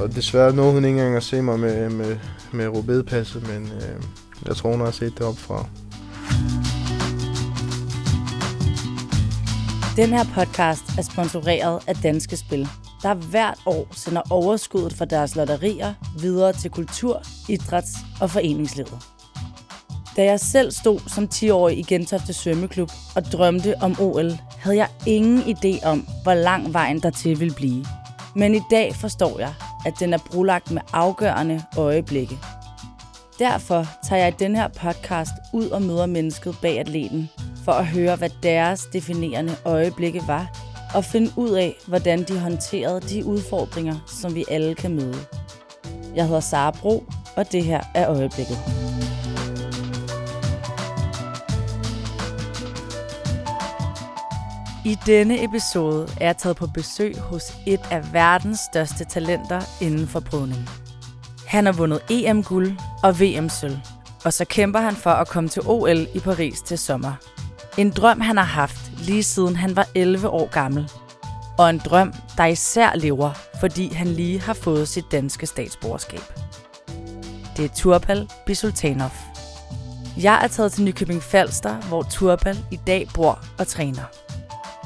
Og 0.00 0.14
desværre 0.14 0.52
nåede 0.52 0.72
hun 0.72 0.84
ikke 0.84 0.98
engang 0.98 1.16
at 1.16 1.22
se 1.22 1.42
mig 1.42 1.60
med, 1.60 1.90
med, 1.90 2.16
med 2.52 2.68
rubedpasset, 2.68 3.48
men 3.48 3.64
øh, 3.72 4.02
jeg 4.46 4.56
tror, 4.56 4.70
hun 4.70 4.80
har 4.80 4.90
set 4.90 5.18
det 5.18 5.26
op 5.26 5.38
fra. 5.38 5.66
Den 9.96 10.08
her 10.08 10.24
podcast 10.34 10.98
er 10.98 11.02
sponsoreret 11.02 11.80
af 11.86 11.96
Danske 11.96 12.36
Spil, 12.36 12.68
der 13.02 13.14
hvert 13.14 13.58
år 13.66 13.88
sender 13.92 14.22
overskuddet 14.30 14.92
fra 14.92 15.04
deres 15.04 15.36
lotterier 15.36 15.94
videre 16.20 16.52
til 16.52 16.70
kultur, 16.70 17.22
idræts- 17.48 17.98
og 18.20 18.30
foreningslivet. 18.30 18.98
Da 20.16 20.24
jeg 20.24 20.40
selv 20.40 20.70
stod 20.72 21.00
som 21.06 21.28
10-årig 21.34 21.78
i 21.78 21.82
Gentofte 21.82 22.32
Svømmeklub 22.32 22.90
og 23.16 23.24
drømte 23.24 23.74
om 23.80 23.96
OL, 24.00 24.32
havde 24.58 24.76
jeg 24.76 24.88
ingen 25.06 25.38
idé 25.38 25.86
om, 25.86 26.06
hvor 26.22 26.34
lang 26.34 26.72
vejen 26.72 27.02
dertil 27.02 27.40
ville 27.40 27.54
blive. 27.54 27.84
Men 28.38 28.54
i 28.54 28.60
dag 28.70 28.94
forstår 28.94 29.38
jeg, 29.38 29.54
at 29.86 29.94
den 30.00 30.14
er 30.14 30.18
brulagt 30.30 30.70
med 30.70 30.82
afgørende 30.92 31.62
øjeblikke. 31.76 32.38
Derfor 33.38 33.86
tager 34.08 34.22
jeg 34.22 34.28
i 34.28 34.36
den 34.38 34.56
her 34.56 34.68
podcast 34.68 35.30
ud 35.52 35.68
og 35.68 35.82
møder 35.82 36.06
mennesket 36.06 36.56
bag 36.62 36.78
atleten, 36.78 37.30
for 37.64 37.72
at 37.72 37.86
høre, 37.86 38.16
hvad 38.16 38.30
deres 38.42 38.80
definerende 38.92 39.56
øjeblikke 39.64 40.22
var, 40.26 40.50
og 40.94 41.04
finde 41.04 41.30
ud 41.36 41.50
af, 41.50 41.74
hvordan 41.86 42.22
de 42.22 42.38
håndterede 42.38 43.00
de 43.00 43.24
udfordringer, 43.24 43.96
som 44.06 44.34
vi 44.34 44.44
alle 44.50 44.74
kan 44.74 44.94
møde. 44.94 45.18
Jeg 46.14 46.26
hedder 46.26 46.40
Sara 46.40 46.70
Bro, 46.70 47.04
og 47.36 47.52
det 47.52 47.64
her 47.64 47.80
er 47.94 48.08
øjeblikket. 48.08 48.87
I 54.84 54.98
denne 55.06 55.44
episode 55.44 56.08
er 56.20 56.26
jeg 56.26 56.36
taget 56.36 56.56
på 56.56 56.66
besøg 56.66 57.18
hos 57.18 57.42
et 57.66 57.80
af 57.90 58.12
verdens 58.12 58.58
største 58.72 59.04
talenter 59.04 59.60
inden 59.80 60.08
for 60.08 60.20
brydning. 60.20 60.68
Han 61.46 61.66
har 61.66 61.72
vundet 61.72 62.00
EM-guld 62.10 62.72
og 63.02 63.20
VM-sølv, 63.20 63.78
og 64.24 64.32
så 64.32 64.44
kæmper 64.44 64.80
han 64.80 64.94
for 64.94 65.10
at 65.10 65.28
komme 65.28 65.48
til 65.48 65.62
OL 65.66 66.06
i 66.14 66.20
Paris 66.20 66.60
til 66.60 66.78
sommer. 66.78 67.12
En 67.76 67.90
drøm, 67.90 68.20
han 68.20 68.36
har 68.36 68.44
haft 68.44 68.92
lige 68.98 69.22
siden 69.22 69.56
han 69.56 69.76
var 69.76 69.86
11 69.94 70.28
år 70.28 70.50
gammel. 70.50 70.90
Og 71.58 71.70
en 71.70 71.78
drøm, 71.78 72.12
der 72.36 72.44
især 72.44 72.94
lever, 72.94 73.30
fordi 73.60 73.94
han 73.94 74.06
lige 74.06 74.40
har 74.40 74.54
fået 74.54 74.88
sit 74.88 75.04
danske 75.12 75.46
statsborgerskab. 75.46 76.22
Det 77.56 77.64
er 77.64 77.74
Turpal 77.76 78.30
Bisultanov. 78.46 79.12
Jeg 80.22 80.40
er 80.44 80.48
taget 80.48 80.72
til 80.72 80.84
Nykøbing 80.84 81.22
Falster, 81.22 81.74
hvor 81.74 82.02
Turpal 82.02 82.58
i 82.70 82.80
dag 82.86 83.08
bor 83.14 83.38
og 83.58 83.66
træner. 83.66 84.27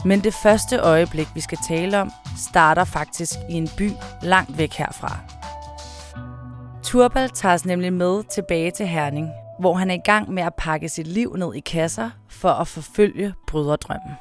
Men 0.05 0.21
det 0.21 0.35
første 0.35 0.79
øjeblik, 0.79 1.27
vi 1.35 1.41
skal 1.41 1.59
tale 1.69 2.01
om, 2.01 2.11
starter 2.37 2.85
faktisk 2.85 3.39
i 3.51 3.53
en 3.53 3.69
by 3.79 3.91
langt 4.23 4.59
væk 4.59 4.73
herfra. 4.73 5.19
Turbal 6.83 7.29
tager 7.29 7.55
os 7.55 7.65
nemlig 7.65 7.93
med 7.93 8.23
tilbage 8.31 8.71
til 8.71 8.87
Herning, 8.87 9.31
hvor 9.61 9.75
han 9.75 9.91
er 9.91 9.95
i 9.95 10.01
gang 10.05 10.33
med 10.33 10.43
at 10.43 10.55
pakke 10.59 10.89
sit 10.89 11.07
liv 11.07 11.37
ned 11.37 11.55
i 11.55 11.61
kasser 11.61 12.11
for 12.29 12.49
at 12.49 12.69
forfølge 12.69 13.35
bryderdrømmen. 13.47 14.15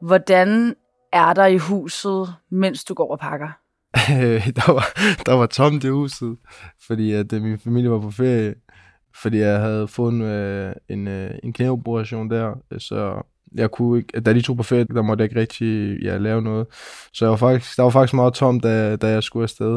Hvordan 0.00 0.74
er 1.12 1.32
der 1.32 1.46
i 1.46 1.56
huset, 1.56 2.34
mens 2.50 2.84
du 2.84 2.94
går 2.94 3.10
og 3.10 3.18
pakker? 3.18 3.48
der, 4.58 4.72
var, 4.72 4.84
der 5.26 5.32
var 5.32 5.46
tomt 5.46 5.84
i 5.84 5.88
huset, 5.88 6.36
fordi 6.86 7.12
at 7.12 7.32
øh, 7.32 7.42
min 7.42 7.58
familie 7.58 7.90
var 7.90 8.00
på 8.00 8.10
ferie 8.10 8.54
fordi 9.22 9.38
jeg 9.38 9.60
havde 9.60 9.88
fået 9.88 10.12
en, 10.12 10.22
øh, 10.22 10.72
en, 10.88 11.08
øh, 11.08 11.30
en 11.42 11.52
knæoperation 11.52 12.30
der, 12.30 12.54
øh, 12.70 12.80
så 12.80 13.22
jeg 13.54 13.70
kunne 13.70 13.98
ikke, 13.98 14.20
da 14.20 14.32
de 14.32 14.40
tog 14.40 14.56
på 14.56 14.62
ferie, 14.62 14.84
der 14.84 15.02
måtte 15.02 15.22
jeg 15.22 15.30
ikke 15.30 15.40
rigtig 15.40 15.98
ja, 16.02 16.16
lave 16.16 16.42
noget. 16.42 16.66
Så 17.12 17.24
jeg 17.24 17.30
var 17.30 17.36
faktisk, 17.36 17.76
der 17.76 17.82
var 17.82 17.90
faktisk 17.90 18.14
meget 18.14 18.34
tomt, 18.34 18.62
da, 18.62 18.96
da 18.96 19.08
jeg 19.08 19.22
skulle 19.22 19.42
afsted. 19.42 19.72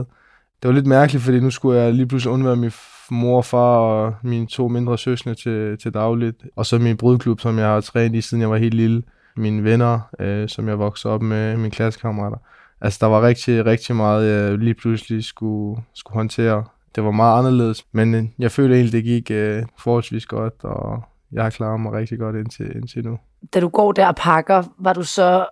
Det 0.62 0.68
var 0.68 0.72
lidt 0.72 0.88
mærkeligt, 0.88 1.24
fordi 1.24 1.40
nu 1.40 1.50
skulle 1.50 1.82
jeg 1.82 1.94
lige 1.94 2.08
pludselig 2.08 2.34
undvære 2.34 2.56
min 2.56 2.72
mor 3.12 3.38
og 3.38 3.46
far 3.46 3.78
og 3.78 4.16
mine 4.24 4.48
to 4.48 4.68
mindre 4.68 4.98
søskende 4.98 5.36
til, 5.36 5.78
til 5.78 5.94
dagligt. 5.94 6.44
Og 6.56 6.66
så 6.66 6.80
min 6.80 6.98
brudklub, 6.98 7.40
som 7.40 7.58
jeg 7.58 7.68
har 7.68 7.82
trænet 7.82 8.16
i, 8.16 8.22
siden 8.22 8.42
jeg 8.42 8.50
var 8.50 8.58
helt 8.58 8.74
lille. 8.74 9.04
Mine 9.38 9.64
venner, 9.64 10.00
øh, 10.20 10.50
som 10.50 10.68
jeg 10.68 10.80
voksede 10.80 11.14
op 11.14 11.22
med, 11.22 11.58
mine 11.58 11.72
klassekammerater. 11.72 12.38
Altså, 12.82 12.98
der 13.02 13.08
var 13.08 13.22
rigtig, 13.22 13.66
rigtig 13.66 13.96
meget, 13.96 14.30
jeg 14.30 14.58
lige 14.58 14.74
pludselig 14.74 15.24
skulle, 15.24 15.82
skulle 15.94 16.16
håndtere 16.16 16.64
det 16.98 17.06
var 17.06 17.12
meget 17.12 17.40
anderledes, 17.40 17.86
men 17.92 18.16
øh, 18.16 18.24
jeg 18.40 18.52
føler 18.52 18.76
egentlig, 18.76 18.94
det 18.94 19.04
gik 19.04 19.32
uh, 19.32 19.68
forholdsvis 19.78 20.26
godt, 20.26 20.54
og 20.64 21.04
jeg 21.32 21.44
har 21.44 21.50
klaret 21.50 21.80
mig 21.80 21.94
rigtig 21.94 22.20
godt 22.20 22.36
indtil, 22.36 22.76
indtil 22.76 23.04
nu. 23.04 23.18
Da 23.54 23.60
du 23.60 23.68
går 23.68 23.92
der 23.92 24.08
og 24.08 24.16
pakker, 24.16 24.64
var 24.80 24.94
du 24.94 25.04
så 25.04 25.46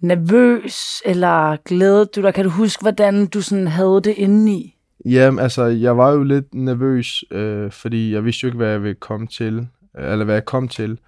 nervøs, 0.00 1.02
eller 1.04 1.56
glædet 1.56 2.16
du 2.16 2.22
dig? 2.22 2.34
Kan 2.34 2.44
du 2.44 2.50
huske, 2.50 2.82
hvordan 2.82 3.26
du 3.26 3.40
sådan 3.40 3.66
havde 3.66 4.00
det 4.04 4.14
indeni? 4.16 4.76
Jamen, 5.04 5.38
altså, 5.38 5.64
jeg 5.64 5.96
var 5.96 6.10
jo 6.10 6.22
lidt 6.22 6.54
nervøs, 6.54 7.24
øh, 7.30 7.70
fordi 7.70 8.12
jeg 8.12 8.24
vidste 8.24 8.44
jo 8.44 8.48
ikke, 8.48 8.56
hvad 8.56 8.70
jeg 8.70 8.82
ville 8.82 8.94
komme 8.94 9.26
til, 9.26 9.68
eller 9.98 10.24
hvad 10.24 10.34
jeg 10.34 10.44
kom 10.44 10.68
til. 10.68 10.98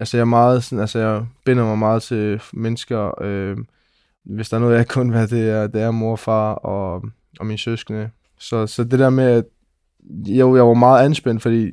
Altså, 0.00 0.16
jeg 0.16 0.20
er 0.20 0.26
meget 0.26 0.64
sådan, 0.64 0.80
altså, 0.80 0.98
jeg 0.98 1.26
binder 1.44 1.64
mig 1.64 1.78
meget 1.78 2.02
til 2.02 2.42
mennesker. 2.52 3.22
Øh, 3.22 3.56
hvis 4.24 4.48
der 4.48 4.56
er 4.56 4.60
noget, 4.60 4.76
jeg 4.76 4.88
kun 4.96 5.12
vil 5.12 5.30
det 5.30 5.50
er, 5.50 5.66
det 5.66 5.82
er 5.82 5.90
mor, 5.90 6.16
far 6.16 6.54
og, 6.54 7.04
og 7.40 7.46
mine 7.46 7.58
søskende. 7.58 8.10
Så, 8.42 8.66
så 8.66 8.84
det 8.84 8.98
der 8.98 9.10
med, 9.10 9.24
at 9.24 9.44
jo, 10.10 10.56
jeg 10.56 10.66
var 10.66 10.74
meget 10.74 11.04
anspændt, 11.04 11.42
fordi 11.42 11.70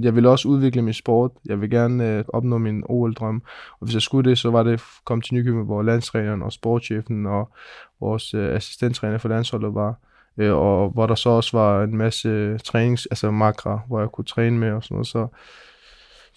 jeg 0.00 0.14
ville 0.14 0.30
også 0.30 0.48
udvikle 0.48 0.82
min 0.82 0.94
sport. 0.94 1.30
Jeg 1.46 1.60
vil 1.60 1.70
gerne 1.70 2.08
øh, 2.08 2.24
opnå 2.28 2.58
min 2.58 2.82
OL-drøm. 2.86 3.42
Og 3.80 3.84
hvis 3.84 3.94
jeg 3.94 4.02
skulle 4.02 4.30
det, 4.30 4.38
så 4.38 4.50
var 4.50 4.62
det 4.62 4.80
kom 4.80 4.86
komme 5.04 5.22
til 5.22 5.34
Nykøbing, 5.34 5.64
hvor 5.64 5.82
landstræneren 5.82 6.42
og 6.42 6.52
sportschefen 6.52 7.26
og 7.26 7.48
vores 8.00 8.34
øh, 8.34 8.54
assistenttræner 8.54 9.18
for 9.18 9.28
landsholdet 9.28 9.74
var. 9.74 9.94
Øh, 10.38 10.54
og 10.54 10.90
hvor 10.90 11.06
der 11.06 11.14
så 11.14 11.30
også 11.30 11.56
var 11.56 11.82
en 11.82 11.96
masse 11.96 12.28
øh, 12.28 12.58
trænings, 12.58 13.06
altså 13.06 13.30
makra, 13.30 13.80
hvor 13.86 14.00
jeg 14.00 14.08
kunne 14.08 14.24
træne 14.24 14.58
med 14.58 14.72
og 14.72 14.84
sådan 14.84 14.94
noget. 14.94 15.06
Så 15.06 15.26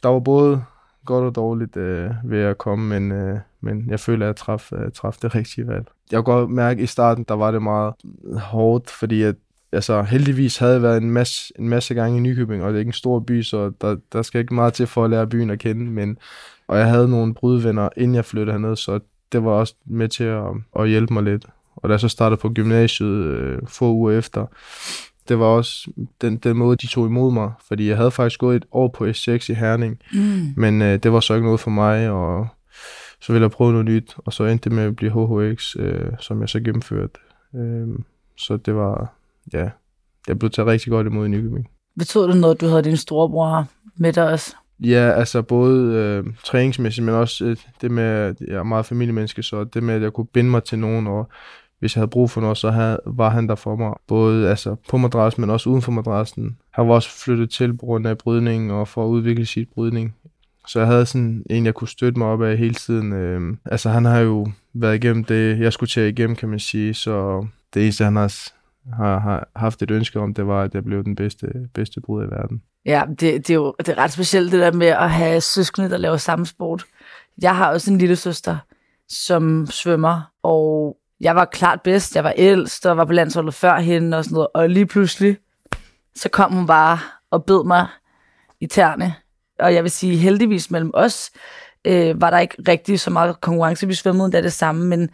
der 0.04 0.10
var 0.10 0.20
både 0.20 0.64
godt 1.06 1.26
og 1.26 1.36
dårligt 1.36 1.78
øh, 1.78 2.10
ved 2.24 2.40
at 2.40 2.58
komme, 2.58 3.00
men, 3.00 3.12
øh, 3.12 3.40
men 3.62 3.90
jeg 3.90 4.00
føler, 4.00 4.26
at 4.26 4.28
jeg 4.28 4.36
traf, 4.36 4.72
øh, 4.74 4.92
traf 4.92 5.18
det 5.22 5.36
rigtige 5.36 5.68
valg. 5.68 5.86
Jeg 6.12 6.24
kunne 6.24 6.36
godt 6.36 6.50
mærke, 6.50 6.80
at 6.80 6.84
i 6.84 6.88
starten, 6.88 7.26
der 7.28 7.34
var 7.34 7.52
det 7.52 7.62
meget 7.62 7.94
hårdt, 8.38 8.90
fordi 8.90 9.22
at 9.22 9.36
altså 9.72 10.02
heldigvis 10.02 10.58
havde 10.58 10.74
jeg 10.74 10.82
været 10.82 11.02
en 11.02 11.12
masse, 11.12 11.54
en 11.60 11.70
masse 11.70 11.94
gange 11.94 12.18
i 12.18 12.22
Nykøbing, 12.22 12.64
og 12.64 12.70
det 12.70 12.76
er 12.76 12.80
ikke 12.80 12.90
en 12.90 12.94
stor 12.94 13.20
by, 13.20 13.44
så 13.44 13.72
der, 13.82 13.98
der 14.14 14.22
skal 14.22 14.42
ikke 14.42 14.54
meget 14.54 14.74
til 14.74 14.88
for 14.88 15.04
at 15.04 15.10
lære 15.10 15.28
byen 15.28 15.50
at 15.50 15.60
kende, 15.60 15.92
men, 15.92 16.18
og 16.68 16.78
jeg 16.78 16.88
havde 16.88 17.10
nogle 17.10 17.34
brudvenner, 17.34 17.90
inden 17.98 18.16
jeg 18.16 18.26
flyttede 18.26 18.52
herned, 18.52 18.76
så 18.76 19.00
det 19.32 19.44
var 19.44 19.52
også 19.52 19.76
med 19.86 20.08
til 20.08 20.24
at, 20.24 20.44
at 20.80 20.90
hjælpe 20.90 21.14
mig 21.14 21.24
lidt. 21.24 21.46
Og 21.76 21.90
da 21.90 21.94
jeg 21.94 22.00
så 22.00 22.08
startede 22.08 22.42
på 22.42 22.50
gymnasiet 22.50 23.24
øh, 23.24 23.60
få 23.68 23.92
uger 23.92 24.18
efter, 24.18 24.46
det 25.30 25.40
var 25.40 25.46
også 25.46 25.92
den, 26.22 26.38
den 26.38 26.58
måde, 26.58 26.76
de 26.76 26.88
tog 26.88 27.06
imod 27.06 27.34
mig, 27.34 27.52
fordi 27.68 27.90
jeg 27.90 27.98
havde 27.98 28.12
faktisk 28.12 28.40
gået 28.40 28.56
et 28.56 28.66
år 28.72 28.88
på 28.88 29.06
S6 29.06 29.52
i 29.52 29.54
Herning, 29.54 30.00
mm. 30.14 30.54
men 30.58 30.82
øh, 30.82 31.00
det 31.04 31.14
var 31.14 31.20
så 31.20 31.34
ikke 31.34 31.46
noget 31.46 31.60
for 31.60 31.72
mig, 31.72 32.10
og 32.10 32.48
så 33.22 33.34
ville 33.34 33.44
jeg 33.44 33.52
prøve 33.52 33.72
noget 33.72 33.86
nyt, 33.86 34.16
og 34.18 34.34
så 34.34 34.44
endte 34.44 34.70
det 34.70 34.76
med 34.76 34.84
at 34.84 34.96
blive 34.96 35.12
HHX, 35.12 35.76
øh, 35.80 36.12
som 36.20 36.42
jeg 36.42 36.50
så 36.50 36.60
gennemførte. 36.60 37.20
Øh, 37.56 37.88
så 38.38 38.58
det 38.58 38.76
var, 38.76 39.14
ja, 39.54 39.70
jeg 40.28 40.40
blev 40.40 40.52
taget 40.52 40.68
rigtig 40.68 40.90
godt 40.90 41.08
imod 41.08 41.26
i 41.26 41.30
Nykøbing. 41.30 41.70
Betød 42.00 42.28
det 42.28 42.38
noget, 42.38 42.56
at 42.56 42.62
du 42.62 42.68
havde 42.68 42.84
din 42.84 42.98
storebror 42.98 43.68
med 43.96 44.14
dig 44.14 44.30
også? 44.30 44.56
Ja, 44.80 45.12
altså 45.12 45.42
både 45.42 45.96
øh, 45.96 46.34
træningsmæssigt, 46.44 47.06
men 47.06 47.16
også 47.16 47.46
øh, 47.46 47.58
det 47.82 47.92
med, 47.92 48.04
at 48.04 48.42
jeg 48.48 48.56
er 48.56 48.64
meget 48.64 48.86
familiemenneske, 48.86 49.44
så 49.44 49.64
det 49.64 49.84
med, 49.84 49.94
at 49.94 50.02
jeg 50.02 50.14
kunne 50.14 50.26
binde 50.26 50.50
mig 50.50 50.64
til 50.64 50.80
nogen, 50.80 51.08
og 51.08 51.30
hvis 51.80 51.96
jeg 51.96 52.00
havde 52.00 52.10
brug 52.10 52.30
for 52.30 52.42
noget, 52.42 52.58
så 52.58 52.72
havde, 52.72 53.00
var 53.06 53.30
han 53.30 53.48
der 53.48 53.56
for 53.56 53.76
mig. 53.76 53.94
Både 54.08 54.50
altså, 54.50 54.76
på 54.90 54.98
madrassen, 54.98 55.42
men 55.42 55.50
også 55.50 55.70
uden 55.70 55.82
for 55.82 55.92
madrassen. 55.92 56.58
Han 56.72 56.88
var 56.88 56.94
også 56.94 57.10
flyttet 57.24 57.50
til 57.50 57.78
på 57.78 57.86
grund 57.86 58.08
af 58.08 58.18
brydning 58.18 58.72
og 58.72 58.88
for 58.88 59.06
at 59.06 59.10
udvikle 59.10 59.46
sit 59.46 59.70
brydning. 59.74 60.16
Så 60.68 60.80
jeg 60.80 60.88
havde 60.88 61.06
sådan 61.06 61.44
en, 61.50 61.66
jeg 61.66 61.74
kunne 61.74 61.88
støtte 61.88 62.20
mig 62.20 62.28
op 62.28 62.42
af 62.42 62.58
hele 62.58 62.74
tiden. 62.74 63.14
Øh, 63.14 63.58
altså 63.66 63.90
han 63.90 64.06
har 64.06 64.20
jo 64.20 64.48
været 64.74 64.96
igennem 64.96 65.24
det, 65.24 65.60
jeg 65.60 65.74
skulle 65.74 65.90
til 65.90 66.04
igennem, 66.04 66.36
kan 66.36 66.50
man 66.50 66.60
sige. 66.60 66.94
Så 66.94 67.46
det 67.74 67.84
eneste, 67.84 68.04
han 68.04 68.16
har 68.16 68.52
har, 68.94 69.20
har 69.20 69.48
haft 69.56 69.82
et 69.82 69.92
ønske 69.92 70.20
om, 70.20 70.34
det 70.34 70.48
var, 70.48 70.64
at 70.64 70.74
jeg 70.74 70.84
blev 70.84 71.04
den 71.04 71.16
bedste, 71.16 71.48
bedste 71.74 72.02
brud 72.02 72.24
i 72.24 72.28
verden. 72.28 72.62
Ja, 72.86 73.04
det, 73.10 73.20
det 73.20 73.50
er 73.50 73.54
jo 73.54 73.76
det 73.80 73.90
er 73.90 73.98
ret 73.98 74.12
specielt 74.12 74.52
det 74.52 74.60
der 74.60 74.72
med 74.72 74.88
at 74.88 75.12
have 75.12 75.42
søskende, 75.42 75.90
der 75.90 75.98
laver 75.98 76.18
samme 76.18 76.46
sport. 76.46 76.86
Jeg 77.42 77.56
har 77.56 77.72
også 77.72 77.92
en 77.92 77.98
lille 77.98 78.16
søster, 78.16 78.58
som 79.10 79.68
svømmer, 79.70 80.32
og 80.44 80.98
jeg 81.22 81.36
var 81.36 81.46
klart 81.46 81.82
bedst. 81.82 82.16
Jeg 82.16 82.24
var 82.24 82.34
ældst 82.38 82.86
og 82.86 82.98
var 82.98 83.06
på 83.06 83.14
landsholdet 83.14 83.54
før 83.54 83.80
hende 83.80 84.18
og 84.18 84.24
sådan 84.24 84.34
noget. 84.34 84.48
Og 84.54 84.70
lige 84.70 84.86
pludselig, 84.86 85.38
så 86.16 86.30
kom 86.30 86.54
hun 86.54 86.68
bare 86.68 87.00
og 87.32 87.46
bed 87.46 87.64
mig 87.64 87.88
i 88.60 88.68
tærne. 88.68 89.16
Og 89.60 89.74
jeg 89.74 89.84
vil 89.84 89.92
sige, 89.92 90.18
heldigvis 90.18 90.72
mellem 90.72 90.92
os, 90.94 91.32
øh, 91.86 92.22
var 92.22 92.30
der 92.30 92.40
ikke 92.40 92.56
rigtig 92.68 93.00
så 93.00 93.10
meget 93.10 93.42
konkurrence. 93.42 93.88
Vi 93.88 93.94
svømmede 93.94 94.26
endda 94.26 94.42
det 94.42 94.54
samme, 94.54 94.86
men 94.86 95.10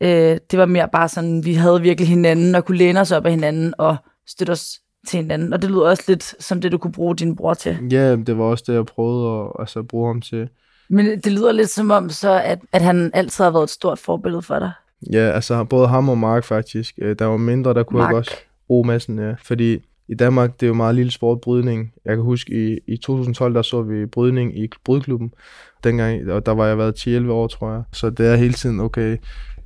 Øh, 0.00 0.38
det 0.50 0.58
var 0.58 0.66
mere 0.66 0.88
bare 0.92 1.08
sådan, 1.08 1.44
vi 1.44 1.54
havde 1.54 1.80
virkelig 1.82 2.08
hinanden 2.08 2.54
og 2.54 2.64
kunne 2.64 2.78
læne 2.78 3.00
os 3.00 3.12
op 3.12 3.26
af 3.26 3.30
hinanden 3.32 3.74
og 3.78 3.96
støtte 4.26 4.50
os 4.50 4.66
til 5.08 5.16
hinanden. 5.16 5.52
Og 5.52 5.62
det 5.62 5.70
lyder 5.70 5.88
også 5.88 6.04
lidt 6.08 6.34
som 6.42 6.60
det, 6.60 6.72
du 6.72 6.78
kunne 6.78 6.92
bruge 6.92 7.16
din 7.16 7.36
bror 7.36 7.54
til. 7.54 7.78
Ja, 7.90 8.16
det 8.16 8.38
var 8.38 8.44
også 8.44 8.64
det, 8.66 8.74
jeg 8.74 8.86
prøvede 8.86 9.40
at 9.44 9.50
altså, 9.58 9.82
bruge 9.82 10.08
ham 10.08 10.20
til. 10.20 10.48
Men 10.88 11.06
det 11.06 11.32
lyder 11.32 11.52
lidt 11.52 11.70
som 11.70 11.90
om, 11.90 12.10
så 12.10 12.40
at, 12.44 12.58
at 12.72 12.82
han 12.82 13.10
altid 13.14 13.44
har 13.44 13.50
været 13.50 13.62
et 13.62 13.70
stort 13.70 13.98
forbillede 13.98 14.42
for 14.42 14.58
dig. 14.58 14.72
Ja, 15.12 15.30
altså 15.30 15.64
både 15.64 15.88
ham 15.88 16.08
og 16.08 16.18
Mark 16.18 16.44
faktisk. 16.44 16.94
Øh, 17.02 17.16
Der 17.18 17.24
var 17.24 17.36
mindre, 17.36 17.74
der 17.74 17.82
kunne 17.82 17.98
Mark. 17.98 18.10
jeg 18.10 18.18
også 18.18 18.36
bruge 18.66 18.86
massen, 18.86 19.18
ja. 19.18 19.32
Fordi 19.42 19.78
i 20.08 20.14
Danmark, 20.14 20.60
det 20.60 20.66
er 20.66 20.68
jo 20.68 20.74
meget 20.74 20.94
lille 20.94 21.12
sport, 21.12 21.40
brydning. 21.40 21.92
Jeg 22.04 22.16
kan 22.16 22.24
huske, 22.24 22.52
i, 22.52 22.78
i 22.92 22.96
2012, 22.96 23.54
der 23.54 23.62
så 23.62 23.82
vi 23.82 24.06
brydning 24.06 24.58
i 24.58 24.68
brydklubben. 24.84 25.32
Dengang, 25.84 26.32
og 26.32 26.46
der 26.46 26.52
var 26.52 26.66
jeg 26.66 26.78
været 26.78 27.06
10-11 27.26 27.30
år, 27.30 27.46
tror 27.46 27.72
jeg. 27.72 27.82
Så 27.92 28.10
det 28.10 28.26
er 28.26 28.36
hele 28.36 28.52
tiden, 28.52 28.80
okay, 28.80 29.16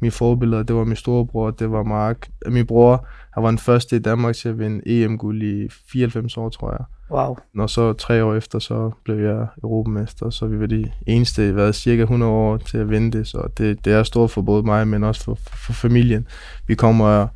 mine 0.04 0.12
forbilleder, 0.12 0.62
det 0.62 0.76
var 0.76 0.84
min 0.84 0.96
storebror, 0.96 1.50
det 1.50 1.70
var 1.70 1.82
Mark. 1.82 2.28
Min 2.46 2.66
bror, 2.66 3.06
han 3.34 3.42
var 3.42 3.50
den 3.50 3.58
første 3.58 3.96
i 3.96 3.98
Danmark 3.98 4.34
til 4.34 4.48
at 4.48 4.58
vinde 4.58 4.82
EM-guld 4.86 5.42
i 5.42 5.68
94 5.92 6.36
år, 6.36 6.48
tror 6.48 6.70
jeg. 6.70 6.84
Wow. 7.10 7.36
Når 7.54 7.66
så 7.66 7.92
tre 7.92 8.24
år 8.24 8.34
efter, 8.34 8.58
så 8.58 8.90
blev 9.04 9.18
jeg 9.18 9.46
europamester, 9.62 10.30
så 10.30 10.46
vi 10.46 10.60
var 10.60 10.66
de 10.66 10.90
eneste, 11.06 11.56
været 11.56 11.74
cirka 11.74 12.02
100 12.02 12.32
år 12.32 12.56
til 12.56 12.78
at 12.78 12.90
vinde 12.90 13.18
det, 13.18 13.26
så 13.26 13.48
det, 13.58 13.84
det 13.84 13.92
er 13.92 14.02
stort 14.02 14.30
for 14.30 14.42
både 14.42 14.62
mig, 14.62 14.88
men 14.88 15.04
også 15.04 15.24
for, 15.24 15.34
for, 15.34 15.56
for 15.56 15.72
familien. 15.72 16.26
Vi 16.66 16.74
kommer 16.74 17.26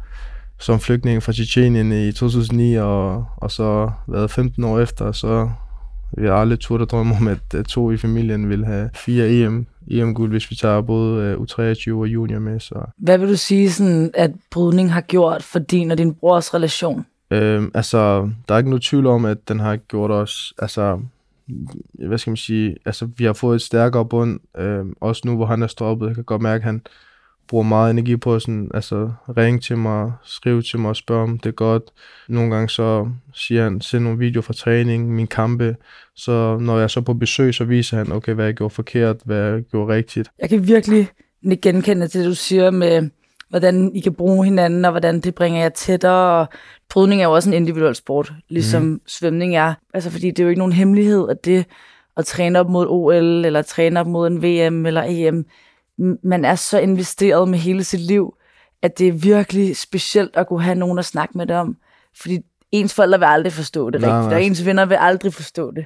som 0.59 0.81
flygtninge 0.81 1.21
fra 1.21 1.32
Tjetjenien 1.32 1.93
i 1.93 2.12
2009, 2.12 2.75
og, 2.75 3.25
og 3.37 3.50
så 3.50 3.91
været 4.09 4.31
15 4.31 4.64
år 4.64 4.81
efter, 4.81 5.12
så 5.12 5.50
vi 6.19 6.26
har 6.26 6.35
aldrig 6.35 6.61
turde 6.61 6.87
drømme 6.87 7.14
om, 7.17 7.29
at, 7.29 7.67
to 7.67 7.91
i 7.91 7.97
familien 7.97 8.49
vil 8.49 8.64
have 8.64 8.91
fire 8.94 9.29
EM, 9.29 9.67
EM-guld, 9.90 10.31
hvis 10.31 10.50
vi 10.50 10.55
tager 10.55 10.81
både 10.81 11.25
øh, 11.25 11.35
U23 11.35 11.93
og 11.93 12.06
junior 12.06 12.38
med. 12.38 12.61
Så, 12.61 12.75
Hvad 12.96 13.19
vil 13.19 13.29
du 13.29 13.37
sige, 13.37 13.70
sådan, 13.70 14.11
at 14.14 14.31
brydning 14.50 14.93
har 14.93 15.00
gjort 15.00 15.43
for 15.43 15.58
din 15.58 15.90
og 15.90 15.99
din 15.99 16.14
brors 16.14 16.55
relation? 16.55 17.06
Øhm, 17.31 17.70
altså, 17.75 18.31
der 18.49 18.55
er 18.55 18.58
ikke 18.58 18.70
noget 18.70 18.82
tvivl 18.82 19.06
om, 19.06 19.25
at 19.25 19.49
den 19.49 19.61
har 19.61 19.76
gjort 19.76 20.11
os, 20.11 20.55
altså, 20.58 21.00
hvad 22.06 22.19
skal 22.19 22.31
man 22.31 22.37
sige, 22.37 22.76
altså, 22.85 23.08
vi 23.17 23.25
har 23.25 23.32
fået 23.32 23.55
et 23.55 23.62
stærkere 23.62 24.05
bund, 24.05 24.40
øhm, 24.58 24.94
også 25.00 25.23
nu, 25.25 25.37
hvor 25.37 25.46
han 25.46 25.62
er 25.62 25.67
stoppet. 25.67 26.06
Jeg 26.06 26.14
kan 26.14 26.25
godt 26.25 26.43
mærke, 26.43 26.62
at 26.62 26.67
han 26.67 26.82
bruger 27.49 27.65
meget 27.65 27.91
energi 27.91 28.17
på 28.17 28.39
sådan, 28.39 28.71
altså, 28.75 29.11
ringe 29.37 29.61
til 29.61 29.79
mig, 29.79 30.12
skrive 30.25 30.62
til 30.62 30.79
mig 30.79 30.89
og 30.89 30.97
spørge, 30.97 31.23
om 31.23 31.39
det 31.39 31.49
er 31.49 31.55
godt. 31.55 31.83
Nogle 32.29 32.55
gange 32.55 32.69
så 32.69 33.09
siger 33.35 33.62
han, 33.62 33.81
send 33.81 34.05
nogle 34.05 34.19
videoer 34.19 34.43
fra 34.43 34.53
træning, 34.53 35.15
min 35.15 35.27
kampe, 35.27 35.77
så 36.17 36.59
når 36.61 36.77
jeg 36.77 36.83
er 36.83 36.89
så 36.89 37.00
på 37.00 37.15
besøg, 37.15 37.55
så 37.55 37.65
viser 37.65 37.97
han, 37.97 38.12
okay, 38.12 38.33
hvad 38.33 38.45
jeg 38.45 38.55
gjorde 38.55 38.75
forkert, 38.75 39.17
hvad 39.25 39.39
jeg 39.39 39.62
gjorde 39.62 39.95
rigtigt. 39.95 40.31
Jeg 40.39 40.49
kan 40.49 40.67
virkelig 40.67 41.09
nikke 41.43 41.61
genkende 41.61 42.09
til 42.09 42.21
det, 42.21 42.29
du 42.29 42.35
siger 42.35 42.71
med, 42.71 43.11
hvordan 43.49 43.95
I 43.95 44.00
kan 44.00 44.15
bruge 44.15 44.45
hinanden, 44.45 44.85
og 44.85 44.91
hvordan 44.91 45.21
det 45.21 45.35
bringer 45.35 45.61
jer 45.61 45.69
tættere. 45.69 46.41
Og 46.41 46.47
brydning 46.91 47.21
er 47.21 47.27
jo 47.27 47.33
også 47.33 47.50
en 47.50 47.55
individuel 47.55 47.95
sport, 47.95 48.33
ligesom 48.49 48.83
mm. 48.83 49.00
svømning 49.06 49.56
er. 49.56 49.75
Altså, 49.95 50.11
fordi 50.11 50.31
det 50.31 50.39
er 50.39 50.45
jo 50.45 50.49
ikke 50.49 50.59
nogen 50.59 50.73
hemmelighed, 50.73 51.29
at 51.31 51.45
det 51.45 51.65
at 52.17 52.27
træne 52.27 52.61
op 52.61 52.69
mod 52.69 52.87
OL, 52.89 53.45
eller 53.45 53.62
træne 53.62 54.00
op 54.00 54.06
mod 54.06 54.27
en 54.27 54.43
VM 54.43 54.87
eller 54.87 55.05
EM, 55.06 55.47
man 56.23 56.45
er 56.45 56.55
så 56.55 56.79
investeret 56.79 57.49
med 57.49 57.59
hele 57.59 57.85
sit 57.85 58.00
liv, 58.00 58.35
at 58.83 58.99
det 58.99 59.09
er 59.09 59.12
virkelig 59.12 59.77
specielt 59.77 60.37
at 60.37 60.47
kunne 60.47 60.62
have 60.62 60.75
nogen 60.79 60.99
at 60.99 61.05
snakke 61.05 61.39
med 61.39 61.47
det 61.47 61.56
om. 61.56 61.77
Fordi 62.21 62.39
ens 62.73 62.95
forældre 62.95 63.19
vil 63.19 63.27
aldrig 63.27 63.53
forstå 63.53 63.91
det 63.91 64.00
Nej, 64.00 64.11
rigtigt, 64.11 64.29
nej. 64.31 64.39
og 64.39 64.45
ens 64.45 64.67
venner 64.67 64.87
vil 64.87 64.97
aldrig 65.00 65.35
forstå 65.35 65.71
det. 65.71 65.85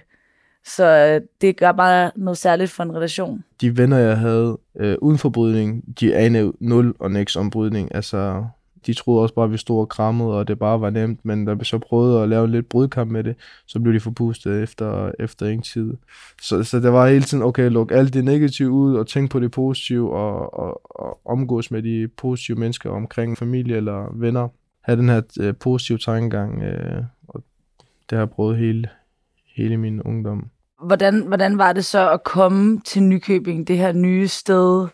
Så 0.65 0.85
øh, 0.85 1.21
det 1.41 1.57
gør 1.57 1.73
bare 1.73 2.11
noget 2.17 2.39
særligt 2.39 2.71
for 2.71 2.83
en 2.83 2.97
relation. 2.97 3.45
de 3.61 3.77
venner, 3.77 3.99
jeg 3.99 4.19
havde 4.19 4.59
øh, 4.81 4.97
uden 5.03 5.19
for 5.19 5.29
brydning, 5.31 5.83
de 6.01 6.17
anede 6.17 6.53
nul 6.61 6.95
og 6.99 7.11
niks 7.11 7.37
om 7.37 7.51
brydning. 7.51 7.95
Altså, 7.95 8.45
de 8.87 8.95
troede 8.95 9.23
også 9.23 9.35
bare, 9.35 9.45
at 9.45 9.53
vi 9.53 9.57
stod 9.57 9.81
og 9.81 9.89
krammede, 9.89 10.39
og 10.39 10.49
det 10.49 10.59
bare 10.59 10.81
var 10.81 10.91
nemt. 10.91 11.25
Men 11.25 11.45
da 11.45 11.53
vi 11.53 11.65
så 11.65 11.79
prøvede 11.79 12.23
at 12.23 12.29
lave 12.29 12.49
lidt 12.49 12.69
brydkamp 12.69 13.11
med 13.11 13.25
det, 13.25 13.37
så 13.67 13.81
blev 13.81 13.95
de 13.95 14.01
forpustet 14.01 14.63
efter, 14.63 15.13
efter 15.19 15.47
ingen 15.47 15.63
tid. 15.63 15.95
Så, 16.41 16.65
så 16.65 16.81
det 16.81 16.93
var 16.93 17.09
hele 17.09 17.25
tiden, 17.25 17.45
okay, 17.45 17.71
luk 17.71 17.93
alt 17.93 18.15
det 18.15 18.25
negative 18.25 18.71
ud, 18.71 18.95
og 18.95 19.07
tænk 19.07 19.31
på 19.31 19.41
det 19.41 19.51
positive, 19.51 20.13
og, 20.13 20.59
og, 20.59 20.81
og 21.01 21.21
omgås 21.25 21.71
med 21.71 21.83
de 21.83 22.09
positive 22.17 22.59
mennesker 22.59 22.91
omkring 22.91 23.39
familie 23.39 23.77
eller 23.77 24.13
venner. 24.15 24.49
Ha' 24.83 24.97
den 24.97 25.09
her 25.09 25.23
øh, 25.41 25.55
positive 25.57 25.99
tankegang, 25.99 26.63
øh, 26.63 27.03
og 27.29 27.43
det 28.11 28.17
har 28.17 28.19
jeg 28.19 28.31
prøvet 28.31 28.57
hele, 28.57 28.89
hele 29.57 29.77
min 29.77 30.03
ungdom. 30.03 30.47
Hvordan, 30.85 31.27
hvordan 31.27 31.59
var 31.59 31.73
det 31.73 31.85
så 31.85 32.11
at 32.11 32.25
komme 32.25 32.81
til 32.81 33.03
Nykøbing, 33.03 33.69
det 33.69 33.79
her 33.79 33.93
nye 33.93 34.29
sted? 34.29 34.89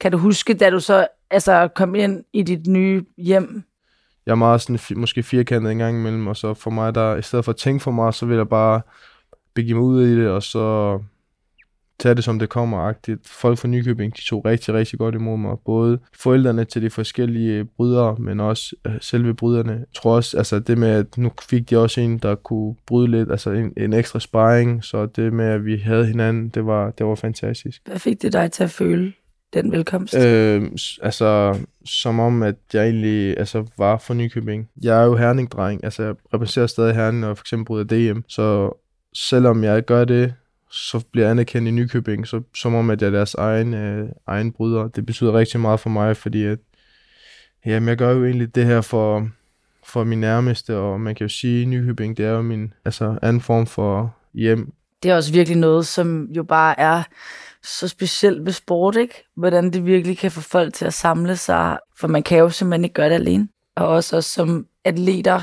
Kan 0.00 0.12
du 0.12 0.18
huske, 0.18 0.54
da 0.54 0.70
du 0.70 0.80
så 0.80 1.06
altså, 1.32 1.68
kom 1.68 1.94
ind 1.94 2.24
i 2.32 2.42
dit 2.42 2.66
nye 2.66 3.04
hjem? 3.16 3.64
jeg 4.26 4.32
er 4.32 4.36
meget 4.36 4.60
sådan, 4.60 4.78
måske 4.96 5.22
firkantet 5.22 5.72
en 5.72 5.78
gang 5.78 5.98
imellem, 5.98 6.26
og 6.26 6.36
så 6.36 6.54
for 6.54 6.70
mig, 6.70 6.94
der 6.94 7.16
i 7.16 7.22
stedet 7.22 7.44
for 7.44 7.52
at 7.52 7.56
tænke 7.56 7.82
for 7.82 7.90
mig, 7.90 8.14
så 8.14 8.26
vil 8.26 8.36
jeg 8.36 8.48
bare 8.48 8.80
begive 9.54 9.76
mig 9.76 9.84
ud 9.84 10.06
i 10.06 10.16
det, 10.16 10.28
og 10.28 10.42
så 10.42 10.98
tage 11.98 12.14
det, 12.14 12.24
som 12.24 12.38
det 12.38 12.48
kommer 12.48 12.78
agtigt. 12.78 13.28
Folk 13.28 13.58
fra 13.58 13.68
Nykøbing, 13.68 14.16
de 14.16 14.22
tog 14.22 14.44
rigtig, 14.44 14.74
rigtig 14.74 14.98
godt 14.98 15.14
imod 15.14 15.38
mig. 15.38 15.56
Både 15.64 15.98
forældrene 16.12 16.64
til 16.64 16.82
de 16.82 16.90
forskellige 16.90 17.64
brydere, 17.64 18.16
men 18.18 18.40
også 18.40 18.76
øh, 18.86 18.92
selve 19.00 19.34
bryderne. 19.34 19.72
Jeg 19.72 19.86
tror 19.94 20.16
også, 20.16 20.38
altså 20.38 20.58
det 20.58 20.78
med, 20.78 20.88
at 20.88 21.18
nu 21.18 21.32
fik 21.48 21.70
de 21.70 21.78
også 21.78 22.00
en, 22.00 22.18
der 22.18 22.34
kunne 22.34 22.74
bryde 22.86 23.10
lidt, 23.10 23.30
altså 23.30 23.50
en, 23.50 23.72
en 23.76 23.92
ekstra 23.92 24.20
sparring, 24.20 24.84
så 24.84 25.06
det 25.06 25.32
med, 25.32 25.44
at 25.44 25.64
vi 25.64 25.76
havde 25.76 26.06
hinanden, 26.06 26.48
det 26.48 26.66
var, 26.66 26.90
det 26.90 27.06
var 27.06 27.14
fantastisk. 27.14 27.82
Hvad 27.86 27.98
fik 27.98 28.22
det 28.22 28.32
dig 28.32 28.52
til 28.52 28.64
at 28.64 28.70
føle 28.70 29.12
den 29.52 29.72
velkomst? 29.72 30.14
Øh. 30.14 30.62
Altså, 31.02 31.58
som 31.84 32.20
om, 32.20 32.42
at 32.42 32.56
jeg 32.72 32.84
egentlig 32.84 33.38
altså, 33.38 33.64
var 33.78 33.98
fra 33.98 34.14
Nykøbing. 34.14 34.68
Jeg 34.82 35.00
er 35.00 35.04
jo 35.04 35.16
herningdreng, 35.16 35.84
altså 35.84 36.02
jeg 36.02 36.14
repræsenterer 36.34 36.66
stadig 36.66 36.94
Herning, 36.94 37.24
jeg 37.24 37.36
for 37.36 37.42
eksempel 37.42 37.64
bryder 37.66 38.12
DM. 38.12 38.20
Så 38.28 38.78
selvom 39.14 39.64
jeg 39.64 39.84
gør 39.84 40.04
det, 40.04 40.34
så 40.70 41.04
bliver 41.12 41.26
jeg 41.26 41.30
anerkendt 41.30 41.68
i 41.68 41.70
Nykøbing, 41.70 42.26
så, 42.26 42.42
som 42.54 42.74
om, 42.74 42.90
at 42.90 43.02
jeg 43.02 43.06
er 43.06 43.10
deres 43.10 43.34
egen, 43.34 43.74
øh, 43.74 44.08
egen 44.26 44.52
bryder. 44.52 44.88
Det 44.88 45.06
betyder 45.06 45.32
rigtig 45.32 45.60
meget 45.60 45.80
for 45.80 45.90
mig, 45.90 46.16
fordi 46.16 46.44
at, 46.44 46.58
jamen, 47.66 47.88
jeg 47.88 47.96
gør 47.96 48.12
jo 48.12 48.24
egentlig 48.24 48.54
det 48.54 48.64
her 48.64 48.80
for, 48.80 49.28
for 49.84 50.04
min 50.04 50.20
nærmeste, 50.20 50.76
og 50.76 51.00
man 51.00 51.14
kan 51.14 51.24
jo 51.24 51.28
sige, 51.28 51.62
at 51.62 51.68
Nykøbing, 51.68 52.16
det 52.16 52.26
er 52.26 52.30
jo 52.30 52.42
min 52.42 52.72
altså, 52.84 53.18
anden 53.22 53.40
form 53.42 53.66
for 53.66 54.14
hjem. 54.34 54.72
Det 55.02 55.10
er 55.10 55.16
også 55.16 55.32
virkelig 55.32 55.58
noget, 55.58 55.86
som 55.86 56.28
jo 56.36 56.42
bare 56.42 56.80
er 56.80 57.02
så 57.64 57.88
specielt 57.88 58.44
ved 58.44 58.52
sport, 58.52 58.96
ikke? 58.96 59.24
Hvordan 59.36 59.70
det 59.70 59.86
virkelig 59.86 60.18
kan 60.18 60.30
få 60.30 60.40
folk 60.40 60.74
til 60.74 60.84
at 60.84 60.94
samle 60.94 61.36
sig, 61.36 61.78
for 61.96 62.08
man 62.08 62.22
kan 62.22 62.38
jo 62.38 62.48
simpelthen 62.48 62.84
ikke 62.84 62.94
gøre 62.94 63.08
det 63.08 63.14
alene. 63.14 63.48
Og 63.76 63.88
også 63.88 64.16
også 64.16 64.30
som 64.30 64.66
atleter, 64.84 65.40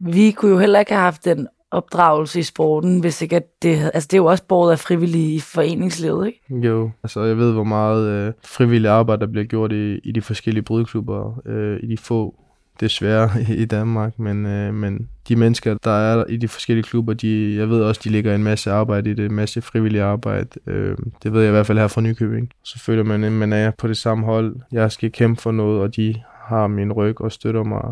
vi 0.00 0.30
kunne 0.30 0.50
jo 0.50 0.58
heller 0.58 0.78
ikke 0.78 0.92
have 0.92 1.02
haft 1.02 1.24
den 1.24 1.48
opdragelse 1.70 2.40
i 2.40 2.42
sporten, 2.42 3.00
hvis 3.00 3.22
ikke 3.22 3.36
at 3.36 3.62
det 3.62 3.78
havde, 3.78 3.90
altså 3.94 4.06
det 4.06 4.14
er 4.14 4.18
jo 4.18 4.26
også 4.26 4.44
båret 4.44 4.72
af 4.72 4.78
frivillige 4.78 5.34
i 5.34 5.40
foreningslivet, 5.40 6.26
ikke? 6.26 6.40
Jo, 6.50 6.90
altså 7.02 7.20
jeg 7.20 7.36
ved, 7.36 7.52
hvor 7.52 7.64
meget 7.64 8.08
øh, 8.08 8.32
frivillig 8.44 8.90
arbejde, 8.90 9.20
der 9.20 9.32
bliver 9.32 9.44
gjort 9.44 9.72
i, 9.72 9.98
i 9.98 10.12
de 10.12 10.22
forskellige 10.22 10.64
brydklubber, 10.64 11.42
øh, 11.46 11.80
i 11.82 11.86
de 11.86 11.98
få, 11.98 12.34
desværre, 12.80 13.30
i, 13.48 13.54
i 13.62 13.64
Danmark, 13.64 14.18
men, 14.18 14.46
øh, 14.46 14.74
men 14.74 15.08
de 15.28 15.36
mennesker, 15.36 15.76
der 15.84 15.90
er 15.90 16.24
i 16.28 16.36
de 16.36 16.48
forskellige 16.48 16.84
klubber, 16.84 17.14
de, 17.14 17.56
jeg 17.56 17.70
ved 17.70 17.82
også, 17.82 18.00
de 18.04 18.08
lægger 18.08 18.34
en 18.34 18.42
masse 18.42 18.70
arbejde 18.70 19.10
i 19.10 19.14
det, 19.14 19.24
en 19.24 19.34
masse 19.34 19.62
frivillig 19.62 20.00
arbejde. 20.00 20.48
Øh, 20.66 20.96
det 21.22 21.32
ved 21.32 21.40
jeg 21.40 21.48
i 21.48 21.52
hvert 21.52 21.66
fald 21.66 21.78
her 21.78 21.88
fra 21.88 22.00
Nykøbing. 22.00 22.50
Så 22.64 22.78
føler 22.78 23.02
man, 23.02 23.24
at 23.24 23.32
man 23.32 23.52
er 23.52 23.70
på 23.70 23.88
det 23.88 23.96
samme 23.96 24.24
hold. 24.24 24.56
Jeg 24.72 24.92
skal 24.92 25.12
kæmpe 25.12 25.42
for 25.42 25.52
noget, 25.52 25.80
og 25.80 25.96
de 25.96 26.14
har 26.44 26.66
min 26.66 26.92
ryg 26.92 27.20
og 27.20 27.32
støtter 27.32 27.62
mig. 27.62 27.82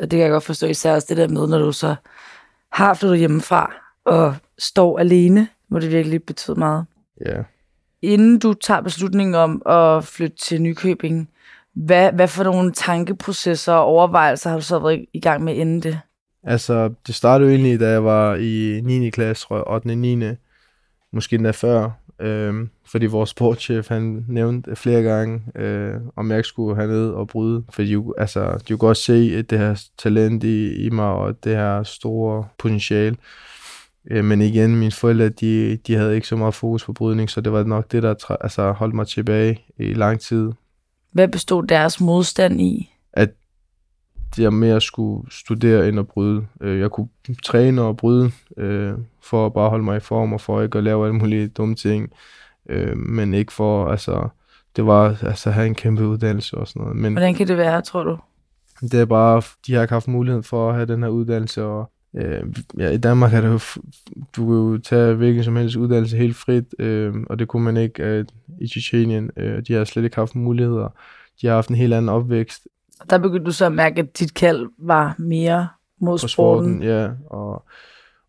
Og 0.00 0.10
det 0.10 0.10
kan 0.10 0.18
jeg 0.18 0.30
godt 0.30 0.44
forstå, 0.44 0.66
især 0.66 0.94
også 0.94 1.06
det 1.08 1.16
der 1.16 1.28
med, 1.28 1.48
når 1.48 1.58
du 1.58 1.72
så 1.72 1.94
har 2.72 2.94
flyttet 2.94 3.18
hjemmefra 3.18 3.72
og 4.04 4.34
står 4.58 4.98
alene, 4.98 5.48
må 5.68 5.78
det 5.78 5.92
virkelig 5.92 6.22
betyde 6.22 6.58
meget. 6.58 6.86
Ja. 7.26 7.42
Inden 8.02 8.38
du 8.38 8.54
tager 8.54 8.80
beslutningen 8.80 9.34
om 9.34 9.62
at 9.66 10.04
flytte 10.04 10.36
til 10.36 10.62
Nykøbing, 10.62 11.28
hvad, 11.84 12.12
hvad 12.12 12.28
for 12.28 12.44
nogle 12.44 12.72
tankeprocesser 12.72 13.72
og 13.72 13.84
overvejelser 13.84 14.50
har 14.50 14.56
du 14.56 14.64
så 14.64 14.78
været 14.78 15.04
i 15.14 15.20
gang 15.20 15.44
med 15.44 15.54
inden 15.54 15.82
det? 15.82 16.00
Altså, 16.44 16.94
det 17.06 17.14
startede 17.14 17.50
jo 17.50 17.54
egentlig, 17.54 17.80
da 17.80 17.90
jeg 17.90 18.04
var 18.04 18.34
i 18.34 18.80
9. 18.84 19.10
klasse, 19.10 19.46
tror 19.46 19.56
jeg, 19.56 19.64
8. 19.66 19.96
9. 19.96 20.24
Måske 21.12 21.36
endda 21.36 21.50
før. 21.50 21.90
øh, 22.20 22.54
fordi 22.86 23.06
vores 23.06 23.30
sportschef, 23.30 23.88
han 23.88 24.24
nævnte 24.28 24.76
flere 24.76 25.02
gange, 25.02 25.42
øh, 25.54 25.94
om 26.16 26.30
jeg 26.30 26.38
ikke 26.38 26.48
skulle 26.48 26.76
hernede 26.76 27.14
og 27.14 27.28
bryde. 27.28 27.64
Fordi 27.70 27.92
jo, 27.92 28.14
altså, 28.18 28.58
de 28.58 28.64
kunne 28.68 28.78
godt 28.78 28.96
se 28.96 29.34
at 29.38 29.50
det 29.50 29.58
her 29.58 29.82
talent 29.98 30.44
i, 30.44 30.84
i 30.86 30.90
mig, 30.90 31.06
og 31.06 31.44
det 31.44 31.56
her 31.56 31.82
store 31.82 32.44
potentiale. 32.58 33.16
Øh, 34.10 34.24
men 34.24 34.40
igen, 34.40 34.76
mine 34.76 34.92
forældre, 34.92 35.28
de, 35.28 35.76
de 35.76 35.94
havde 35.94 36.14
ikke 36.14 36.26
så 36.26 36.36
meget 36.36 36.54
fokus 36.54 36.84
på 36.84 36.92
brydning, 36.92 37.30
så 37.30 37.40
det 37.40 37.52
var 37.52 37.64
nok 37.64 37.92
det, 37.92 38.02
der 38.02 38.36
altså, 38.42 38.72
holdt 38.72 38.94
mig 38.94 39.06
tilbage 39.06 39.64
i 39.78 39.94
lang 39.94 40.20
tid. 40.20 40.52
Hvad 41.12 41.28
bestod 41.28 41.62
deres 41.66 42.00
modstand 42.00 42.60
i? 42.60 42.94
at 43.12 43.30
jeg 44.38 44.52
mere 44.52 44.80
skulle 44.80 45.30
studere 45.32 45.88
end 45.88 45.98
at 45.98 46.08
bryde. 46.08 46.46
Øh, 46.60 46.80
Jeg 46.80 46.90
kunne 46.90 47.08
træne 47.44 47.82
og 47.82 47.96
bryde, 47.96 48.30
øh, 48.56 48.92
for 49.22 49.46
at 49.46 49.52
bare 49.52 49.70
holde 49.70 49.84
mig 49.84 49.96
i 49.96 50.00
form, 50.00 50.32
og 50.32 50.40
for 50.40 50.62
ikke 50.62 50.78
at 50.78 50.84
lave 50.84 51.06
alle 51.06 51.18
mulige 51.18 51.48
dumme 51.48 51.74
ting. 51.74 52.12
Øh, 52.68 52.96
Men 52.96 53.34
ikke 53.34 53.52
for, 53.52 53.88
altså, 53.88 54.28
det 54.76 54.86
var 54.86 55.18
altså 55.26 55.48
at 55.48 55.54
have 55.54 55.66
en 55.66 55.74
kæmpe 55.74 56.06
uddannelse 56.06 56.56
og 56.58 56.68
sådan 56.68 56.82
noget. 56.82 56.96
Men 56.96 57.12
Hvordan 57.12 57.34
kan 57.34 57.48
det 57.48 57.56
være, 57.56 57.82
tror 57.82 58.04
du? 58.04 58.18
det 58.80 58.94
er 58.94 59.04
bare, 59.04 59.42
de 59.66 59.74
har 59.74 59.82
ikke 59.82 59.92
haft 59.94 60.08
mulighed 60.08 60.42
for 60.42 60.68
at 60.68 60.74
have 60.74 60.86
den 60.86 61.02
her 61.02 61.10
uddannelse, 61.10 61.64
og 61.64 61.90
Øh, 62.16 62.42
ja, 62.78 62.90
i 62.90 62.96
Danmark 62.96 63.34
er 63.34 63.40
det 63.40 63.48
jo, 63.48 63.60
du 64.36 64.46
kan 64.46 64.54
jo 64.54 64.78
tage 64.78 65.14
hvilken 65.14 65.44
som 65.44 65.56
helst 65.56 65.76
uddannelse 65.76 66.16
helt 66.16 66.36
frit, 66.36 66.64
øh, 66.78 67.14
og 67.26 67.38
det 67.38 67.48
kunne 67.48 67.64
man 67.64 67.76
ikke 67.76 68.02
øh, 68.02 68.24
i 68.60 68.68
Tjetjenien. 68.68 69.30
Øh, 69.36 69.62
de 69.68 69.72
har 69.72 69.84
slet 69.84 70.04
ikke 70.04 70.16
haft 70.16 70.34
muligheder. 70.34 70.88
De 71.42 71.46
har 71.46 71.54
haft 71.54 71.68
en 71.68 71.76
helt 71.76 71.94
anden 71.94 72.08
opvækst. 72.08 72.68
Der 73.10 73.18
begyndte 73.18 73.46
du 73.46 73.52
så 73.52 73.66
at 73.66 73.72
mærke, 73.72 74.00
at 74.00 74.18
dit 74.18 74.34
kald 74.34 74.66
var 74.78 75.14
mere 75.18 75.68
mod 76.00 76.18
sporten. 76.18 76.28
sporten. 76.28 76.82
Ja, 76.82 77.10
og, 77.26 77.64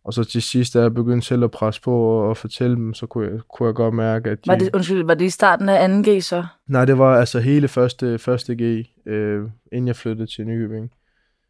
og 0.04 0.14
så 0.14 0.24
til 0.24 0.42
sidst, 0.42 0.74
da 0.74 0.80
jeg 0.80 0.94
begyndte 0.94 1.26
selv 1.26 1.44
at 1.44 1.50
presse 1.50 1.82
på 1.82 1.92
og, 1.92 2.28
og 2.28 2.36
fortælle 2.36 2.76
dem, 2.76 2.94
så 2.94 3.06
kunne 3.06 3.28
jeg, 3.30 3.40
kunne 3.54 3.66
jeg 3.66 3.74
godt 3.74 3.94
mærke, 3.94 4.30
at 4.30 4.44
de... 4.44 4.48
Var 4.48 4.56
det, 4.56 4.70
undskyld, 4.74 5.04
var 5.04 5.14
det 5.14 5.24
i 5.24 5.30
starten 5.30 5.68
af 5.68 5.88
2G 5.88 6.20
så? 6.20 6.44
Nej, 6.66 6.84
det 6.84 6.98
var 6.98 7.16
altså 7.16 7.40
hele 7.40 7.68
første, 7.68 8.18
første 8.18 8.54
G, 8.54 8.86
øh, 9.06 9.42
inden 9.72 9.88
jeg 9.88 9.96
flyttede 9.96 10.26
til 10.26 10.46
Nykøbing. 10.46 10.90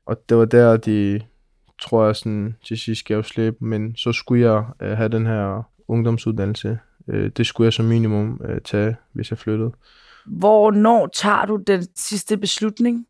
Og 0.07 0.17
det 0.29 0.37
var 0.37 0.45
der, 0.45 0.77
de, 0.77 1.21
tror 1.81 2.07
jeg, 2.07 2.17
sådan, 2.17 2.57
til 2.65 2.79
sidst 2.79 3.05
gav 3.05 3.23
slip, 3.23 3.57
men 3.61 3.97
så 3.97 4.13
skulle 4.13 4.53
jeg 4.53 4.65
øh, 4.83 4.97
have 4.97 5.09
den 5.09 5.27
her 5.27 5.63
ungdomsuddannelse. 5.89 6.79
Øh, 7.09 7.31
det 7.37 7.47
skulle 7.47 7.67
jeg 7.67 7.73
som 7.73 7.85
minimum 7.85 8.41
øh, 8.45 8.61
tage, 8.61 8.97
hvis 9.13 9.31
jeg 9.31 9.39
flyttede. 9.39 9.73
Hvornår 10.27 11.07
tager 11.07 11.47
du 11.47 11.57
den 11.57 11.87
sidste 11.97 12.37
beslutning? 12.37 13.07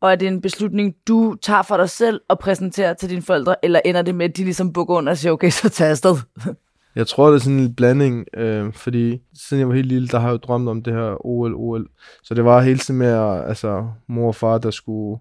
Og 0.00 0.12
er 0.12 0.16
det 0.16 0.28
en 0.28 0.40
beslutning, 0.40 0.94
du 1.08 1.36
tager 1.42 1.62
for 1.62 1.76
dig 1.76 1.90
selv 1.90 2.20
og 2.28 2.38
præsenterer 2.38 2.94
til 2.94 3.10
dine 3.10 3.22
forældre, 3.22 3.64
eller 3.64 3.80
ender 3.84 4.02
det 4.02 4.14
med, 4.14 4.24
at 4.24 4.36
de 4.36 4.44
ligesom 4.44 4.72
bukker 4.72 4.94
under 4.94 5.12
og 5.12 5.18
siger, 5.18 5.32
okay, 5.32 5.50
så 5.50 5.76
jeg 5.78 5.90
afsted? 5.90 6.16
Jeg 6.94 7.06
tror, 7.06 7.28
det 7.28 7.34
er 7.34 7.38
sådan 7.38 7.58
en 7.58 7.74
blanding, 7.74 8.26
øh, 8.34 8.72
fordi 8.72 9.20
siden 9.34 9.60
jeg 9.60 9.68
var 9.68 9.74
helt 9.74 9.86
lille, 9.86 10.08
der 10.08 10.18
har 10.18 10.28
jeg 10.28 10.32
jo 10.32 10.36
drømt 10.36 10.68
om 10.68 10.82
det 10.82 10.92
her 10.92 11.26
OL, 11.26 11.54
OL. 11.54 11.88
Så 12.22 12.34
det 12.34 12.44
var 12.44 12.60
hele 12.60 12.78
tiden 12.78 12.98
med, 12.98 13.08
altså 13.46 13.88
mor 14.06 14.26
og 14.26 14.34
far, 14.34 14.58
der 14.58 14.70
skulle 14.70 15.20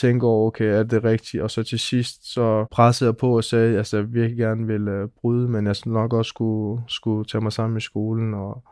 tænke 0.00 0.26
over, 0.26 0.46
okay, 0.46 0.64
er 0.64 0.82
det 0.82 1.04
rigtigt? 1.04 1.42
Og 1.42 1.50
så 1.50 1.62
til 1.62 1.78
sidst, 1.78 2.32
så 2.32 2.66
pressede 2.70 3.08
jeg 3.08 3.16
på 3.16 3.36
og 3.36 3.44
sagde, 3.44 3.78
altså, 3.78 3.96
jeg 3.96 4.12
virkelig 4.12 4.36
gerne 4.36 4.66
ville 4.66 5.02
uh, 5.02 5.08
bryde, 5.20 5.48
men 5.48 5.66
jeg 5.66 5.76
nok 5.86 6.12
også 6.12 6.28
skulle, 6.28 6.82
skulle 6.88 7.24
tage 7.24 7.42
mig 7.42 7.52
sammen 7.52 7.76
i 7.76 7.80
skolen. 7.80 8.34
Og, 8.34 8.62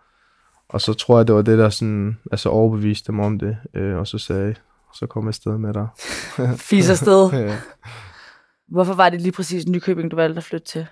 og 0.68 0.80
så 0.80 0.94
tror 0.94 1.18
jeg, 1.18 1.26
det 1.26 1.34
var 1.34 1.42
det, 1.42 1.58
der 1.58 1.68
sådan, 1.68 2.18
altså 2.32 2.48
overbeviste 2.48 3.12
mig 3.12 3.24
om 3.24 3.38
det. 3.38 3.56
Uh, 3.78 3.98
og 3.98 4.06
så 4.06 4.18
sagde 4.18 4.54
så 4.94 5.06
kom 5.06 5.24
jeg 5.24 5.28
afsted 5.28 5.58
med 5.58 5.74
dig. 5.74 5.88
Fis 6.58 6.90
afsted. 6.90 7.30
ja. 7.32 7.56
Hvorfor 8.68 8.94
var 8.94 9.10
det 9.10 9.20
lige 9.20 9.32
præcis 9.32 9.66
Nykøbing, 9.66 10.10
du 10.10 10.16
valgte 10.16 10.38
at 10.38 10.44
flytte 10.44 10.66
til? 10.66 10.86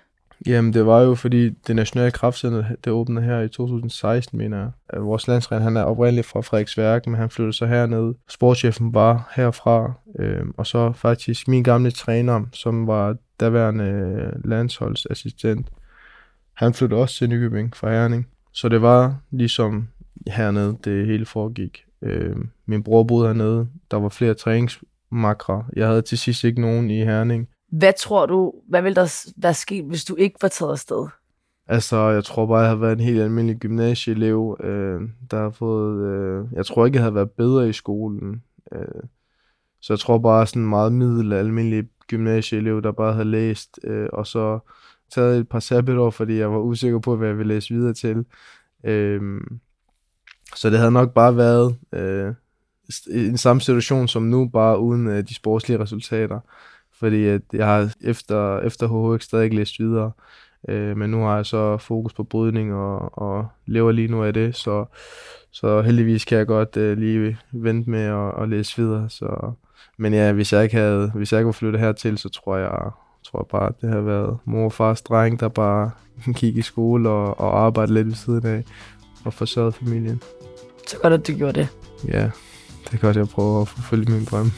Jamen, 0.47 0.73
det 0.73 0.85
var 0.85 1.01
jo 1.01 1.15
fordi 1.15 1.49
det 1.49 1.75
nationale 1.75 2.11
kraftcenter, 2.11 2.63
det 2.83 2.93
åbnede 2.93 3.25
her 3.25 3.39
i 3.39 3.47
2016, 3.47 4.37
mener 4.37 4.57
jeg. 4.57 5.01
Vores 5.01 5.27
landstræner, 5.27 5.63
han 5.63 5.77
er 5.77 5.83
oprindeligt 5.83 6.27
fra 6.27 6.41
Frederiksværk, 6.41 7.07
men 7.07 7.15
han 7.15 7.29
flyttede 7.29 7.57
så 7.57 7.65
herned. 7.65 8.13
Sportschefen 8.29 8.93
var 8.93 9.31
herfra, 9.35 9.93
øh, 10.19 10.45
og 10.57 10.67
så 10.67 10.91
faktisk 10.91 11.47
min 11.47 11.63
gamle 11.63 11.91
træner, 11.91 12.45
som 12.53 12.87
var 12.87 13.15
daværende 13.39 13.83
øh, 13.83 14.49
landsholdsassistent, 14.49 15.67
han 16.59 16.73
flyttede 16.73 17.01
også 17.01 17.15
til 17.15 17.29
Nykøbing 17.29 17.75
fra 17.75 17.91
Herning. 17.91 18.27
Så 18.53 18.69
det 18.69 18.81
var 18.81 19.15
ligesom 19.31 19.87
hernede, 20.27 20.77
det 20.83 21.07
hele 21.07 21.25
foregik. 21.25 21.85
Øh, 22.01 22.35
min 22.65 22.83
bror 22.83 23.03
boede 23.03 23.27
hernede. 23.27 23.67
Der 23.91 23.97
var 23.97 24.09
flere 24.09 24.33
træningsmakre. 24.33 25.65
Jeg 25.75 25.87
havde 25.87 26.01
til 26.01 26.17
sidst 26.17 26.43
ikke 26.43 26.61
nogen 26.61 26.89
i 26.89 27.03
Herning. 27.03 27.47
Hvad 27.71 27.93
tror 27.99 28.25
du, 28.25 28.53
hvad 28.67 28.81
ville 28.81 28.95
der 28.95 29.31
være 29.37 29.53
sket, 29.53 29.85
hvis 29.85 30.05
du 30.05 30.15
ikke 30.15 30.35
var 30.41 30.47
taget 30.47 30.71
afsted? 30.71 31.07
Altså, 31.67 31.97
jeg 31.97 32.23
tror 32.23 32.45
bare, 32.45 32.59
jeg 32.59 32.69
har 32.69 32.75
været 32.75 32.91
en 32.91 32.99
helt 32.99 33.21
almindelig 33.21 33.57
gymnasieelev, 33.59 34.57
øh, 34.63 35.01
der 35.31 35.41
har 35.41 35.49
fået... 35.49 36.05
Øh, 36.07 36.45
jeg 36.53 36.65
tror 36.65 36.85
ikke, 36.85 36.95
jeg 36.95 37.03
havde 37.03 37.15
været 37.15 37.31
bedre 37.31 37.69
i 37.69 37.73
skolen. 37.73 38.43
Øh, 38.71 39.03
så 39.81 39.93
jeg 39.93 39.99
tror 39.99 40.17
bare 40.17 40.47
sådan 40.47 40.65
meget 40.65 40.93
middel 40.93 41.33
almindelig 41.33 41.83
gymnasieelev, 42.07 42.81
der 42.81 42.91
bare 42.91 43.13
havde 43.13 43.29
læst, 43.31 43.79
øh, 43.83 44.09
og 44.13 44.27
så 44.27 44.59
taget 45.11 45.39
et 45.39 45.49
par 45.49 45.59
sabbatår, 45.59 46.09
fordi 46.09 46.37
jeg 46.37 46.51
var 46.51 46.59
usikker 46.59 46.99
på, 46.99 47.15
hvad 47.15 47.27
jeg 47.27 47.37
ville 47.37 47.53
læse 47.53 47.73
videre 47.73 47.93
til. 47.93 48.25
Øh, 48.83 49.41
så 50.55 50.69
det 50.69 50.79
havde 50.79 50.91
nok 50.91 51.13
bare 51.13 51.37
været 51.37 51.77
øh, 51.93 52.33
en 53.11 53.37
samme 53.37 53.61
situation 53.61 54.07
som 54.07 54.23
nu, 54.23 54.47
bare 54.47 54.79
uden 54.79 55.07
øh, 55.07 55.23
de 55.23 55.35
sportslige 55.35 55.79
resultater 55.79 56.39
fordi 56.99 57.25
at 57.25 57.41
jeg 57.53 57.65
har 57.65 57.93
efter, 58.01 58.59
efter 58.59 59.13
HHX 59.13 59.23
stadig 59.23 59.43
ikke 59.43 59.55
læst 59.55 59.79
videre. 59.79 60.11
Øh, 60.69 60.97
men 60.97 61.09
nu 61.09 61.23
har 61.23 61.35
jeg 61.35 61.45
så 61.45 61.77
fokus 61.77 62.13
på 62.13 62.23
brydning 62.23 62.73
og, 62.73 63.17
og 63.17 63.47
lever 63.65 63.91
lige 63.91 64.07
nu 64.07 64.23
af 64.23 64.33
det, 64.33 64.55
så, 64.55 64.85
så 65.51 65.81
heldigvis 65.81 66.25
kan 66.25 66.37
jeg 66.37 66.47
godt 66.47 66.77
øh, 66.77 66.97
lige 66.97 67.37
vente 67.51 67.89
med 67.89 68.01
at, 68.01 68.43
at 68.43 68.49
læse 68.49 68.81
videre. 68.81 69.09
Så, 69.09 69.51
men 69.97 70.13
ja, 70.13 70.31
hvis 70.31 70.53
jeg 70.53 70.63
ikke 70.63 70.75
havde, 70.75 71.11
hvis 71.15 71.31
jeg 71.31 71.39
ikke 71.39 71.45
var 71.45 71.51
flyttet 71.51 71.81
hertil, 71.81 72.17
så 72.17 72.29
tror 72.29 72.57
jeg, 72.57 72.91
tror 73.25 73.39
jeg 73.39 73.47
bare, 73.51 73.67
at 73.67 73.81
det 73.81 73.89
har 73.89 74.01
været 74.01 74.37
mor 74.45 74.65
og 74.65 74.73
fars 74.73 75.01
dreng, 75.01 75.39
der 75.39 75.47
bare 75.47 75.91
gik 76.39 76.57
i 76.57 76.61
skole 76.61 77.09
og, 77.09 77.39
og 77.39 77.59
arbejdede 77.59 77.93
lidt 77.93 78.07
ved 78.07 78.15
siden 78.15 78.45
af 78.45 78.63
og 79.25 79.33
forsørgede 79.33 79.71
familien. 79.71 80.21
Så 80.87 80.97
godt, 81.01 81.13
at 81.13 81.27
du 81.27 81.33
gjorde 81.33 81.59
det. 81.59 81.67
Ja, 82.07 82.31
det 82.85 82.93
er 82.93 82.97
godt, 82.97 83.17
at 83.17 83.21
jeg 83.21 83.27
prøver 83.27 83.61
at 83.61 83.67
forfølge 83.67 84.11
min 84.11 84.25
drøm. 84.25 84.51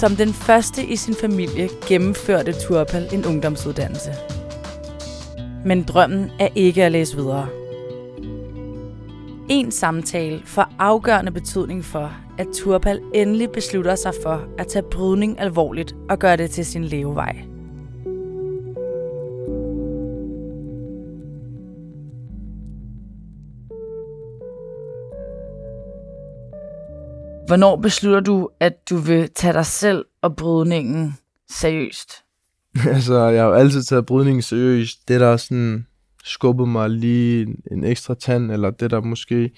Som 0.00 0.16
den 0.16 0.32
første 0.32 0.86
i 0.86 0.96
sin 0.96 1.14
familie 1.14 1.68
gennemførte 1.88 2.52
Turpal 2.52 3.08
en 3.12 3.26
ungdomsuddannelse. 3.26 4.10
Men 5.64 5.82
drømmen 5.82 6.30
er 6.38 6.48
ikke 6.54 6.84
at 6.84 6.92
læse 6.92 7.16
videre. 7.16 7.48
En 9.48 9.70
samtale 9.70 10.42
får 10.44 10.72
afgørende 10.78 11.32
betydning 11.32 11.84
for, 11.84 12.12
at 12.38 12.46
Turpal 12.54 13.00
endelig 13.14 13.50
beslutter 13.50 13.94
sig 13.94 14.12
for 14.22 14.44
at 14.58 14.66
tage 14.66 14.84
brydning 14.90 15.40
alvorligt 15.40 15.94
og 16.08 16.18
gøre 16.18 16.36
det 16.36 16.50
til 16.50 16.66
sin 16.66 16.84
levevej. 16.84 17.49
Hvornår 27.50 27.76
beslutter 27.76 28.20
du, 28.20 28.48
at 28.60 28.90
du 28.90 28.96
vil 28.96 29.30
tage 29.34 29.52
dig 29.52 29.66
selv 29.66 30.04
og 30.22 30.36
brydningen 30.36 31.14
seriøst? 31.50 32.12
altså, 32.94 33.18
jeg 33.18 33.42
har 33.42 33.48
jo 33.48 33.54
altid 33.54 33.82
taget 33.82 34.06
brydningen 34.06 34.42
seriøst. 34.42 35.08
Det, 35.08 35.20
der 35.20 35.36
sådan 35.36 35.86
skubbede 36.24 36.68
mig 36.68 36.90
lige 36.90 37.42
en, 37.42 37.56
en 37.72 37.84
ekstra 37.84 38.14
tand, 38.14 38.52
eller 38.52 38.70
det, 38.70 38.90
der 38.90 39.00
måske 39.00 39.50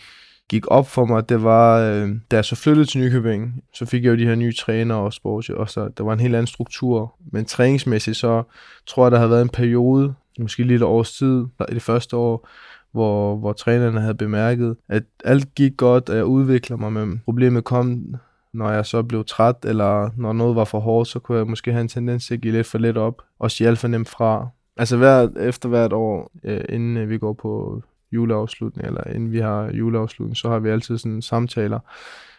gik 0.49 0.64
op 0.66 0.88
for 0.88 1.04
mig, 1.04 1.28
det 1.28 1.42
var, 1.42 1.78
øh, 1.78 2.08
da 2.30 2.37
jeg 2.37 2.44
så 2.44 2.56
flyttede 2.56 2.87
til 2.87 3.00
Nykøbing, 3.00 3.62
så 3.75 3.87
fik 3.87 4.04
jeg 4.04 4.11
jo 4.11 4.16
de 4.16 4.26
her 4.26 4.34
nye 4.34 4.52
træner 4.52 4.94
og 4.94 5.12
sports, 5.12 5.49
og 5.49 5.70
så 5.70 5.88
der 5.96 6.04
var 6.04 6.12
en 6.12 6.20
helt 6.20 6.34
anden 6.34 6.46
struktur. 6.46 7.14
Men 7.32 7.44
træningsmæssigt, 7.44 8.16
så 8.16 8.42
tror 8.87 9.04
jeg, 9.04 9.11
der 9.12 9.18
havde 9.18 9.30
været 9.30 9.42
en 9.42 9.49
periode, 9.49 10.14
måske 10.38 10.62
lige 10.62 10.76
et 10.76 10.82
års 10.82 11.12
tid, 11.12 11.44
i 11.70 11.75
det 11.75 11.82
første 11.82 12.16
år, 12.16 12.49
hvor, 12.92 13.37
hvor 13.37 13.52
trænerne 13.52 14.00
havde 14.00 14.14
bemærket, 14.14 14.76
at 14.88 15.02
alt 15.25 15.54
gik 15.54 15.76
godt, 15.76 16.11
og 16.11 16.16
jeg 16.16 16.25
udvikler 16.25 16.76
mig, 16.76 16.92
men 16.92 17.22
problemet 17.25 17.64
kom, 17.64 18.14
når 18.52 18.70
jeg 18.70 18.87
så 18.87 19.02
blev 19.02 19.25
træt, 19.25 19.56
eller 19.64 20.11
når 20.16 20.32
noget 20.32 20.56
var 20.56 20.64
for 20.64 20.80
hårdt, 20.80 21.08
så 21.08 21.18
kunne 21.18 21.38
jeg 21.38 21.46
måske 21.46 21.72
have 21.72 21.80
en 21.80 21.88
tendens 21.88 22.26
til 22.26 22.34
at 22.34 22.40
give 22.40 22.52
lidt 22.52 22.66
for 22.66 22.78
lidt 22.78 22.96
op, 22.96 23.22
og 23.38 23.50
sige 23.50 23.68
alt 23.68 23.78
for 23.78 23.88
nemt 23.88 24.08
fra. 24.08 24.49
Altså 24.76 24.96
hver, 24.96 25.28
efter 25.40 25.68
hvert 25.68 25.92
år, 25.92 26.30
øh, 26.44 26.61
inden 26.68 26.96
øh, 26.96 27.11
vi 27.11 27.18
går 27.18 27.32
på 27.32 27.82
juleafslutning, 28.12 28.87
eller 28.87 29.04
inden 29.04 29.32
vi 29.32 29.38
har 29.38 29.70
juleafslutning, 29.72 30.37
så 30.37 30.49
har 30.49 30.58
vi 30.58 30.68
altid 30.68 30.99
sådan 30.99 31.22
samtaler. 31.22 31.78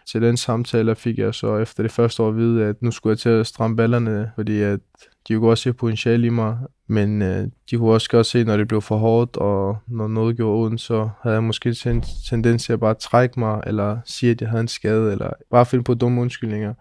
Til 0.07 0.21
den 0.21 0.37
samtale 0.37 0.95
fik 0.95 1.17
jeg 1.17 1.33
så 1.33 1.57
efter 1.57 1.83
det 1.83 1.91
første 1.91 2.23
år 2.23 2.29
at 2.29 2.35
vide, 2.35 2.65
at 2.65 2.81
nu 2.81 2.91
skulle 2.91 3.11
jeg 3.11 3.17
til 3.19 3.29
at 3.29 3.47
stramme 3.47 3.77
ballerne, 3.77 4.31
fordi 4.35 4.61
at 4.61 4.79
de 5.27 5.35
kunne 5.35 5.49
også 5.49 5.61
se 5.61 5.73
potentiale 5.73 6.27
i 6.27 6.29
mig, 6.29 6.57
men 6.87 7.21
øh, 7.21 7.47
de 7.69 7.77
kunne 7.77 7.91
også 7.91 8.09
godt 8.09 8.25
se, 8.25 8.43
når 8.43 8.57
det 8.57 8.67
blev 8.67 8.81
for 8.81 8.97
hårdt, 8.97 9.37
og 9.37 9.77
når 9.87 10.07
noget 10.07 10.37
gjorde 10.37 10.65
ondt, 10.65 10.81
så 10.81 11.09
havde 11.21 11.33
jeg 11.33 11.43
måske 11.43 11.75
en 11.85 12.03
tendens 12.29 12.65
til 12.65 12.73
at 12.73 12.79
bare 12.79 12.93
trække 12.93 13.39
mig, 13.39 13.63
eller 13.67 13.97
sige, 14.05 14.31
at 14.31 14.41
jeg 14.41 14.49
havde 14.49 14.61
en 14.61 14.67
skade, 14.67 15.11
eller 15.11 15.29
bare 15.51 15.65
finde 15.65 15.83
på 15.83 15.93
dumme 15.93 16.21
undskyldninger. 16.21 16.73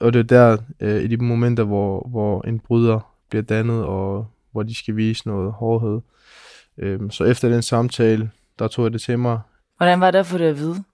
Og 0.00 0.12
det 0.12 0.18
er 0.18 0.22
der, 0.22 0.56
øh, 0.80 1.02
i 1.02 1.06
de 1.06 1.16
momenter, 1.16 1.64
hvor, 1.64 2.08
hvor 2.10 2.42
en 2.42 2.60
bryder 2.60 3.14
bliver 3.30 3.42
dannet, 3.42 3.84
og 3.84 4.26
hvor 4.52 4.62
de 4.62 4.74
skal 4.74 4.96
vise 4.96 5.28
noget 5.28 5.52
hårdhed. 5.52 6.00
Øh, 6.78 7.00
så 7.10 7.24
efter 7.24 7.48
den 7.48 7.62
samtale, 7.62 8.30
der 8.58 8.68
tog 8.68 8.84
jeg 8.84 8.92
det 8.92 9.00
til 9.00 9.18
mig. 9.18 9.40
Hvordan 9.76 10.00
var 10.00 10.10
det 10.10 10.18
at 10.18 10.26
få 10.26 10.38
det 10.38 10.44
at 10.44 10.58
vide? 10.58 10.84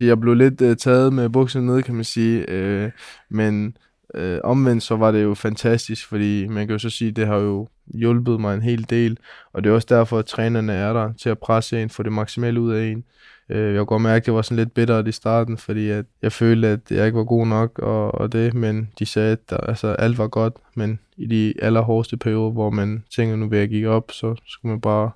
Jeg 0.00 0.20
blev 0.20 0.34
lidt 0.34 0.60
øh, 0.60 0.76
taget 0.76 1.12
med 1.12 1.28
bukserne 1.28 1.66
ned, 1.66 1.82
kan 1.82 1.94
man 1.94 2.04
sige, 2.04 2.50
øh, 2.50 2.90
men 3.28 3.76
Øh, 4.16 4.40
omvendt 4.44 4.82
så 4.82 4.96
var 4.96 5.10
det 5.10 5.22
jo 5.22 5.34
fantastisk, 5.34 6.06
fordi 6.06 6.46
man 6.46 6.66
kan 6.66 6.74
jo 6.74 6.78
så 6.78 6.90
sige, 6.90 7.10
det 7.10 7.26
har 7.26 7.36
jo 7.36 7.68
hjulpet 7.86 8.40
mig 8.40 8.54
en 8.54 8.62
hel 8.62 8.86
del, 8.90 9.18
og 9.52 9.64
det 9.64 9.70
er 9.70 9.74
også 9.74 9.86
derfor, 9.90 10.18
at 10.18 10.26
trænerne 10.26 10.72
er 10.72 10.92
der 10.92 11.12
til 11.12 11.28
at 11.28 11.38
presse 11.38 11.82
en, 11.82 11.90
få 11.90 12.02
det 12.02 12.12
maksimale 12.12 12.60
ud 12.60 12.72
af 12.72 12.86
en. 12.86 13.04
Øh, 13.48 13.74
jeg 13.74 13.78
kunne 13.78 13.86
godt 13.86 14.02
mærke, 14.02 14.22
at 14.22 14.26
det 14.26 14.34
var 14.34 14.42
sådan 14.42 14.56
lidt 14.56 14.74
bittert 14.74 15.08
i 15.08 15.12
starten, 15.12 15.58
fordi 15.58 15.90
at 15.90 16.04
jeg 16.22 16.32
følte, 16.32 16.68
at 16.68 16.80
jeg 16.90 17.06
ikke 17.06 17.18
var 17.18 17.24
god 17.24 17.46
nok 17.46 17.78
og, 17.78 18.14
og 18.14 18.32
det, 18.32 18.54
men 18.54 18.90
de 18.98 19.06
sagde, 19.06 19.32
at 19.32 19.50
der, 19.50 19.56
altså, 19.56 19.88
alt 19.88 20.18
var 20.18 20.28
godt, 20.28 20.54
men 20.74 20.98
i 21.16 21.26
de 21.26 21.54
allerhårdeste 21.62 22.16
perioder, 22.16 22.50
hvor 22.50 22.70
man 22.70 23.04
tænker, 23.16 23.36
nu 23.36 23.48
vil 23.48 23.58
jeg 23.58 23.68
gik 23.68 23.84
op, 23.84 24.12
så 24.12 24.34
skulle 24.46 24.70
man 24.70 24.80
bare 24.80 25.10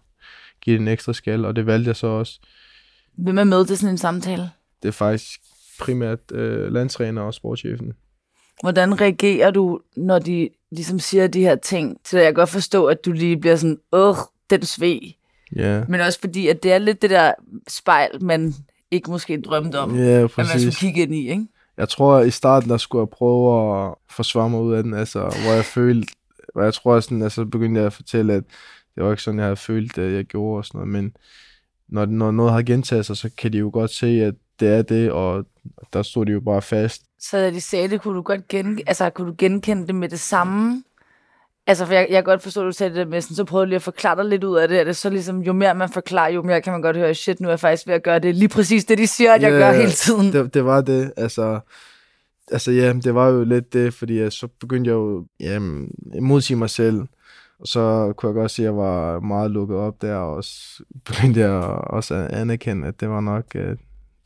give 0.61 0.76
det 0.76 0.83
en 0.83 0.88
ekstra 0.88 1.12
skal, 1.12 1.45
og 1.45 1.57
det 1.57 1.66
valgte 1.66 1.88
jeg 1.88 1.97
så 1.97 2.07
også. 2.07 2.40
Hvem 3.16 3.38
er 3.38 3.45
med 3.45 3.66
til 3.66 3.78
sådan 3.78 3.95
en 3.95 3.99
samtale? 3.99 4.50
Det 4.83 4.88
er 4.88 4.92
faktisk 4.92 5.40
primært 5.80 6.33
øh, 6.33 6.73
landstræner 6.73 7.23
og 7.23 7.35
sportschefen. 7.35 7.92
Hvordan 8.62 9.00
reagerer 9.00 9.50
du, 9.50 9.81
når 9.97 10.19
de 10.19 10.49
ligesom 10.71 10.99
siger 10.99 11.26
de 11.26 11.40
her 11.40 11.57
ting? 11.57 11.97
Så 12.05 12.19
jeg 12.19 12.26
kan 12.26 12.35
godt 12.35 12.49
forstå, 12.49 12.87
at 12.87 13.05
du 13.05 13.12
lige 13.12 13.37
bliver 13.37 13.57
sådan, 13.57 13.79
åh, 13.93 14.17
den 14.50 14.62
sved. 14.62 15.00
Ja, 15.57 15.85
Men 15.88 16.00
også 16.00 16.21
fordi, 16.21 16.49
at 16.49 16.62
det 16.62 16.73
er 16.73 16.79
lidt 16.79 17.02
det 17.02 17.11
der 17.11 17.33
spejl, 17.69 18.25
man 18.25 18.55
ikke 18.90 19.11
måske 19.11 19.40
drømte 19.40 19.79
om, 19.79 19.97
ja 19.97 20.25
at 20.25 20.37
man 20.37 20.47
skulle 20.47 20.75
kigge 20.75 21.02
ind 21.02 21.14
i, 21.14 21.31
ikke? 21.31 21.47
Jeg 21.76 21.88
tror, 21.88 22.17
at 22.17 22.26
i 22.26 22.31
starten, 22.31 22.71
der 22.71 22.76
skulle 22.76 23.00
jeg 23.00 23.09
prøve 23.09 23.76
at 23.87 23.95
forsvare 24.11 24.50
mig 24.50 24.61
ud 24.61 24.75
af 24.75 24.83
den, 24.83 24.95
altså, 24.95 25.21
hvor 25.21 25.52
jeg 25.52 25.64
følte, 25.64 26.12
hvor 26.52 26.62
jeg 26.62 26.75
tror, 26.75 27.00
sådan, 27.00 27.23
altså, 27.23 27.45
begyndte 27.45 27.79
jeg 27.79 27.87
at 27.87 27.93
fortælle, 27.93 28.33
at 28.35 28.45
det 28.95 29.05
var 29.05 29.11
ikke 29.11 29.23
sådan, 29.23 29.38
jeg 29.38 29.47
havde 29.47 29.57
følt, 29.57 29.99
at 29.99 30.12
jeg 30.12 30.25
gjorde 30.25 30.59
og 30.59 30.64
sådan 30.64 30.79
noget, 30.79 30.93
men 30.93 31.17
når, 31.88 32.07
når 32.07 32.31
noget 32.31 32.52
har 32.52 32.62
gentaget 32.62 33.07
sig, 33.07 33.17
så 33.17 33.31
kan 33.38 33.52
de 33.52 33.59
jo 33.59 33.71
godt 33.73 33.90
se, 33.90 34.07
at 34.07 34.35
det 34.61 34.69
er 34.69 34.83
det, 34.83 35.11
og 35.12 35.45
der 35.93 36.02
stod 36.02 36.26
de 36.26 36.33
jo 36.33 36.40
bare 36.40 36.62
fast. 36.62 37.02
Så 37.19 37.37
da 37.37 37.50
de 37.50 37.61
sagde 37.61 37.88
det, 37.88 38.02
kunne 38.02 38.17
du 38.17 38.23
godt 38.23 38.49
gen, 38.49 38.81
altså, 38.87 39.11
kunne 39.11 39.29
du 39.29 39.35
genkende 39.38 39.87
det 39.87 39.95
med 39.95 40.09
det 40.09 40.21
samme? 40.21 40.83
Altså, 41.67 41.87
for 41.87 41.93
jeg, 41.93 42.07
jeg 42.11 42.17
kan 42.17 42.25
godt 42.25 42.43
forstå, 42.43 42.61
at 42.61 42.67
du 42.67 42.73
sagde 42.73 42.90
det 42.90 42.99
der 42.99 43.11
med, 43.11 43.21
sådan, 43.21 43.35
så 43.35 43.45
prøvede 43.45 43.67
lige 43.67 43.76
at 43.76 43.83
forklare 43.83 44.17
dig 44.17 44.25
lidt 44.25 44.45
ud 44.45 44.57
af 44.57 44.69
det. 44.69 44.81
Er 44.81 44.85
det 44.85 44.97
så 44.97 45.11
ligesom, 45.11 45.40
jo 45.43 45.52
mere 45.52 45.75
man 45.75 45.88
forklarer, 45.88 46.33
jo 46.33 46.43
mere 46.43 46.61
kan 46.61 46.73
man 46.73 46.83
godt 46.83 46.97
høre, 46.97 47.14
shit, 47.14 47.40
nu 47.40 47.49
er 47.49 47.52
jeg 47.52 47.61
faktisk 47.61 47.87
ved 47.87 47.95
at 47.95 48.02
gøre 48.02 48.19
det 48.19 48.37
lige 48.37 48.49
præcis 48.49 48.85
det, 48.85 48.99
de 48.99 49.07
siger, 49.07 49.33
at 49.33 49.43
jeg 49.43 49.52
Ja, 49.52 49.59
gør 49.59 49.73
hele 49.73 49.90
tiden. 49.90 50.33
Det, 50.33 50.55
det 50.55 50.64
var 50.64 50.81
det, 50.81 51.12
altså, 51.17 51.61
altså 52.52 52.71
ja, 52.73 52.93
det 52.93 53.14
var 53.14 53.29
jo 53.29 53.45
lidt 53.45 53.73
det, 53.73 53.95
fordi 53.95 54.21
jeg, 54.21 54.33
så 54.33 54.49
begyndte 54.61 54.88
jeg 54.88 54.95
jo 54.95 55.26
at 55.40 55.62
modsige 56.23 56.57
mig 56.57 56.71
selv, 56.71 57.00
og 57.61 57.67
så 57.67 58.12
kunne 58.17 58.31
jeg 58.31 58.35
godt 58.35 58.50
se, 58.50 58.62
at 58.62 58.64
jeg 58.64 58.76
var 58.76 59.21
meget 59.21 59.50
lukket 59.50 59.76
op 59.76 60.02
der, 60.02 60.14
og 60.14 60.45
så 60.45 60.83
begyndte 61.05 61.40
jeg 61.40 61.50
også 61.87 62.14
at 62.14 62.33
anerkende, 62.33 62.88
at 62.88 63.00
det 63.00 63.11
var 63.11 63.21
nok, 63.21 63.45
øh, 63.55 63.76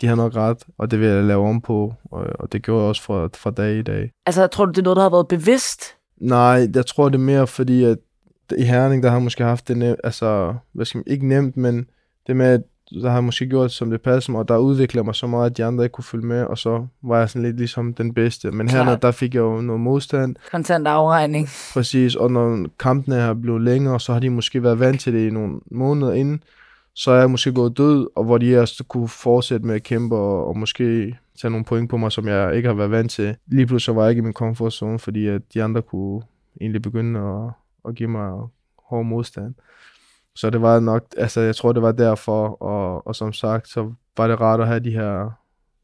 de 0.00 0.06
har 0.06 0.14
nok 0.14 0.36
ret, 0.36 0.58
og 0.78 0.90
det 0.90 1.00
vil 1.00 1.08
jeg 1.08 1.24
lave 1.24 1.48
om 1.48 1.60
på, 1.60 1.94
og, 2.10 2.26
og 2.38 2.52
det 2.52 2.62
gjorde 2.62 2.80
jeg 2.82 2.88
også 2.88 3.02
fra, 3.02 3.28
fra 3.36 3.50
dag 3.50 3.76
i 3.78 3.82
dag. 3.82 4.10
Altså, 4.26 4.46
tror 4.46 4.64
du, 4.64 4.70
det 4.70 4.78
er 4.78 4.82
noget, 4.82 4.96
der 4.96 5.02
har 5.02 5.10
været 5.10 5.28
bevidst? 5.28 5.80
Nej, 6.20 6.68
jeg 6.74 6.86
tror 6.86 7.08
det 7.08 7.14
er 7.14 7.22
mere 7.22 7.46
fordi, 7.46 7.84
at 7.84 7.98
i 8.58 8.62
Herning, 8.62 9.02
der 9.02 9.10
har 9.10 9.18
måske 9.18 9.44
haft 9.44 9.68
det 9.68 9.76
nemt, 9.76 10.00
altså, 10.04 10.54
hvad 10.72 10.86
skal 10.86 10.98
man, 10.98 11.04
ikke 11.06 11.28
nemt, 11.28 11.56
men 11.56 11.86
det 12.26 12.36
med, 12.36 12.46
at 12.46 12.60
der 13.02 13.10
har 13.10 13.20
måske 13.20 13.46
gjort, 13.46 13.72
som 13.72 13.90
det 13.90 14.02
passer 14.02 14.32
mig, 14.32 14.38
og 14.38 14.48
der 14.48 14.56
udvikler 14.56 15.00
jeg 15.00 15.04
mig 15.04 15.14
så 15.14 15.26
meget, 15.26 15.50
at 15.50 15.56
de 15.56 15.64
andre 15.64 15.84
ikke 15.84 15.92
kunne 15.92 16.04
følge 16.04 16.26
med, 16.26 16.42
og 16.42 16.58
så 16.58 16.86
var 17.02 17.18
jeg 17.18 17.30
sådan 17.30 17.42
lidt 17.42 17.56
ligesom 17.56 17.94
den 17.94 18.14
bedste. 18.14 18.50
Men 18.50 18.68
her, 18.68 18.82
Klart. 18.82 19.02
der 19.02 19.10
fik 19.10 19.34
jeg 19.34 19.40
jo 19.40 19.60
noget 19.60 19.80
modstand, 19.80 20.36
Kontant 20.50 20.86
afregning. 20.86 21.48
præcis, 21.74 22.14
og 22.16 22.30
når 22.30 22.66
kampene 22.78 23.16
er 23.16 23.34
blevet 23.34 23.62
længere, 23.62 24.00
så 24.00 24.12
har 24.12 24.20
de 24.20 24.30
måske 24.30 24.62
været 24.62 24.80
vant 24.80 25.00
til 25.00 25.12
det 25.12 25.26
i 25.26 25.30
nogle 25.30 25.60
måneder 25.70 26.12
inden, 26.12 26.42
så 26.94 27.10
er 27.10 27.18
jeg 27.18 27.30
måske 27.30 27.52
gået 27.52 27.76
død, 27.76 28.08
og 28.16 28.24
hvor 28.24 28.38
de 28.38 28.60
også 28.60 28.84
kunne 28.84 29.08
fortsætte 29.08 29.66
med 29.66 29.74
at 29.74 29.82
kæmpe, 29.82 30.16
og, 30.16 30.46
og 30.46 30.58
måske 30.58 31.18
tage 31.40 31.50
nogle 31.50 31.64
point 31.64 31.90
på 31.90 31.96
mig, 31.96 32.12
som 32.12 32.28
jeg 32.28 32.56
ikke 32.56 32.68
har 32.68 32.74
været 32.74 32.90
vant 32.90 33.10
til. 33.10 33.36
Lige 33.46 33.66
pludselig 33.66 33.84
så 33.84 33.92
var 33.92 34.02
jeg 34.02 34.10
ikke 34.10 34.20
i 34.20 34.24
min 34.24 34.32
comfort 34.32 34.72
zone, 34.72 34.98
fordi 34.98 35.26
at 35.26 35.42
de 35.54 35.62
andre 35.62 35.82
kunne 35.82 36.22
egentlig 36.60 36.82
begynde 36.82 37.20
at, 37.20 37.50
at 37.88 37.94
give 37.94 38.08
mig 38.08 38.32
hård 38.78 39.04
modstand. 39.04 39.54
Så 40.34 40.50
det 40.50 40.62
var 40.62 40.80
nok, 40.80 41.04
altså 41.16 41.40
jeg 41.40 41.56
tror 41.56 41.72
det 41.72 41.82
var 41.82 41.92
derfor, 41.92 42.62
og, 42.62 43.06
og 43.06 43.16
som 43.16 43.32
sagt, 43.32 43.68
så 43.68 43.92
var 44.16 44.28
det 44.28 44.40
rart 44.40 44.60
at 44.60 44.66
have 44.66 44.80
de 44.80 44.90
her, 44.90 45.30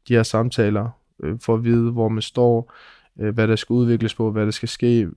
de 0.07 0.13
her 0.13 0.23
samtaler, 0.23 0.89
øh, 1.23 1.39
for 1.41 1.53
at 1.53 1.63
vide, 1.63 1.91
hvor 1.91 2.09
man 2.09 2.21
står, 2.21 2.73
øh, 3.19 3.33
hvad 3.33 3.47
der 3.47 3.55
skal 3.55 3.73
udvikles 3.73 4.15
på, 4.15 4.31
hvad 4.31 4.45
der 4.45 4.51
skal 4.51 4.69
ske. 4.69 5.07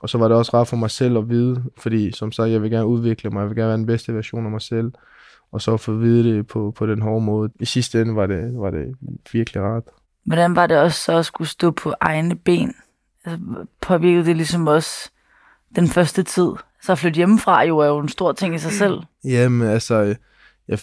Og 0.00 0.08
så 0.08 0.18
var 0.18 0.28
det 0.28 0.36
også 0.36 0.50
rart 0.54 0.68
for 0.68 0.76
mig 0.76 0.90
selv 0.90 1.18
at 1.18 1.28
vide, 1.28 1.64
fordi 1.78 2.12
som 2.12 2.32
sagt, 2.32 2.50
jeg 2.50 2.62
vil 2.62 2.70
gerne 2.70 2.86
udvikle 2.86 3.30
mig, 3.30 3.40
jeg 3.40 3.48
vil 3.48 3.56
gerne 3.56 3.68
være 3.68 3.76
den 3.76 3.86
bedste 3.86 4.14
version 4.14 4.44
af 4.44 4.50
mig 4.50 4.62
selv, 4.62 4.92
og 5.52 5.62
så 5.62 5.76
få 5.76 5.92
at 5.92 6.00
vide 6.00 6.36
det 6.36 6.46
på, 6.46 6.70
på 6.76 6.86
den 6.86 7.02
hårde 7.02 7.24
måde. 7.24 7.50
I 7.60 7.64
sidste 7.64 8.00
ende 8.00 8.16
var 8.16 8.26
det, 8.26 8.52
var 8.54 8.70
det 8.70 8.94
virkelig 9.32 9.62
rart. 9.62 9.82
Hvordan 10.24 10.56
var 10.56 10.66
det 10.66 10.78
også 10.78 11.04
så 11.04 11.12
at 11.18 11.26
skulle 11.26 11.48
stå 11.48 11.70
på 11.70 11.94
egne 12.00 12.36
ben? 12.36 12.74
Altså, 13.24 13.66
påvirkede 13.80 14.24
det 14.24 14.36
ligesom 14.36 14.66
også 14.66 15.10
den 15.76 15.88
første 15.88 16.22
tid? 16.22 16.50
Så 16.82 16.92
at 16.92 16.98
flytte 16.98 17.16
hjemmefra 17.16 17.62
jo 17.62 17.78
er 17.78 17.86
jo 17.86 17.98
en 17.98 18.08
stor 18.08 18.32
ting 18.32 18.54
i 18.54 18.58
sig 18.58 18.72
selv. 18.72 19.00
Jamen, 19.24 19.68
altså, 19.68 19.94
jeg, 20.68 20.78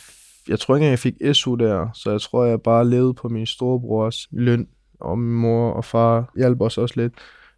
jeg 0.48 0.60
tror 0.60 0.76
ikke 0.76 0.86
engang, 0.86 0.92
jeg 0.92 1.00
fik 1.00 1.36
SU 1.36 1.56
der, 1.56 1.90
så 1.94 2.12
jeg 2.12 2.22
tror, 2.22 2.46
jeg 2.46 2.62
bare 2.62 2.90
levede 2.90 3.14
på 3.14 3.30
min 3.30 3.46
storebrors 3.46 4.28
løn, 4.32 4.68
og 5.00 5.20
min 5.20 5.36
mor 5.36 5.72
og 5.72 5.86
far 5.86 6.32
hjalp 6.36 6.62
os 6.62 6.78
også 6.78 6.94
lidt. 6.98 7.14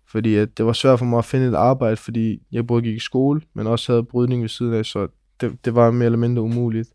Fordi 0.08 0.36
at 0.36 0.58
det 0.58 0.66
var 0.66 0.74
svært 0.74 1.00
for 1.00 1.06
mig 1.06 1.18
at 1.18 1.26
finde 1.26 1.48
et 1.48 1.56
arbejde, 1.56 1.98
fordi 1.98 2.42
jeg 2.52 2.68
både 2.68 2.82
gik 2.82 2.96
i 2.96 3.00
skole, 3.00 3.42
men 3.54 3.68
også 3.68 3.92
havde 3.92 4.04
brydning 4.04 4.42
ved 4.42 4.50
siden 4.50 4.74
af, 4.74 4.86
så 4.86 5.08
det, 5.42 5.66
det 5.66 5.76
var 5.76 5.92
mere 5.92 6.06
eller 6.06 6.18
mindre 6.18 6.42
umuligt. 6.42 6.90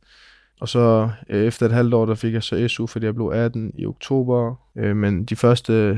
Og 0.62 0.68
så 0.68 1.10
øh, 1.30 1.46
efter 1.46 1.66
et 1.66 1.72
halvt 1.72 1.94
år, 1.94 2.06
der 2.06 2.14
fik 2.14 2.34
jeg 2.34 2.42
så 2.42 2.68
SU, 2.68 2.86
fordi 2.86 3.06
jeg 3.06 3.14
blev 3.14 3.30
18 3.34 3.72
i 3.78 3.86
oktober. 3.86 4.54
Øh, 4.78 4.96
men 4.96 5.24
de 5.24 5.36
første, 5.36 5.92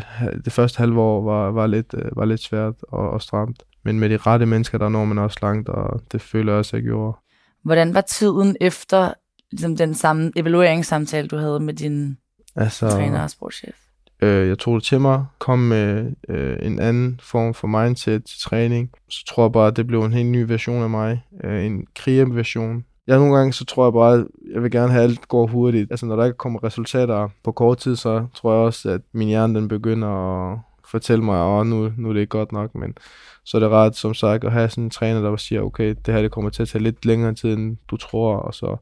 det 0.45 0.53
første 0.53 0.79
halve 0.79 1.01
år 1.01 1.23
var, 1.23 1.51
var, 1.51 1.67
lidt, 1.67 1.95
øh, 1.95 2.17
var 2.17 2.25
lidt 2.25 2.41
svært 2.41 2.75
og, 2.83 3.11
og 3.11 3.23
stramt. 3.23 3.63
Men 3.83 4.01
med 4.01 4.11
de 4.11 4.17
rette 4.17 4.47
mennesker, 4.47 4.79
der 4.79 4.89
når 4.89 5.05
man 5.05 5.19
også 5.19 5.39
langt, 5.43 5.69
og 5.69 6.01
det 6.13 6.21
føler 6.21 6.53
jeg 6.53 6.59
også, 6.59 6.77
jeg 6.77 6.85
gjorde. 6.85 7.17
Hvordan 7.63 7.95
var 7.95 8.01
tiden 8.01 8.57
efter 8.61 9.13
ligesom 9.53 9.77
den 9.77 9.95
samme 9.95 10.33
evalueringssamtale, 10.37 11.29
du 11.29 11.37
havde 11.37 11.61
med 11.61 11.75
din 11.75 12.19
Altså, 12.57 12.91
træner 12.91 13.23
og 13.23 13.31
sportschef? 13.31 13.75
øh, 14.23 14.49
jeg 14.49 14.59
tog 14.59 14.75
det 14.75 14.83
til 14.83 15.01
mig, 15.01 15.27
kom 15.39 15.59
med 15.59 16.13
øh, 16.29 16.57
en 16.63 16.79
anden 16.81 17.21
form 17.23 17.55
for 17.55 17.67
mindset 17.67 18.25
til 18.25 18.41
træning. 18.41 18.91
Så 19.09 19.25
tror 19.29 19.45
jeg 19.45 19.53
bare, 19.53 19.67
at 19.67 19.77
det 19.77 19.87
blev 19.87 20.03
en 20.03 20.13
helt 20.13 20.29
ny 20.29 20.43
version 20.43 20.83
af 20.83 20.91
mig. 20.91 21.25
Øh, 21.45 21.65
en 21.65 21.87
krigerversion. 21.95 22.85
Jeg 23.07 23.19
nogle 23.19 23.37
gange, 23.37 23.53
så 23.53 23.65
tror 23.65 23.87
jeg 23.87 23.93
bare, 23.93 24.15
at 24.15 24.27
jeg 24.55 24.63
vil 24.63 24.71
gerne 24.71 24.93
have, 24.93 25.05
at 25.05 25.11
alt 25.11 25.29
går 25.29 25.47
hurtigt. 25.47 25.91
Altså, 25.91 26.07
når 26.07 26.17
der 26.17 26.25
ikke 26.25 26.37
kommer 26.37 26.65
resultater 26.65 27.29
på 27.43 27.53
kort 27.53 27.79
tid, 27.79 27.97
så 27.97 28.27
tror 28.35 28.53
jeg 28.53 28.61
også, 28.61 28.91
at 28.91 29.01
min 29.13 29.29
hjerne 29.29 29.55
den 29.61 29.69
begynder 29.69 30.09
at 30.53 30.59
fortælle 30.85 31.25
mig, 31.25 31.61
at 31.61 31.67
nu, 31.67 31.93
nu 31.97 32.09
er 32.09 32.13
det 32.13 32.21
ikke 32.21 32.31
godt 32.31 32.53
nok, 32.53 32.75
men 32.75 32.97
så 33.45 33.57
er 33.57 33.61
det 33.61 33.71
rart, 33.71 33.97
som 33.97 34.15
sagt, 34.15 34.45
at 34.45 34.53
have 34.53 34.69
sådan 34.69 34.85
en 34.85 34.91
træner, 34.91 35.21
der 35.21 35.37
siger, 35.37 35.63
okay, 35.63 35.95
det 36.07 36.15
her 36.15 36.23
det 36.23 36.31
kommer 36.31 36.51
til 36.51 36.63
at 36.63 36.69
tage 36.69 36.85
lidt 36.85 37.05
længere 37.05 37.35
tid, 37.35 37.53
end 37.53 37.77
du 37.91 37.97
tror, 37.97 38.37
og 38.37 38.55
så 38.55 38.77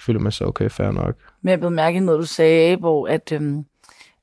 føler 0.00 0.20
man 0.20 0.32
sig, 0.32 0.46
okay, 0.46 0.70
fair 0.70 0.90
nok. 0.90 1.16
Men 1.42 1.50
jeg 1.50 1.58
blev 1.58 1.70
mærke 1.70 1.96
i 1.96 2.00
noget, 2.00 2.20
du 2.20 2.26
sagde, 2.26 2.76
hvor 2.76 3.08
at, 3.08 3.32
øhm, 3.32 3.64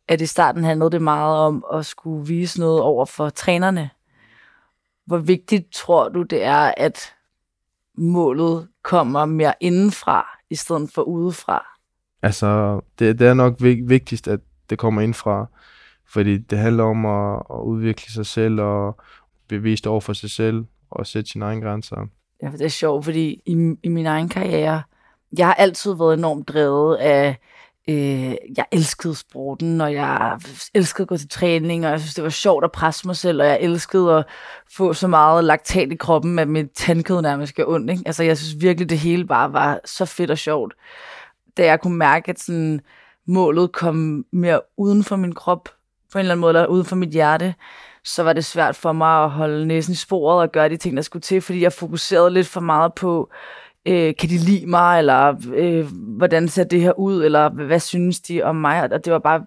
at 0.08 0.22
i 0.22 0.26
starten 0.26 0.63
handlede 0.63 0.92
det 0.92 1.02
meget 1.02 1.38
om 1.38 1.66
at 1.74 1.86
skulle 1.86 2.28
vise 2.28 2.60
noget 2.60 2.82
over 2.82 3.06
for 3.06 3.30
trænerne. 3.30 3.89
Hvor 5.06 5.18
vigtigt 5.18 5.74
tror 5.74 6.10
du, 6.10 6.22
det 6.22 6.44
er, 6.44 6.74
at 6.78 7.13
målet 7.98 8.68
kommer 8.84 9.26
mere 9.26 9.54
indenfra, 9.60 10.39
i 10.50 10.56
stedet 10.56 10.89
for 10.93 11.02
udefra? 11.02 11.65
Altså, 12.22 12.80
det, 13.00 13.19
det 13.19 13.28
er 13.28 13.34
nok 13.34 13.56
vig- 13.60 13.89
vigtigst, 13.89 14.28
at 14.28 14.39
det 14.69 14.78
kommer 14.78 15.02
ind 15.02 15.13
fra, 15.13 15.46
fordi 16.08 16.38
det 16.38 16.58
handler 16.58 16.84
om 16.84 17.06
at, 17.06 17.43
at 17.50 17.63
udvikle 17.63 18.12
sig 18.12 18.26
selv 18.26 18.62
og 18.62 18.98
bevise 19.48 19.89
over 19.89 20.02
for 20.02 20.13
sig 20.13 20.30
selv 20.32 20.65
og 20.89 21.08
sætte 21.08 21.32
sine 21.32 21.46
egne 21.46 21.62
grænser. 21.62 22.08
Ja, 22.43 22.52
det 22.52 22.62
er 22.62 22.67
sjovt, 22.67 23.06
fordi 23.06 23.41
i, 23.46 23.76
i 23.84 23.89
min 23.89 24.06
egen 24.06 24.30
karriere, 24.30 24.84
jeg 25.38 25.48
har 25.48 25.54
altid 25.54 25.96
været 25.96 26.17
enormt 26.17 26.48
drevet 26.48 26.96
af, 26.96 27.38
øh, 27.89 28.36
jeg 28.58 28.65
elskede 28.72 29.15
sporten, 29.15 29.82
og 29.82 29.93
jeg 29.93 30.39
elskede 30.74 31.04
at 31.04 31.08
gå 31.08 31.17
til 31.17 31.30
træning, 31.30 31.86
og 31.86 31.91
jeg 31.91 32.00
synes, 32.00 32.13
det 32.13 32.24
var 32.24 32.30
sjovt 32.30 32.63
at 32.63 32.72
presse 32.72 33.08
mig 33.08 33.15
selv, 33.15 33.41
og 33.41 33.48
jeg 33.48 33.58
elskede 33.62 34.17
at 34.17 34.26
få 34.72 34.93
så 34.93 35.08
meget 35.08 35.43
laktat 35.43 35.91
i 35.91 35.96
kroppen, 35.96 36.39
at 36.39 36.48
mit 36.48 36.72
tandkød 36.76 37.22
nærmest 37.22 37.56
gjorde 37.56 37.72
ondt. 37.76 37.91
Ikke? 37.91 38.04
Altså, 38.06 38.24
jeg 38.24 38.38
synes 38.38 38.62
virkelig, 38.62 38.89
det 38.89 39.00
hele 39.00 39.26
bare 39.26 39.54
var 39.54 39.80
så 39.86 40.06
fedt 40.06 40.32
og 40.32 40.38
sjovt. 40.38 40.74
Da 41.58 41.65
jeg 41.65 41.82
kunne 41.82 41.98
mærke, 41.98 42.30
at 42.30 42.39
sådan, 42.39 42.82
målet 43.28 43.72
kom 43.72 44.26
mere 44.34 44.62
uden 44.78 45.04
for 45.04 45.15
min 45.15 45.36
krop, 45.36 45.69
på 46.12 46.17
en 46.17 46.19
eller 46.19 46.32
anden 46.32 46.41
måde, 46.41 46.50
eller 46.50 46.65
uden 46.65 46.86
for 46.86 46.96
mit 46.96 47.10
hjerte, 47.10 47.56
så 48.06 48.24
var 48.24 48.34
det 48.34 48.46
svært 48.46 48.76
for 48.76 48.91
mig 48.91 49.24
at 49.24 49.30
holde 49.30 49.65
næsen 49.65 49.91
i 49.91 49.96
sporet 49.96 50.41
og 50.41 50.52
gøre 50.52 50.69
de 50.69 50.78
ting, 50.78 50.98
der 50.98 51.04
skulle 51.04 51.22
til, 51.22 51.41
fordi 51.41 51.62
jeg 51.62 51.74
fokuserede 51.74 52.30
lidt 52.30 52.48
for 52.48 52.62
meget 52.62 52.93
på, 52.93 53.30
øh, 53.32 53.62
Øh, 53.86 54.13
kan 54.19 54.30
de 54.30 54.38
lide 54.38 54.65
mig, 54.65 55.00
eller 55.00 55.36
øh, 55.54 55.88
hvordan 56.17 56.48
ser 56.48 56.63
det 56.63 56.82
her 56.82 57.00
ud, 57.00 57.24
eller 57.24 57.50
hvad 57.50 57.80
synes 57.80 58.22
de 58.22 58.43
om 58.43 58.56
mig, 58.56 58.84
og 58.84 59.06
det 59.06 59.13
var 59.13 59.19
bare, 59.19 59.46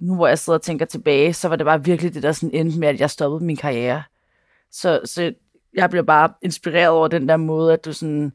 nu 0.00 0.14
hvor 0.14 0.26
jeg 0.26 0.38
sidder 0.38 0.58
og 0.58 0.62
tænker 0.62 0.86
tilbage, 0.86 1.32
så 1.32 1.48
var 1.48 1.56
det 1.56 1.66
bare 1.66 1.84
virkelig 1.84 2.14
det, 2.14 2.22
der 2.22 2.32
sådan 2.32 2.54
endte 2.54 2.78
med, 2.78 2.88
at 2.88 3.00
jeg 3.00 3.10
stoppede 3.10 3.44
min 3.44 3.56
karriere. 3.56 4.02
Så, 4.72 5.00
så 5.04 5.32
jeg 5.74 5.90
blev 5.90 6.06
bare 6.06 6.28
inspireret 6.42 6.88
over 6.88 7.08
den 7.08 7.28
der 7.28 7.36
måde, 7.36 7.72
at 7.72 7.84
du 7.84 7.92
sådan 7.92 8.32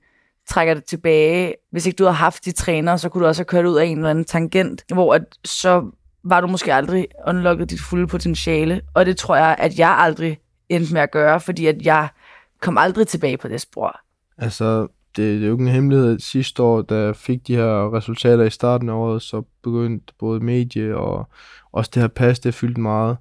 trækker 0.50 0.74
det 0.74 0.84
tilbage. 0.84 1.56
Hvis 1.72 1.86
ikke 1.86 1.96
du 1.96 2.04
havde 2.04 2.16
haft 2.16 2.46
de 2.46 2.52
træner, 2.52 2.98
så 2.98 3.10
kunne 3.10 3.24
du 3.24 3.28
også 3.28 3.40
have 3.40 3.46
kørt 3.46 3.66
ud 3.66 3.78
af 3.78 3.86
en 3.86 3.98
eller 3.98 4.10
anden 4.10 4.26
tangent, 4.26 4.84
hvor 4.94 5.14
at 5.14 5.24
så 5.46 5.92
var 6.24 6.42
du 6.42 6.48
måske 6.48 6.74
aldrig 6.74 7.08
unlocket 7.28 7.70
dit 7.70 7.82
fulde 7.82 8.08
potentiale, 8.08 8.82
og 8.94 9.06
det 9.06 9.18
tror 9.18 9.36
jeg, 9.36 9.56
at 9.60 9.80
jeg 9.80 9.90
aldrig 9.90 10.40
endte 10.70 10.94
med 10.94 11.02
at 11.02 11.12
gøre, 11.12 11.40
fordi 11.40 11.66
at 11.66 11.82
jeg 11.82 12.08
kom 12.62 12.78
aldrig 12.78 13.08
tilbage 13.08 13.38
på 13.38 13.48
det 13.48 13.62
spor. 13.62 14.00
Altså, 14.38 14.88
det, 15.16 15.40
det 15.40 15.44
er 15.44 15.48
jo 15.48 15.54
ikke 15.54 15.62
en 15.62 15.68
hemmelighed. 15.68 16.14
at 16.14 16.22
Sidste 16.22 16.64
år, 16.64 16.82
da 16.82 16.96
jeg 16.96 17.16
fik 17.16 17.48
de 17.48 17.56
her 17.56 17.96
resultater 17.98 18.44
i 18.44 18.50
starten 18.50 18.90
af 18.90 18.94
året, 18.94 19.22
så 19.22 19.44
begyndte 19.64 20.14
både 20.20 20.40
medie 20.40 20.98
og 20.98 21.28
også 21.72 21.92
det 21.94 22.02
her 22.02 22.08
pas, 22.08 22.40
det 22.40 22.54
fyldte 22.54 22.82
meget. 22.82 23.18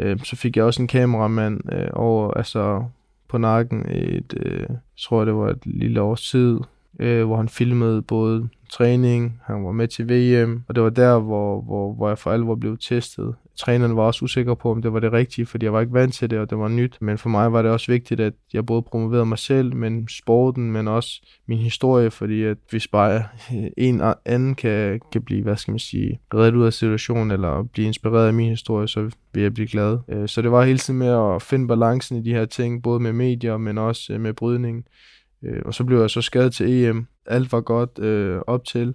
Øh, 0.00 0.18
så 0.24 0.36
fik 0.36 0.56
jeg 0.56 0.64
også 0.64 0.82
en 0.82 0.88
kameramand 0.88 1.72
øh, 1.72 1.88
over, 1.92 2.30
altså 2.30 2.84
på 3.28 3.38
nakken 3.38 3.86
et, 3.90 4.34
øh, 4.36 4.60
jeg 4.60 4.78
tror 5.00 5.24
det 5.24 5.34
var 5.34 5.48
et 5.48 5.66
lille 5.66 6.00
års 6.00 6.30
tid. 6.30 6.58
øh, 6.98 7.24
hvor 7.24 7.36
han 7.36 7.48
filmede 7.48 8.02
både 8.02 8.48
træning, 8.70 9.40
han 9.46 9.64
var 9.64 9.72
med 9.72 9.88
til 9.88 10.08
VM, 10.08 10.62
og 10.68 10.74
det 10.74 10.82
var 10.82 10.90
der, 10.90 11.18
hvor, 11.18 11.60
hvor, 11.60 11.94
hvor 11.94 12.08
jeg 12.08 12.18
for 12.18 12.30
alvor 12.30 12.54
blev 12.54 12.78
testet. 12.78 13.34
Træneren 13.56 13.96
var 13.96 14.02
også 14.02 14.24
usikker 14.24 14.54
på, 14.54 14.70
om 14.70 14.82
det 14.82 14.92
var 14.92 15.00
det 15.00 15.12
rigtige, 15.12 15.46
fordi 15.46 15.64
jeg 15.64 15.72
var 15.72 15.80
ikke 15.80 15.92
vant 15.92 16.14
til 16.14 16.30
det, 16.30 16.38
og 16.38 16.50
det 16.50 16.58
var 16.58 16.68
nyt. 16.68 16.96
Men 17.00 17.18
for 17.18 17.28
mig 17.28 17.52
var 17.52 17.62
det 17.62 17.70
også 17.70 17.92
vigtigt, 17.92 18.20
at 18.20 18.32
jeg 18.52 18.66
både 18.66 18.82
promoverede 18.82 19.26
mig 19.26 19.38
selv, 19.38 19.76
men 19.76 20.08
sporten, 20.08 20.72
men 20.72 20.88
også 20.88 21.22
min 21.46 21.58
historie, 21.58 22.10
fordi 22.10 22.42
at 22.42 22.56
hvis 22.70 22.88
bare 22.88 23.22
en 23.76 24.02
anden 24.24 24.54
kan, 24.54 25.00
kan 25.12 25.22
blive, 25.22 25.42
hvad 25.42 25.56
skal 25.56 25.72
man 25.72 25.78
sige, 25.78 26.20
reddet 26.34 26.54
ud 26.54 26.66
af 26.66 26.72
situationen, 26.72 27.30
eller 27.30 27.62
blive 27.62 27.86
inspireret 27.86 28.26
af 28.26 28.34
min 28.34 28.50
historie, 28.50 28.88
så 28.88 29.10
vil 29.32 29.42
jeg 29.42 29.54
blive 29.54 29.68
glad. 29.68 29.98
Øh, 30.08 30.28
så 30.28 30.42
det 30.42 30.50
var 30.50 30.64
hele 30.64 30.78
tiden 30.78 30.98
med 30.98 31.34
at 31.34 31.42
finde 31.42 31.68
balancen 31.68 32.16
i 32.18 32.22
de 32.22 32.34
her 32.34 32.44
ting, 32.44 32.82
både 32.82 33.00
med 33.00 33.12
medier, 33.12 33.56
men 33.56 33.78
også 33.78 34.12
øh, 34.12 34.20
med 34.20 34.32
brydningen. 34.32 34.84
Øh, 35.42 35.62
og 35.64 35.74
så 35.74 35.84
blev 35.84 36.00
jeg 36.00 36.10
så 36.10 36.22
skadet 36.22 36.52
til 36.54 36.84
EM. 36.84 37.06
Alt 37.26 37.52
var 37.52 37.60
godt 37.60 37.98
øh, 37.98 38.40
op 38.46 38.64
til. 38.64 38.94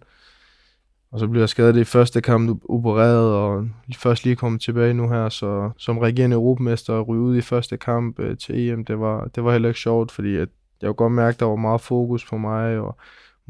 Og 1.11 1.19
så 1.19 1.27
blev 1.27 1.41
jeg 1.41 1.49
skadet 1.49 1.77
i 1.77 1.83
første 1.83 2.21
kamp 2.21 2.61
opereret, 2.69 3.35
og 3.35 3.69
først 3.97 4.23
lige 4.23 4.35
kommet 4.35 4.61
tilbage 4.61 4.93
nu 4.93 5.09
her, 5.09 5.29
så 5.29 5.71
som 5.77 5.97
regerende 5.97 6.35
europamester 6.35 6.93
og 6.93 7.07
ryge 7.07 7.21
ud 7.21 7.37
i 7.37 7.41
første 7.41 7.77
kamp 7.77 8.19
øh, 8.19 8.37
til 8.37 8.69
EM, 8.69 8.85
det 8.85 8.99
var, 8.99 9.25
det 9.35 9.43
var 9.43 9.51
heller 9.51 9.69
ikke 9.69 9.79
sjovt, 9.79 10.11
fordi 10.11 10.35
at 10.35 10.49
jeg 10.81 10.87
kunne 10.87 10.93
godt 10.93 11.13
mærke, 11.13 11.35
at 11.35 11.39
der 11.39 11.45
var 11.45 11.55
meget 11.55 11.81
fokus 11.81 12.25
på 12.25 12.37
mig, 12.37 12.79
og 12.79 12.97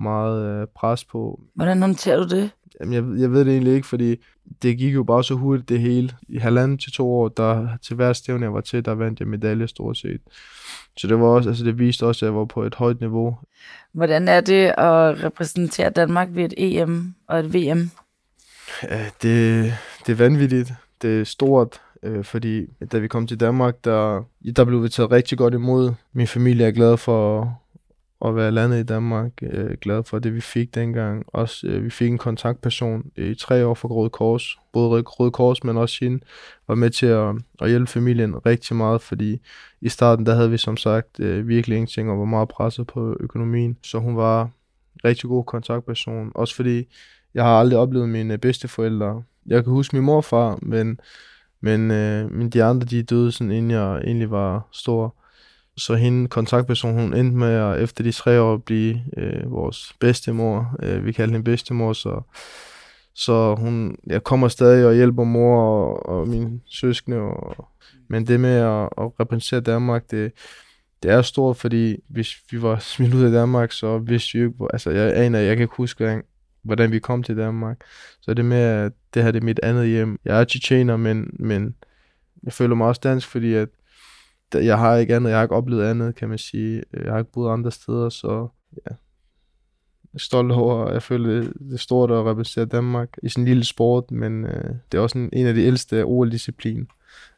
meget 0.02 0.62
øh, 0.62 0.68
pres 0.76 1.06
på. 1.06 1.40
Hvordan 1.56 1.82
håndterer 1.82 2.18
du 2.18 2.36
det? 2.36 2.50
Jamen, 2.80 2.94
jeg, 2.94 3.22
jeg 3.22 3.32
ved 3.32 3.46
det 3.46 3.52
egentlig 3.54 3.76
ikke, 3.76 3.88
fordi 3.88 4.16
det 4.62 4.78
gik 4.78 4.94
jo 4.94 5.04
bare 5.04 5.24
så 5.24 5.34
hurtigt 5.34 5.70
det 5.70 5.80
hele. 5.80 6.10
I 6.30 6.38
halvanden 6.38 6.78
til 6.78 6.92
to 6.92 7.14
år, 7.14 7.28
der 7.28 7.68
til 7.82 7.96
hver 7.96 8.14
stævne, 8.14 8.44
jeg 8.46 8.54
var 8.54 8.62
til, 8.62 8.86
der 8.86 8.92
vandt 8.92 9.20
jeg 9.20 9.28
medalje 9.28 9.68
stort 9.68 9.98
set. 9.98 10.22
Så 10.98 11.08
det 11.08 11.20
var 11.20 11.26
også, 11.26 11.50
altså 11.50 11.64
det 11.64 11.80
viste 11.80 12.06
også, 12.06 12.26
at 12.26 12.28
jeg 12.28 12.40
var 12.40 12.46
på 12.46 12.64
et 12.64 12.76
højt 12.76 13.00
niveau. 13.00 13.38
Hvordan 13.92 14.28
er 14.28 14.42
det 14.42 14.66
at 14.66 15.24
repræsentere 15.24 15.90
Danmark 15.90 16.28
ved 16.32 16.46
et 16.46 16.54
EM 16.58 17.14
og 17.28 17.40
et 17.40 17.54
VM? 17.54 17.92
Ja, 18.84 19.06
det, 19.22 19.74
det 20.06 20.12
er 20.12 20.16
vanvittigt. 20.16 20.74
Det 21.02 21.22
er 21.22 21.24
stort, 21.24 21.82
øh, 22.04 22.24
fordi 22.24 22.66
da 22.92 22.98
vi 22.98 23.08
kom 23.08 23.28
til 23.28 23.40
Danmark, 23.40 23.76
der, 23.86 24.24
der 24.56 24.66
blev 24.66 24.84
vi 24.84 24.90
taget 24.90 25.12
rigtig 25.12 25.38
godt 25.38 25.54
imod. 25.54 25.92
Min 26.14 26.28
familie 26.28 26.66
er 26.68 26.72
glad 26.72 26.98
for 26.98 27.61
at 28.26 28.36
være 28.36 28.52
landet 28.52 28.80
i 28.80 28.84
Danmark. 28.84 29.32
Øh, 29.42 29.78
glad 29.82 30.04
for 30.04 30.20
det, 30.20 30.36
vi 30.36 30.42
fik 30.42 30.76
dengang. 30.76 31.24
Også, 31.28 31.68
øh, 31.68 31.84
vi 31.84 31.90
fik 31.90 32.12
en 32.12 32.18
kontaktperson 32.18 33.04
øh, 33.18 33.32
i 33.32 33.36
tre 33.36 33.66
år 33.66 33.74
for 33.74 33.88
Røde 33.88 34.10
Kors. 34.10 34.60
Både 34.72 35.02
Røde 35.02 35.32
Kors, 35.32 35.64
men 35.64 35.78
også 35.78 35.98
hende 36.02 36.24
var 36.68 36.76
med 36.76 36.90
til 36.90 37.06
at, 37.06 37.36
at 37.62 37.70
hjælpe 37.70 37.92
familien 37.92 38.46
rigtig 38.46 38.76
meget, 38.76 39.02
fordi 39.02 39.42
i 39.82 39.90
starten, 39.90 40.26
der 40.26 40.36
havde 40.36 40.52
vi 40.52 40.58
som 40.58 40.78
sagt 40.78 41.20
øh, 41.20 41.48
virkelig 41.48 41.76
ingenting 41.76 42.12
og 42.12 42.20
var 42.20 42.26
meget 42.26 42.50
presset 42.50 42.88
på 42.88 43.18
økonomien. 43.20 43.78
Så 43.84 43.98
hun 43.98 44.18
var 44.18 44.50
rigtig 45.06 45.30
god 45.30 45.44
kontaktperson. 45.44 46.32
Også 46.36 46.56
fordi 46.56 46.88
jeg 47.34 47.44
har 47.44 47.60
aldrig 47.60 47.80
oplevet 47.80 48.10
mine 48.10 48.38
bedsteforældre. 48.38 49.24
Jeg 49.46 49.64
kan 49.64 49.74
huske 49.74 49.96
min 49.96 50.06
morfar, 50.06 50.60
men, 50.62 51.00
men, 51.62 51.92
øh, 51.92 52.32
men 52.32 52.50
de 52.50 52.64
andre, 52.64 52.86
de 52.86 53.04
døde 53.04 53.32
sådan, 53.32 53.52
inden 53.52 53.72
jeg 53.72 53.98
egentlig 53.98 54.32
var 54.32 54.68
stor. 54.72 55.16
Så 55.78 55.96
hende, 55.96 56.28
kontaktpersonen, 56.28 57.00
hun 57.00 57.14
endte 57.14 57.38
med 57.38 57.54
at 57.54 57.84
efter 57.84 58.04
de 58.04 58.12
tre 58.12 58.42
år 58.42 58.58
blive 58.58 59.04
øh, 59.18 59.52
vores 59.52 59.94
bedstemor. 60.00 60.76
Øh, 60.84 61.06
vi 61.06 61.12
kaldte 61.12 61.32
hende 61.32 61.44
bedstemor, 61.44 61.94
så, 61.94 62.22
så 63.14 63.56
hun, 63.56 63.96
jeg 64.08 64.24
kommer 64.24 64.48
stadig 64.48 64.86
og 64.86 64.94
hjælper 64.96 65.24
mor 65.24 65.62
og, 65.62 66.06
og 66.06 66.28
mine 66.28 66.60
søskende. 66.66 67.18
Og, 67.18 67.68
men 68.08 68.28
det 68.28 68.40
med 68.40 68.56
at, 68.56 68.84
at 68.84 69.20
repræsentere 69.20 69.62
Danmark, 69.62 70.12
det, 70.12 70.32
det 71.04 71.12
er 71.12 71.22
stort, 71.22 71.58
fordi 71.58 71.98
hvis 72.08 72.36
vi 72.52 72.62
var 72.62 72.80
smidt 72.94 73.14
ud 73.14 73.24
af 73.24 73.32
Danmark, 73.32 73.72
så 73.72 73.98
vidste 73.98 74.38
vi 74.38 74.44
ikke, 74.44 74.56
altså 74.74 74.90
jeg 74.90 75.18
aner, 75.18 75.40
jeg 75.40 75.56
kan 75.56 75.64
ikke 75.64 75.76
huske, 75.76 76.22
hvordan 76.64 76.92
vi 76.92 77.00
kom 77.00 77.24
til 77.24 77.38
Danmark. 77.38 77.78
Så 78.22 78.34
det 78.34 78.46
med, 78.46 78.58
at 78.58 78.92
det 79.14 79.24
her 79.24 79.32
det 79.32 79.40
er 79.40 79.46
mit 79.46 79.60
andet 79.64 79.88
hjem. 79.88 80.20
Jeg 80.26 80.40
er 80.40 80.44
tjetjener, 80.44 80.98
men, 80.98 81.30
men 81.40 81.76
jeg 82.44 82.54
føler 82.54 82.76
mig 82.76 82.88
også 82.88 83.02
dansk, 83.04 83.28
fordi 83.28 83.54
at 83.54 83.70
Øh, 84.56 84.66
jeg 84.66 84.78
har 84.78 84.96
ikke 84.96 85.16
andet, 85.16 85.30
jeg 85.30 85.38
har 85.38 85.44
ikke 85.44 85.56
oplevet 85.56 85.84
andet, 85.84 86.16
kan 86.16 86.30
man 86.30 86.38
sige. 86.38 86.84
Øh, 86.94 87.04
jeg 87.06 87.12
har 87.12 87.20
ikke 87.20 87.32
boet 87.32 87.54
andre 87.54 87.72
steder, 87.72 88.10
så 88.10 88.48
ja. 88.88 88.96
Jeg 90.14 90.18
er 90.18 90.20
stolt 90.20 90.52
over, 90.52 90.92
jeg 90.92 91.04
føler, 91.04 91.42
det 91.42 91.74
er 91.74 91.78
stort 91.78 92.12
at 92.12 92.26
repræsentere 92.26 92.66
Danmark 92.66 93.10
i 93.24 93.30
sådan 93.30 93.42
en 93.42 93.48
lille 93.48 93.64
sport, 93.64 94.12
men 94.12 94.46
øh, 94.46 94.76
det 94.92 94.98
er 94.98 95.02
også 95.02 95.18
en, 95.18 95.30
en 95.34 95.48
af 95.48 95.54
de 95.54 95.62
ældste 95.62 96.06
OL-disciplin, 96.06 96.88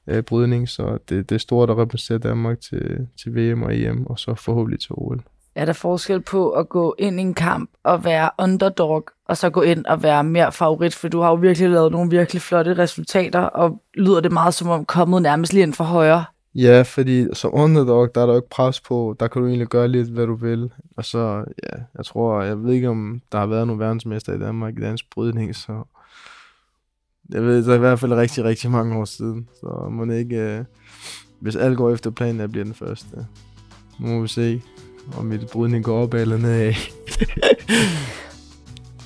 øh, 0.07 0.23
brydning, 0.23 0.69
så 0.69 0.97
det, 1.09 1.29
det 1.29 1.35
er 1.35 1.39
stort 1.39 1.69
at 1.69 1.77
repræsentere 1.77 2.17
Danmark 2.29 2.61
til, 2.61 3.07
til 3.23 3.35
VM 3.35 3.63
og 3.63 3.77
EM, 3.77 4.05
og 4.05 4.19
så 4.19 4.35
forhåbentlig 4.35 4.79
til 4.79 4.91
OL. 4.91 5.23
Er 5.55 5.65
der 5.65 5.73
forskel 5.73 6.21
på 6.21 6.49
at 6.49 6.69
gå 6.69 6.95
ind 6.99 7.19
i 7.19 7.21
en 7.21 7.33
kamp 7.33 7.69
og 7.83 8.05
være 8.05 8.29
underdog, 8.39 9.05
og 9.25 9.37
så 9.37 9.49
gå 9.49 9.61
ind 9.61 9.85
og 9.85 10.03
være 10.03 10.23
mere 10.23 10.51
favorit? 10.51 10.95
For 10.95 11.07
du 11.07 11.21
har 11.21 11.29
jo 11.29 11.35
virkelig 11.35 11.69
lavet 11.69 11.91
nogle 11.91 12.09
virkelig 12.09 12.41
flotte 12.41 12.73
resultater, 12.77 13.39
og 13.39 13.81
lyder 13.93 14.21
det 14.21 14.31
meget 14.31 14.53
som 14.53 14.69
om 14.69 14.85
kommet 14.85 15.21
nærmest 15.21 15.53
lige 15.53 15.63
ind 15.63 15.73
for 15.73 15.83
højre 15.83 16.25
Ja, 16.55 16.81
fordi 16.81 17.27
som 17.33 17.51
underdog, 17.53 18.15
der 18.15 18.21
er 18.21 18.25
der 18.25 18.33
jo 18.33 18.39
ikke 18.39 18.49
pres 18.49 18.81
på. 18.81 19.15
Der 19.19 19.27
kan 19.27 19.41
du 19.41 19.47
egentlig 19.47 19.67
gøre 19.67 19.87
lidt, 19.87 20.09
hvad 20.09 20.27
du 20.27 20.35
vil. 20.35 20.71
Og 20.97 21.05
så, 21.05 21.45
ja, 21.63 21.77
jeg 21.97 22.05
tror, 22.05 22.41
jeg 22.41 22.63
ved 22.63 22.73
ikke, 22.73 22.89
om 22.89 23.21
der 23.31 23.37
har 23.37 23.45
været 23.45 23.67
nogen 23.67 23.79
verdensmester 23.79 24.33
i 24.33 24.39
Danmark 24.39 24.77
i 24.77 24.81
dansk 24.81 25.09
brydning, 25.09 25.55
så 25.55 25.83
jeg 27.29 27.43
ved, 27.43 27.57
det 27.57 27.71
er 27.71 27.75
i 27.75 27.79
hvert 27.79 27.99
fald 27.99 28.13
rigtig, 28.13 28.43
rigtig 28.43 28.71
mange 28.71 28.97
år 28.97 29.05
siden. 29.05 29.49
Så 29.59 29.87
må 29.91 30.05
det 30.05 30.17
ikke, 30.17 30.59
uh, 30.59 30.65
hvis 31.39 31.55
alt 31.55 31.77
går 31.77 31.91
efter 31.91 32.09
planen, 32.11 32.41
jeg 32.41 32.51
bliver 32.51 32.63
den 32.63 32.73
første. 32.73 33.25
Nu 33.99 34.07
må 34.07 34.21
vi 34.21 34.27
se, 34.27 34.61
om 35.17 35.25
mit 35.25 35.49
brydning 35.51 35.83
går 35.83 36.03
op 36.03 36.13
eller 36.13 36.37
nedad. 36.37 36.73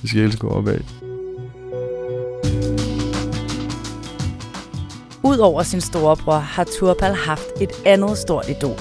Vi 0.02 0.08
skal 0.08 0.20
helst 0.20 0.38
gå 0.38 0.48
opad. 0.48 0.97
Udover 5.28 5.62
sin 5.62 5.80
storebror 5.80 6.38
har 6.38 6.64
Turpal 6.64 7.14
haft 7.14 7.48
et 7.60 7.72
andet 7.86 8.18
stort 8.18 8.48
idol, 8.48 8.78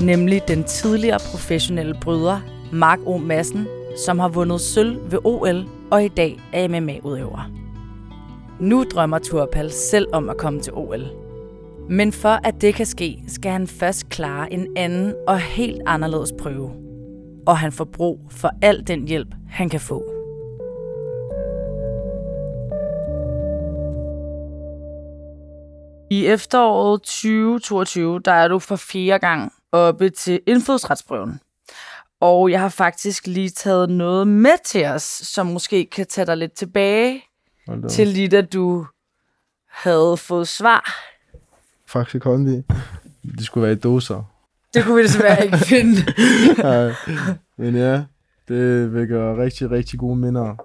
nemlig 0.00 0.42
den 0.48 0.64
tidligere 0.64 1.18
professionelle 1.30 1.94
bryder 2.02 2.40
Mark 2.72 2.98
O. 3.06 3.16
Madsen, 3.16 3.66
som 4.06 4.18
har 4.18 4.28
vundet 4.28 4.60
sølv 4.60 5.10
ved 5.10 5.18
OL 5.24 5.64
og 5.90 6.04
i 6.04 6.08
dag 6.08 6.40
er 6.52 6.68
MMA-udøver. 6.68 7.50
Nu 8.60 8.84
drømmer 8.94 9.18
Turpal 9.18 9.70
selv 9.70 10.06
om 10.12 10.28
at 10.28 10.36
komme 10.36 10.60
til 10.60 10.72
OL. 10.72 11.06
Men 11.90 12.12
for 12.12 12.46
at 12.46 12.54
det 12.60 12.74
kan 12.74 12.86
ske, 12.86 13.22
skal 13.28 13.52
han 13.52 13.66
først 13.66 14.08
klare 14.08 14.52
en 14.52 14.66
anden 14.76 15.14
og 15.28 15.40
helt 15.40 15.82
anderledes 15.86 16.32
prøve. 16.40 16.70
Og 17.46 17.58
han 17.58 17.72
får 17.72 17.84
brug 17.84 18.20
for 18.30 18.50
al 18.62 18.86
den 18.86 19.08
hjælp, 19.08 19.34
han 19.48 19.68
kan 19.68 19.80
få. 19.80 20.11
I 26.12 26.26
efteråret 26.26 27.02
2022, 27.02 28.20
der 28.20 28.32
er 28.32 28.48
du 28.48 28.58
for 28.58 28.76
fjerde 28.76 29.18
gang 29.18 29.52
oppe 29.72 30.10
til 30.10 30.40
indfødsretsprøven. 30.46 31.40
Og 32.20 32.50
jeg 32.50 32.60
har 32.60 32.68
faktisk 32.68 33.26
lige 33.26 33.50
taget 33.50 33.90
noget 33.90 34.28
med 34.28 34.64
til 34.64 34.84
os, 34.86 35.02
som 35.02 35.46
måske 35.46 35.86
kan 35.92 36.06
tage 36.06 36.26
dig 36.26 36.36
lidt 36.36 36.52
tilbage 36.52 37.22
til 37.90 38.08
lige 38.08 38.28
da 38.28 38.40
du 38.40 38.86
havde 39.70 40.16
fået 40.16 40.48
svar. 40.48 40.94
Faktisk 41.86 42.22
Kondi. 42.22 42.62
Det 43.22 43.44
skulle 43.44 43.62
være 43.62 43.72
i 43.72 43.78
doser. 43.78 44.22
Det 44.74 44.84
kunne 44.84 44.96
vi 44.96 45.02
desværre 45.02 45.44
ikke 45.44 45.58
finde. 45.72 45.96
Nej. 46.62 46.92
Men 47.56 47.76
ja, 47.76 48.02
det 48.48 48.94
vækker 48.94 49.38
rigtig, 49.42 49.70
rigtig 49.70 49.98
gode 49.98 50.16
minder. 50.16 50.56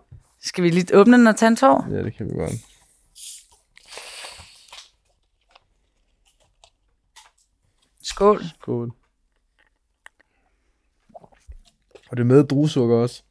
Skal 0.41 0.63
vi 0.63 0.69
lige 0.69 0.95
åbne 0.97 1.17
den 1.17 1.27
og 1.27 1.36
tage 1.36 1.47
en 1.47 1.55
tår? 1.55 1.88
Ja, 1.91 2.03
det 2.03 2.17
kan 2.17 2.25
vi 2.25 2.31
godt. 2.33 2.51
Skål. 8.17 8.43
Skål. 8.62 8.91
Og 12.10 12.17
det 12.17 12.19
er 12.19 12.23
med 12.23 12.43
druesukker 12.43 12.95
også. 12.95 13.23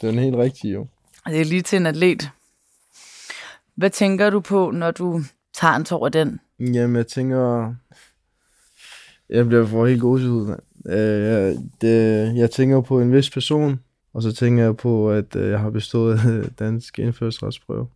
Det 0.00 0.06
er 0.06 0.10
den 0.10 0.18
helt 0.18 0.36
rigtige 0.36 0.72
jo. 0.72 0.86
Det 1.26 1.40
er 1.40 1.44
lige 1.44 1.62
til 1.62 1.76
en 1.76 1.86
atlet. 1.86 2.30
Hvad 3.74 3.90
tænker 3.90 4.30
du 4.30 4.40
på, 4.40 4.70
når 4.70 4.90
du 4.90 5.22
tager 5.54 5.74
en 5.74 5.84
tår 5.84 6.06
af 6.06 6.12
den? 6.12 6.40
Jamen, 6.58 6.96
jeg 6.96 7.06
tænker... 7.06 7.74
Jeg 9.28 9.46
bliver 9.46 9.66
for 9.66 9.86
helt 9.86 10.00
god 10.00 10.20
ud, 10.20 10.46
mand. 10.46 10.60
Øh, 10.86 11.22
jeg, 11.22 11.56
det, 11.80 12.36
jeg 12.36 12.50
tænker 12.50 12.80
på 12.80 13.00
en 13.00 13.12
vis 13.12 13.30
person, 13.30 13.80
og 14.12 14.22
så 14.22 14.32
tænker 14.32 14.64
jeg 14.64 14.76
på, 14.76 15.10
at 15.10 15.36
øh, 15.36 15.50
jeg 15.50 15.60
har 15.60 15.70
bestået 15.70 16.20
dansk 16.58 16.98
indførselsprøve, 16.98 17.88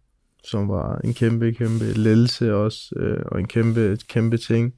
som 0.44 0.68
var 0.68 1.00
en 1.04 1.14
kæmpe, 1.14 1.52
kæmpe 1.52 1.92
lettelse 1.92 2.54
også, 2.54 2.94
øh, 2.96 3.22
og 3.26 3.38
en 3.38 3.48
kæmpe, 3.48 3.98
kæmpe 4.08 4.36
ting. 4.36 4.74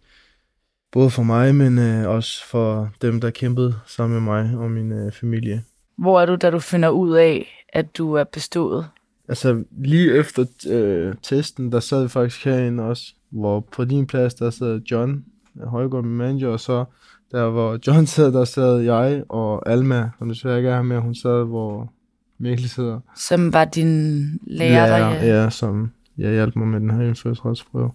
Både 0.97 1.11
for 1.11 1.23
mig, 1.23 1.55
men 1.55 1.79
øh, 1.79 2.09
også 2.09 2.47
for 2.47 2.91
dem, 3.03 3.21
der 3.21 3.31
kæmpede 3.31 3.75
sammen 3.87 4.15
med 4.15 4.33
mig 4.33 4.59
og 4.59 4.71
min 4.71 4.93
øh, 4.93 5.13
familie. 5.13 5.63
Hvor 5.99 6.21
er 6.21 6.27
du, 6.27 6.37
da 6.37 6.51
du 6.51 6.59
finder 6.59 6.89
ud 6.89 7.17
af, 7.17 7.47
at 7.73 7.99
du 7.99 8.13
er 8.13 8.25
bestået? 8.25 8.87
Altså, 9.29 9.65
lige 9.79 10.15
efter 10.15 10.45
øh, 10.71 11.15
testen, 11.23 11.73
der 11.73 11.81
sad 11.81 12.03
vi 12.03 12.09
faktisk 12.09 12.45
herinde 12.45 12.83
også, 12.83 13.15
hvor 13.31 13.61
på 13.61 13.85
din 13.85 14.07
plads, 14.07 14.35
der 14.35 14.51
sad 14.51 14.81
John, 14.91 15.25
Højgaard, 15.65 16.05
min 16.05 16.17
manager, 16.17 16.49
og 16.49 16.61
så 16.61 16.85
der 17.31 17.51
hvor 17.51 17.79
John 17.87 18.07
sad, 18.07 18.33
der 18.33 18.45
sad 18.45 18.79
jeg, 18.79 19.23
og 19.29 19.69
Alma, 19.69 20.11
som 20.19 20.29
desværre 20.29 20.57
ikke 20.57 20.69
er 20.69 20.75
her 20.75 20.83
med, 20.83 20.99
hun 20.99 21.15
sad, 21.15 21.45
hvor 21.45 21.93
Mikkel 22.39 22.69
sidder. 22.69 23.01
Som 23.17 23.53
var 23.53 23.65
din 23.65 24.23
lærer, 24.47 24.87
der... 24.87 25.27
Ja, 25.27 25.43
ja, 25.43 25.51
som 25.51 25.91
jeg 26.19 26.33
hjalp 26.33 26.57
mig 26.57 26.69
med 26.69 26.81
den 26.81 26.91
her 26.91 27.03
indførselsprøve. 27.03 27.91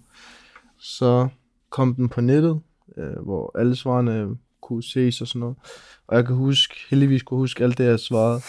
Så 0.80 1.28
kom 1.70 1.96
den 1.96 2.10
på 2.10 2.22
nettet, 2.22 2.62
øh, 2.98 3.24
hvor 3.24 3.60
alle 3.60 3.76
svarene 3.76 4.38
kunne 4.62 4.84
ses 4.84 5.22
og 5.22 5.28
sådan 5.28 5.40
noget. 5.40 5.56
Og 6.08 6.16
jeg 6.18 6.26
kan 6.26 6.36
huske, 6.36 6.76
heldigvis 6.90 7.24
kunne 7.24 7.38
huske 7.38 7.64
alt 7.64 7.78
det, 7.78 7.86
jeg 7.86 8.00
svarede. 8.00 8.42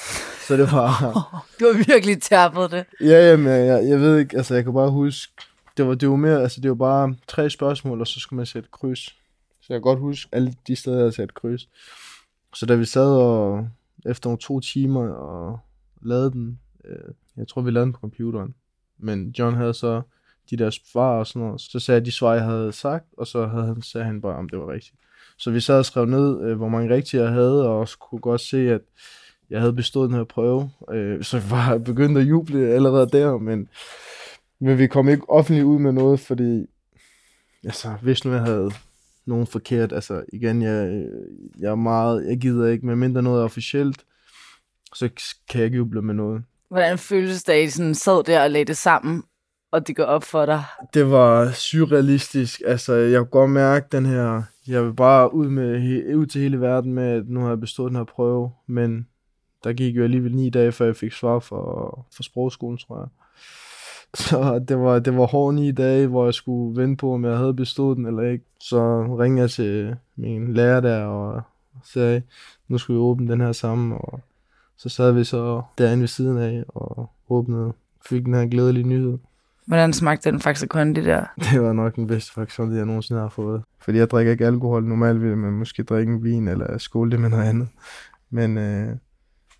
Så 0.48 0.56
det 0.56 0.72
var... 0.72 0.88
du 1.60 1.64
har 1.64 1.84
virkelig 1.86 2.22
tærpet 2.22 2.70
det. 2.70 2.84
Ja, 3.00 3.30
jamen, 3.30 3.46
jeg, 3.46 3.88
jeg 3.88 4.00
ved 4.00 4.18
ikke, 4.18 4.36
altså 4.36 4.54
jeg 4.54 4.64
kan 4.64 4.72
bare 4.72 4.90
huske, 4.90 5.32
det 5.76 5.86
var, 5.86 5.94
det 5.94 6.08
var 6.08 6.16
mere, 6.16 6.42
altså 6.42 6.60
det 6.60 6.68
var 6.68 6.74
bare 6.74 7.14
tre 7.28 7.50
spørgsmål, 7.50 8.00
og 8.00 8.06
så 8.06 8.20
skulle 8.20 8.36
man 8.36 8.46
sætte 8.46 8.68
kryds. 8.72 9.04
Så 9.60 9.66
jeg 9.68 9.74
kan 9.76 9.82
godt 9.82 9.98
huske 9.98 10.28
alle 10.32 10.54
de 10.66 10.76
steder, 10.76 10.96
jeg 10.96 11.02
havde 11.02 11.12
sat 11.12 11.34
kryds. 11.34 11.68
Så 12.54 12.66
da 12.66 12.74
vi 12.74 12.84
sad 12.84 13.16
og 13.16 13.68
efter 14.06 14.28
nogle 14.28 14.38
to 14.38 14.60
timer 14.60 15.08
og 15.08 15.58
lavede 16.02 16.30
den, 16.30 16.58
øh, 16.84 17.14
jeg 17.36 17.48
tror 17.48 17.62
vi 17.62 17.70
lavede 17.70 17.84
den 17.84 17.92
på 17.92 18.00
computeren, 18.00 18.54
men 18.98 19.34
John 19.38 19.56
havde 19.56 19.74
så 19.74 20.02
de 20.52 20.64
der 20.64 20.70
svar 20.70 21.18
og 21.18 21.26
sådan 21.26 21.42
noget, 21.42 21.60
så 21.60 21.80
sagde 21.80 21.98
jeg 21.98 22.06
de 22.06 22.12
svar, 22.12 22.34
jeg 22.34 22.44
havde 22.44 22.72
sagt, 22.72 23.04
og 23.18 23.26
så 23.26 23.46
havde 23.46 23.66
han, 23.66 23.82
sagde 23.82 24.06
han 24.06 24.20
bare, 24.20 24.36
om 24.36 24.48
det 24.48 24.58
var 24.58 24.72
rigtigt. 24.72 24.96
Så 25.38 25.50
vi 25.50 25.60
sad 25.60 25.78
og 25.78 25.84
skrev 25.84 26.04
ned, 26.04 26.40
øh, 26.42 26.56
hvor 26.56 26.68
mange 26.68 26.94
rigtige 26.94 27.22
jeg 27.22 27.32
havde, 27.32 27.68
og 27.68 27.78
også 27.78 27.98
kunne 27.98 28.20
godt 28.20 28.40
se, 28.40 28.70
at 28.70 28.80
jeg 29.50 29.60
havde 29.60 29.72
bestået 29.72 30.10
den 30.10 30.16
her 30.16 30.24
prøve. 30.24 30.70
Øh, 30.92 31.22
så 31.22 31.36
jeg 31.36 31.50
var 31.50 31.78
begyndt 31.90 32.18
at 32.18 32.28
juble 32.28 32.68
allerede 32.68 33.08
der, 33.12 33.38
men, 33.38 33.68
men 34.60 34.78
vi 34.78 34.86
kom 34.86 35.08
ikke 35.08 35.30
offentligt 35.30 35.64
ud 35.64 35.78
med 35.78 35.92
noget, 35.92 36.20
fordi 36.20 36.66
altså, 37.64 37.94
hvis 38.02 38.24
nu 38.24 38.32
jeg 38.32 38.40
havde 38.40 38.70
nogen 39.26 39.46
forkert, 39.46 39.92
altså 39.92 40.24
igen, 40.32 40.62
jeg, 40.62 41.06
jeg 41.58 41.70
er 41.70 41.74
meget, 41.74 42.26
jeg 42.28 42.38
gider 42.38 42.68
ikke, 42.68 42.86
med 42.86 42.96
mindre 42.96 43.22
noget 43.22 43.40
er 43.40 43.44
officielt, 43.44 44.04
så 44.94 45.08
kan 45.48 45.58
jeg 45.58 45.64
ikke 45.64 45.76
juble 45.76 46.02
med 46.02 46.14
noget. 46.14 46.42
Hvordan 46.68 46.98
føles 46.98 47.44
det, 47.44 47.52
at 47.52 47.64
I 47.64 47.70
sådan 47.70 47.94
sad 47.94 48.24
der 48.24 48.42
og 48.42 48.50
lagde 48.50 48.64
det 48.64 48.76
sammen, 48.76 49.22
og 49.72 49.86
det 49.86 49.96
går 49.96 50.04
op 50.04 50.24
for 50.24 50.46
dig? 50.46 50.62
Det 50.94 51.10
var 51.10 51.50
surrealistisk. 51.50 52.62
Altså, 52.66 52.94
jeg 52.94 53.18
kunne 53.18 53.26
godt 53.26 53.50
mærke 53.50 53.86
den 53.92 54.06
her... 54.06 54.42
Jeg 54.68 54.84
vil 54.84 54.94
bare 54.94 55.34
ud, 55.34 55.48
med, 55.48 56.14
ud 56.14 56.26
til 56.26 56.40
hele 56.40 56.60
verden 56.60 56.92
med, 56.92 57.04
at 57.04 57.28
nu 57.28 57.40
har 57.40 57.48
jeg 57.48 57.60
bestået 57.60 57.90
den 57.90 57.96
her 57.96 58.04
prøve, 58.04 58.50
men 58.66 59.06
der 59.64 59.72
gik 59.72 59.96
jo 59.96 60.04
alligevel 60.04 60.34
ni 60.34 60.50
dage, 60.50 60.72
før 60.72 60.84
jeg 60.84 60.96
fik 60.96 61.12
svar 61.12 61.38
for, 61.38 62.06
for 62.16 62.22
sprogskolen, 62.22 62.78
tror 62.78 62.98
jeg. 62.98 63.08
Så 64.14 64.64
det 64.68 64.78
var, 64.78 64.98
det 64.98 65.16
var 65.16 65.26
hårde 65.26 65.56
ni 65.56 65.72
dage, 65.72 66.06
hvor 66.06 66.24
jeg 66.24 66.34
skulle 66.34 66.82
vente 66.82 66.96
på, 66.96 67.14
om 67.14 67.24
jeg 67.24 67.36
havde 67.36 67.54
bestået 67.54 67.96
den 67.96 68.06
eller 68.06 68.22
ikke. 68.22 68.44
Så 68.60 69.02
ringede 69.20 69.40
jeg 69.40 69.50
til 69.50 69.96
min 70.16 70.54
lærer 70.54 70.80
der 70.80 71.04
og 71.04 71.42
sagde, 71.84 72.22
nu 72.68 72.78
skal 72.78 72.94
vi 72.94 73.00
åbne 73.00 73.32
den 73.32 73.40
her 73.40 73.52
sammen. 73.52 73.92
Og 73.92 74.20
så 74.76 74.88
sad 74.88 75.12
vi 75.12 75.24
så 75.24 75.62
derinde 75.78 76.00
ved 76.00 76.08
siden 76.08 76.38
af 76.38 76.64
og 76.68 77.10
åbnede, 77.28 77.72
fik 78.08 78.24
den 78.24 78.34
her 78.34 78.46
glædelige 78.46 78.88
nyhed. 78.88 79.18
Hvordan 79.72 79.92
smagte 79.92 80.30
den 80.30 80.40
faktisk 80.40 80.68
kun 80.68 80.94
det 80.94 81.04
der? 81.04 81.24
Det 81.52 81.62
var 81.62 81.72
nok 81.72 81.96
den 81.96 82.06
bedste 82.06 82.32
faktisk, 82.32 82.58
jeg 82.58 82.66
nogensinde 82.68 83.20
har 83.20 83.28
fået. 83.28 83.62
Fordi 83.80 83.98
jeg 83.98 84.10
drikker 84.10 84.32
ikke 84.32 84.46
alkohol. 84.46 84.84
Normalt 84.84 85.22
ville 85.22 85.36
man 85.36 85.52
måske 85.52 85.82
drikke 85.82 86.12
en 86.12 86.24
vin 86.24 86.48
eller 86.48 86.78
skåle 86.78 87.10
det 87.10 87.20
med 87.20 87.28
noget 87.28 87.44
andet. 87.44 87.68
Men, 88.30 88.58
øh, 88.58 88.96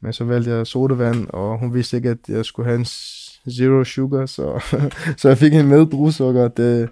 men 0.00 0.12
så 0.12 0.24
valgte 0.24 0.50
jeg 0.50 0.66
sodavand, 0.66 1.26
og 1.28 1.58
hun 1.58 1.74
vidste 1.74 1.96
ikke, 1.96 2.10
at 2.10 2.18
jeg 2.28 2.44
skulle 2.44 2.68
have 2.68 2.78
en 2.78 2.84
zero 3.52 3.84
sugar, 3.84 4.26
så, 4.26 4.64
så 5.18 5.28
jeg 5.28 5.38
fik 5.38 5.54
en 5.54 5.68
med 5.68 5.86
druesukker. 5.86 6.48
Det, 6.48 6.90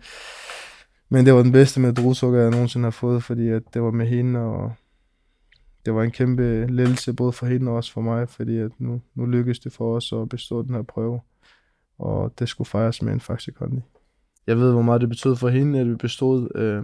men 1.08 1.26
det 1.26 1.34
var 1.34 1.42
den 1.42 1.52
bedste 1.52 1.80
med 1.80 1.92
druesukker, 1.92 2.40
jeg 2.40 2.50
nogensinde 2.50 2.86
har 2.86 2.90
fået, 2.90 3.24
fordi 3.24 3.48
at 3.48 3.62
det 3.74 3.82
var 3.82 3.90
med 3.90 4.06
hende, 4.06 4.40
og 4.40 4.72
det 5.86 5.94
var 5.94 6.02
en 6.02 6.10
kæmpe 6.10 6.66
lettelse 6.66 7.12
både 7.12 7.32
for 7.32 7.46
hende 7.46 7.70
og 7.70 7.76
også 7.76 7.92
for 7.92 8.00
mig, 8.00 8.28
fordi 8.28 8.58
at 8.58 8.70
nu, 8.78 9.00
nu 9.14 9.26
lykkedes 9.26 9.58
det 9.58 9.72
for 9.72 9.96
os 9.96 10.12
at 10.12 10.28
bestå 10.28 10.62
den 10.62 10.74
her 10.74 10.82
prøve 10.82 11.20
og 12.00 12.32
det 12.38 12.48
skulle 12.48 12.68
fejres 12.68 13.02
med 13.02 13.12
en 13.12 13.20
Faxe 13.20 13.52
Kondi. 13.52 13.80
Jeg 14.46 14.58
ved, 14.58 14.72
hvor 14.72 14.82
meget 14.82 15.00
det 15.00 15.08
betød 15.08 15.36
for 15.36 15.48
hende, 15.48 15.80
at 15.80 15.88
vi 15.88 15.94
bestod, 15.94 16.48
øh, 16.54 16.82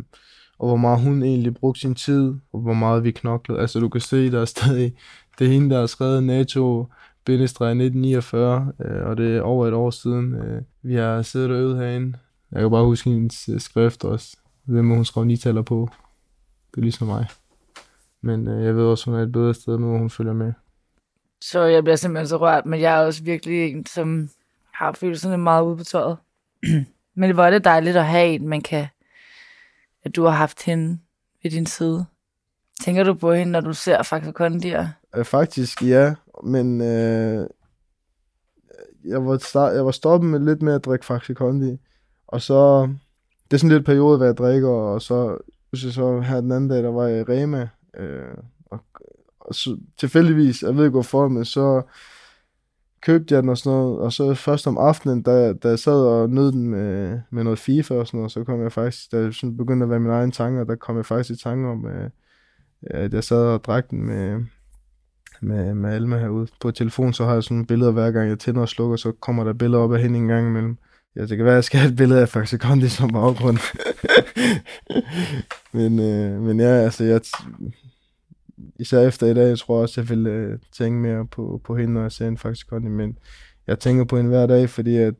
og 0.59 0.69
hvor 0.69 0.77
meget 0.77 1.01
hun 1.01 1.23
egentlig 1.23 1.55
brugte 1.55 1.81
sin 1.81 1.95
tid, 1.95 2.35
og 2.53 2.61
hvor 2.61 2.75
meget 2.75 3.05
vi 3.05 3.11
knoklede. 3.11 3.61
Altså 3.61 3.81
du 3.81 3.89
kan 3.89 4.01
se, 4.01 4.31
der 4.31 4.41
er 4.41 4.45
stadig, 4.45 4.97
det 5.39 5.47
er 5.47 5.51
hende, 5.51 5.71
der 5.71 5.81
har 5.81 5.87
skrevet 5.87 6.23
NATO 6.23 6.87
1949, 7.33 8.73
øh, 8.81 9.07
og 9.07 9.17
det 9.17 9.37
er 9.37 9.43
over 9.43 9.67
et 9.67 9.75
år 9.75 9.91
siden. 9.91 10.35
Øh, 10.35 10.63
vi 10.83 10.95
har 10.95 11.23
siddet 11.23 11.51
og 11.51 11.57
øvet 11.57 11.77
herinde. 11.77 12.19
Jeg 12.53 12.61
kan 12.61 12.71
bare 12.71 12.85
huske 12.85 13.11
hendes 13.11 13.49
øh, 13.49 13.61
skrift 13.61 14.05
også. 14.05 14.37
Hvem 14.65 14.89
hun 14.89 15.05
skrev 15.05 15.25
nitaler 15.25 15.63
på. 15.63 15.89
Det 16.71 16.77
er 16.77 16.83
ligesom 16.83 17.07
mig. 17.07 17.27
Men 18.21 18.49
øh, 18.49 18.65
jeg 18.65 18.77
ved 18.77 18.85
også, 18.85 19.11
hun 19.11 19.21
er 19.21 19.23
et 19.23 19.33
bedre 19.33 19.55
sted 19.55 19.79
nu, 19.79 19.87
hvor 19.89 19.99
hun 19.99 20.11
følger 20.11 20.33
med. 20.33 20.53
Så 21.41 21.63
jeg 21.63 21.85
bliver 21.85 21.97
simpelthen 21.97 22.29
så 22.29 22.37
rørt, 22.37 22.67
men 22.67 22.81
jeg 22.81 23.01
er 23.01 23.07
også 23.07 23.25
virkelig 23.25 23.71
en, 23.71 23.87
som 23.87 24.29
har 24.79 24.93
følelserne 24.93 25.39
meget 25.39 25.65
ude 25.65 25.77
på 25.77 25.85
tøjet. 25.85 26.19
Men 27.15 27.35
hvor 27.35 27.45
er 27.45 27.51
det 27.51 27.65
dejligt 27.65 27.97
at 27.97 28.07
have 28.07 28.29
en, 28.29 28.49
man 28.49 28.61
kan, 28.61 28.87
at 30.05 30.17
du 30.17 30.25
har 30.25 30.31
haft 30.31 30.63
hende 30.63 30.99
ved 31.43 31.51
din 31.51 31.67
side. 31.67 32.07
Tænker 32.83 33.05
du 33.05 33.15
på 33.15 33.33
hende, 33.33 33.53
når 33.53 33.61
du 33.61 33.73
ser 33.73 34.03
Faxe 34.03 34.33
Kondier? 34.33 34.89
Øh, 35.17 35.25
faktisk, 35.25 35.83
ja. 35.83 36.15
Men 36.45 36.81
øh, 36.81 37.47
jeg, 39.05 39.27
var 39.27 39.39
start, 39.39 39.75
jeg 39.75 39.85
var 39.85 39.91
stoppet 39.91 40.31
med 40.31 40.41
lidt 40.41 40.63
med 40.63 40.75
at 40.75 40.85
drikke 40.85 41.07
Faxe 41.07 41.35
Kondi. 41.35 41.79
Og 42.27 42.43
så, 42.43 42.89
det 43.51 43.57
er 43.57 43.59
sådan 43.59 43.77
lidt 43.77 43.87
periode, 43.87 44.19
hvad 44.19 44.29
jeg 44.29 44.37
drikker, 44.37 44.69
og 44.69 45.03
så, 45.03 45.39
så, 45.75 45.93
så 45.93 46.21
her 46.21 46.41
den 46.41 46.53
anden 46.53 46.71
dag, 46.71 46.83
der 46.83 46.91
var 46.91 47.07
jeg 47.07 47.21
i 47.21 47.23
Rema, 47.23 47.69
øh, 47.97 48.37
og, 48.67 48.79
og 49.41 49.55
så, 49.55 49.79
tilfældigvis, 49.97 50.63
jeg 50.63 50.77
ved 50.77 50.85
ikke 50.85 50.91
hvorfor, 50.91 51.29
men 51.29 51.45
så 51.45 51.83
købte 53.03 53.35
jeg 53.35 53.43
den 53.43 53.51
og 53.51 53.59
sådan 53.59 53.79
noget, 53.79 54.01
og 54.01 54.13
så 54.13 54.35
først 54.35 54.67
om 54.67 54.79
aftenen, 54.79 55.23
da, 55.23 55.53
da 55.53 55.69
jeg 55.69 55.79
sad 55.79 56.07
og 56.07 56.31
nød 56.31 56.53
den 56.53 56.69
med, 56.69 57.21
med 57.31 57.45
noget 57.45 57.59
FIFA 57.59 57.95
og 57.95 58.07
sådan 58.07 58.19
noget, 58.19 58.33
så 58.33 58.45
kom 58.45 58.63
jeg 58.63 58.73
faktisk, 58.73 59.13
da 59.13 59.17
jeg 59.19 59.35
sådan 59.35 59.57
begyndte 59.57 59.85
at 59.85 59.91
være 59.91 60.01
min 60.01 60.11
egen 60.11 60.33
tanker, 60.33 60.65
der 60.65 60.77
kom 60.77 60.97
jeg 60.97 61.07
faktisk 61.07 61.41
i 61.41 61.43
tanke 61.43 61.69
om, 61.69 61.87
øh, 61.87 62.05
øh, 62.05 62.11
at 63.05 63.15
jeg 63.15 63.25
sad 63.25 63.39
og 63.39 63.65
drak 63.65 63.91
den 63.91 64.07
med, 64.07 64.45
med, 65.41 65.75
med 65.75 65.91
Alma 65.91 66.19
herude. 66.19 66.47
På 66.61 66.71
telefon, 66.71 67.13
så 67.13 67.25
har 67.25 67.33
jeg 67.33 67.45
sådan 67.45 67.67
billeder 67.67 67.93
hver 67.93 68.11
gang 68.11 68.29
jeg 68.29 68.39
tænder 68.39 68.61
og 68.61 68.69
slukker, 68.69 68.97
så 68.97 69.13
kommer 69.13 69.45
der 69.45 69.53
billeder 69.53 69.83
op 69.83 69.95
af 69.95 70.01
hende 70.01 70.19
en 70.19 70.29
gang 70.29 70.47
imellem. 70.47 70.77
Ja, 71.17 71.21
det 71.21 71.37
kan 71.37 71.45
være, 71.45 71.55
at 71.55 71.57
jeg 71.57 71.65
skal 71.65 71.81
have 71.81 71.91
et 71.91 71.97
billede 71.97 72.21
af 72.21 72.29
Faxe 72.29 72.59
Kondi 72.59 72.89
som 72.89 73.11
baggrund. 73.13 73.59
men, 75.79 76.01
øh, 76.01 76.43
men 76.43 76.61
ja, 76.61 76.67
altså, 76.67 77.05
jeg, 77.05 77.21
især 78.79 79.07
efter 79.07 79.27
i 79.27 79.35
dag, 79.35 79.49
jeg 79.49 79.59
tror 79.59 79.83
også, 79.83 80.01
jeg 80.01 80.09
vil 80.09 80.27
øh, 80.27 80.59
tænke 80.73 81.01
mere 81.01 81.27
på, 81.27 81.61
på 81.65 81.77
hende, 81.77 81.95
når 81.95 82.03
jeg 82.03 82.13
ser 82.13 82.29
en 82.29 82.39
faktisk 82.39 82.69
Connie, 82.69 82.91
men 82.91 83.19
jeg 83.67 83.79
tænker 83.79 84.05
på 84.05 84.17
hende 84.17 84.31
hver 84.31 84.47
dag, 84.47 84.71
fordi 84.71 84.97
at 84.97 85.15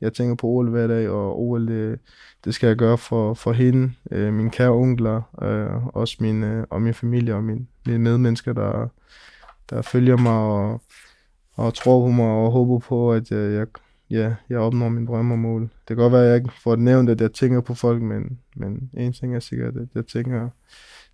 jeg 0.00 0.12
tænker 0.12 0.34
på 0.34 0.46
OL 0.46 0.70
hver 0.70 0.86
dag, 0.86 1.08
og 1.08 1.40
OL, 1.40 1.68
det, 1.68 1.98
det 2.44 2.54
skal 2.54 2.66
jeg 2.66 2.76
gøre 2.76 2.98
for, 2.98 3.34
for 3.34 3.52
hende, 3.52 3.92
øh, 4.10 4.32
mine 4.32 4.50
kære 4.50 4.70
onkler, 4.70 5.22
øh, 5.42 5.86
også 5.86 6.16
min, 6.20 6.44
øh, 6.44 6.66
og 6.70 6.82
min 6.82 6.94
familie 6.94 7.34
og 7.34 7.44
min, 7.44 7.68
mine 7.86 7.98
medmennesker, 7.98 8.52
der, 8.52 8.88
der 9.70 9.82
følger 9.82 10.16
mig 10.16 10.32
og, 10.32 10.82
og 11.54 11.74
tror 11.74 12.06
på 12.06 12.10
mig 12.10 12.26
og 12.26 12.52
håber 12.52 12.78
på, 12.78 13.12
at 13.12 13.30
jeg, 13.30 13.52
jeg, 13.52 13.66
ja, 14.10 14.34
jeg 14.48 14.58
opnår 14.58 14.88
min 14.88 15.06
drømme 15.06 15.34
og 15.34 15.38
mål. 15.38 15.62
Det 15.62 15.70
kan 15.86 15.96
godt 15.96 16.12
være, 16.12 16.22
at 16.22 16.28
jeg 16.28 16.36
ikke 16.36 16.52
får 16.62 16.74
det 16.74 16.84
nævnt, 16.84 17.10
at 17.10 17.20
jeg 17.20 17.32
tænker 17.32 17.60
på 17.60 17.74
folk, 17.74 18.02
men, 18.02 18.38
men 18.56 18.90
en 18.94 19.12
ting 19.12 19.36
er 19.36 19.40
sikkert, 19.40 19.76
at 19.76 19.88
jeg 19.94 20.06
tænker, 20.06 20.48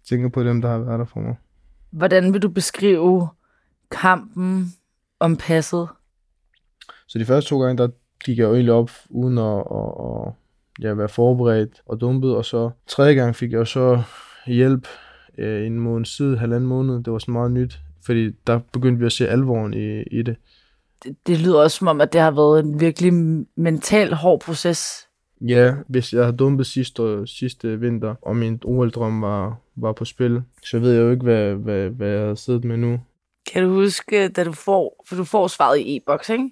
tænker 0.09 0.29
på 0.29 0.45
dem, 0.45 0.61
der 0.61 0.69
har 0.69 0.79
været 0.79 0.99
der 0.99 1.05
for 1.05 1.21
mig. 1.21 1.37
Hvordan 1.91 2.33
vil 2.33 2.43
du 2.43 2.49
beskrive 2.49 3.29
kampen 3.91 4.73
om 5.21 5.37
passet? 5.37 5.89
Så 7.07 7.19
de 7.19 7.25
første 7.25 7.49
to 7.49 7.61
gange, 7.61 7.79
der 7.79 7.89
gik 8.25 8.39
jeg 8.39 8.45
jo 8.45 8.55
egentlig 8.55 8.73
op 8.73 8.91
uden 9.11 9.39
at, 9.39 9.59
at, 9.71 9.91
at 10.05 10.33
ja, 10.83 10.95
være 10.95 11.09
forberedt 11.09 11.83
og 11.87 12.01
dumpet, 12.01 12.37
og 12.37 12.45
så 12.45 12.71
tredje 12.87 13.15
gang 13.15 13.37
fik 13.37 13.53
jeg 13.53 13.67
så 13.67 14.03
hjælp 14.47 14.89
øh, 15.39 15.67
en 15.67 15.81
måned 15.81 16.07
siden, 16.07 16.39
halvanden 16.39 16.69
måned. 16.69 16.95
Det 16.95 17.13
var 17.13 17.19
så 17.19 17.31
meget 17.31 17.51
nyt, 17.51 17.81
fordi 18.07 18.31
der 18.47 18.61
begyndte 18.73 19.01
vi 19.01 19.07
at 19.07 19.13
se 19.13 19.29
alvoren 19.29 19.75
i, 19.75 20.03
i 20.03 20.23
det. 20.23 20.37
det. 21.05 21.17
Det 21.27 21.39
lyder 21.41 21.63
også 21.63 21.77
som 21.77 21.89
om, 21.89 22.01
at 22.01 22.13
det 22.13 22.21
har 22.21 22.31
været 22.31 22.65
en 22.65 22.81
virkelig 22.81 23.13
mental 23.57 24.13
hård 24.13 24.41
proces. 24.41 25.08
Ja, 25.41 25.75
hvis 25.89 26.13
jeg 26.13 26.25
har 26.25 26.33
dumpet 26.33 26.67
sidste, 26.67 27.27
sidste 27.27 27.81
vinter, 27.81 28.15
og 28.23 28.37
min 28.37 28.61
OL-drøm 28.65 29.23
var, 29.23 29.57
var 29.77 29.93
på 29.93 30.05
spil, 30.05 30.43
så 30.65 30.79
ved 30.79 30.93
jeg 30.93 31.01
jo 31.01 31.11
ikke, 31.11 31.23
hvad, 31.23 31.55
hvad, 31.55 31.89
hvad 31.89 32.09
jeg 32.09 32.27
har 32.27 32.35
siddet 32.35 32.65
med 32.65 32.77
nu. 32.77 33.01
Kan 33.53 33.63
du 33.63 33.75
huske, 33.75 34.29
da 34.29 34.45
du 34.45 34.53
får, 34.53 35.05
for 35.09 35.17
du 35.17 35.25
får 35.25 35.49
svaret 35.49 35.79
i 35.79 35.97
e-boks, 35.97 36.29
ikke? 36.29 36.51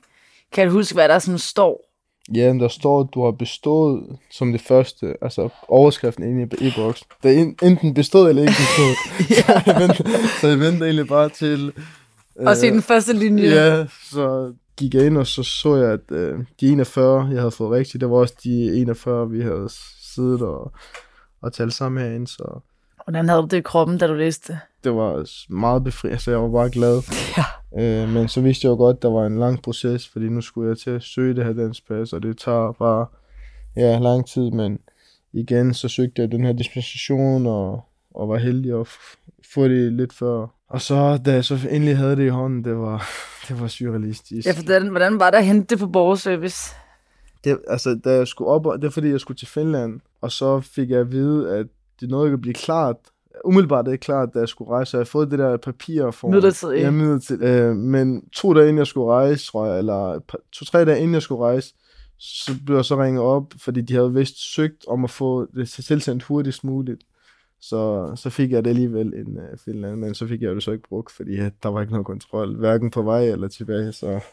Kan 0.53 0.67
du 0.67 0.73
huske, 0.73 0.95
hvad 0.95 1.09
der 1.09 1.19
sådan 1.19 1.39
står? 1.39 1.87
Ja, 2.35 2.53
der 2.61 2.69
står, 2.69 3.01
at 3.01 3.07
du 3.15 3.25
har 3.25 3.31
bestået 3.31 4.19
som 4.31 4.53
det 4.53 4.61
første, 4.61 5.15
altså 5.23 5.49
overskriften 5.69 6.25
inde 6.25 6.57
i 6.61 6.69
e-boks. 6.69 7.03
Det 7.23 7.39
er 7.39 7.67
enten 7.67 7.95
bestået 7.95 8.29
eller 8.29 8.43
ikke 8.43 8.55
bestået. 8.55 8.97
ja. 9.31 9.61
så, 9.65 9.73
jeg 9.73 9.81
venter, 9.81 10.29
så 10.41 10.49
jeg 10.49 10.61
venter 10.61 10.85
egentlig 10.85 11.09
bare 11.09 11.29
til... 11.29 11.73
Øh, 12.41 12.47
og 12.47 12.57
se 12.57 12.71
den 12.71 12.83
første 12.83 13.13
linje. 13.13 13.49
Ja, 13.49 13.87
så 14.11 14.53
gik 14.77 14.95
jeg 14.95 15.07
ind, 15.07 15.19
og 15.19 15.27
så 15.27 15.43
så 15.43 15.77
jeg, 15.77 15.93
at 15.93 16.11
øh, 16.11 16.39
de 16.61 16.69
41, 16.69 17.29
jeg 17.31 17.41
havde 17.41 17.51
fået 17.51 17.71
rigtigt, 17.71 18.01
det 18.01 18.11
var 18.11 18.17
også 18.17 18.35
de 18.45 18.81
41, 18.81 19.31
vi 19.31 19.43
havde 19.43 19.69
siddet 20.15 20.43
og, 20.43 20.73
at 21.47 21.53
tale 21.53 21.71
sammen 21.71 22.03
herinde, 22.03 22.27
så 22.27 22.61
Hvordan 23.05 23.29
havde 23.29 23.43
du 23.43 23.47
det 23.47 23.57
i 23.57 23.61
kroppen, 23.61 23.99
da 23.99 24.07
du 24.07 24.15
læste 24.15 24.59
det 24.87 24.95
var 24.95 25.27
meget 25.53 25.85
befriende, 25.85 26.19
så 26.19 26.31
jeg 26.31 26.43
var 26.43 26.51
bare 26.51 26.71
glad. 26.71 27.03
Ja. 27.39 27.45
Øh, 27.81 28.09
men 28.09 28.29
så 28.29 28.41
vidste 28.41 28.67
jeg 28.67 28.71
jo 28.71 28.77
godt, 28.77 28.97
at 28.97 29.03
der 29.03 29.11
var 29.11 29.27
en 29.27 29.39
lang 29.39 29.63
proces, 29.63 30.09
fordi 30.09 30.29
nu 30.29 30.41
skulle 30.41 30.69
jeg 30.69 30.79
til 30.79 30.91
at 30.91 31.03
søge 31.03 31.35
det 31.35 31.45
her 31.45 31.53
dansk 31.53 31.89
pas, 31.89 32.13
og 32.13 32.23
det 32.23 32.39
tager 32.39 32.73
bare 32.73 33.07
ja, 33.77 33.99
lang 33.99 34.27
tid, 34.29 34.51
men 34.51 34.79
igen, 35.33 35.75
så 35.75 35.89
søgte 35.89 36.23
jeg 36.23 36.33
den 36.33 36.45
her 36.45 36.53
dispensation, 36.53 37.47
og, 37.47 37.85
og 38.17 38.29
var 38.29 38.37
heldig 38.37 38.81
at 38.81 38.89
få 39.55 39.69
det 39.69 39.93
lidt 39.93 40.13
før. 40.13 40.47
Og 40.69 40.81
så, 40.81 41.21
da 41.25 41.33
jeg 41.33 41.45
så 41.45 41.59
endelig 41.71 41.97
havde 41.97 42.17
det 42.17 42.27
i 42.27 42.29
hånden, 42.29 42.65
det 42.65 42.77
var, 42.77 43.09
det 43.49 43.61
var 43.61 43.69
surrealistisk. 43.69 44.47
Ja, 44.47 44.53
for 44.53 44.63
hvordan, 44.63 44.89
hvordan 44.89 45.21
var 45.21 45.31
det 45.31 45.39
at 45.39 45.47
hente 45.47 45.67
det 45.67 45.79
på 45.79 45.87
borgerservice? 45.87 46.75
Det, 47.45 47.59
altså, 47.69 48.01
da 48.05 48.11
jeg 48.11 48.29
skulle 48.29 48.51
op, 48.51 48.67
det 48.81 48.85
er 48.85 48.91
fordi, 48.91 49.11
jeg 49.11 49.21
skulle 49.21 49.39
til 49.39 49.49
Finland, 49.49 50.01
og 50.21 50.33
så 50.33 50.61
fik 50.61 50.91
jeg 50.91 51.01
at 51.01 51.13
vide, 51.13 51.51
at 51.51 51.67
det 52.01 52.11
nåede 52.11 52.27
ikke 52.27 52.35
at 52.35 52.41
blive 52.41 52.55
klart. 52.55 52.97
Umiddelbart 53.45 53.87
er 53.87 53.91
det 53.91 54.01
klart, 54.01 54.29
da 54.35 54.39
jeg 54.39 54.49
skulle 54.49 54.71
rejse, 54.71 54.91
så 54.91 54.97
jeg 54.97 55.01
havde 55.01 55.11
fået 55.11 55.31
det 55.31 55.39
der 55.39 55.57
papir 55.57 56.11
for 56.11 56.29
Midlertidigt. 56.29 56.81
Ja, 56.81 56.91
midlertidigt. 56.91 57.43
Øh, 57.43 57.77
men 57.77 58.29
to 58.33 58.55
dage 58.55 58.69
inden 58.69 58.79
jeg 58.79 58.87
skulle 58.87 59.13
rejse, 59.13 59.47
tror 59.47 59.67
jeg, 59.67 59.79
eller 59.79 60.19
to-tre 60.53 60.85
dage 60.85 60.99
inden 60.99 61.15
jeg 61.15 61.23
skulle 61.23 61.45
rejse, 61.45 61.75
så 62.19 62.53
blev 62.67 62.77
jeg 62.77 62.85
så 62.85 63.03
ringet 63.03 63.23
op, 63.23 63.53
fordi 63.59 63.81
de 63.81 63.95
havde 63.95 64.15
vist 64.15 64.55
søgt 64.55 64.85
om 64.89 65.05
at 65.05 65.11
få 65.11 65.47
det 65.55 65.69
tilsendt 65.69 66.23
hurtigst 66.23 66.65
muligt. 66.65 67.03
Så, 67.69 68.13
så 68.17 68.31
fik 68.31 68.53
jeg 68.53 68.65
det 68.65 68.71
alligevel 68.71 69.15
i 69.15 69.21
uh, 69.21 69.59
Finland, 69.65 69.97
men 69.97 70.15
så 70.15 70.27
fik 70.27 70.43
jeg 70.43 70.55
det 70.55 70.63
så 70.63 70.71
ikke 70.71 70.89
brugt, 70.89 71.13
fordi 71.13 71.35
ja, 71.35 71.51
der 71.63 71.69
var 71.69 71.81
ikke 71.81 71.93
noget 71.93 72.07
kontrol, 72.07 72.57
hverken 72.57 72.91
på 72.91 73.03
vej 73.03 73.25
eller 73.25 73.49
tilbage. 73.49 73.93
Så 73.93 74.25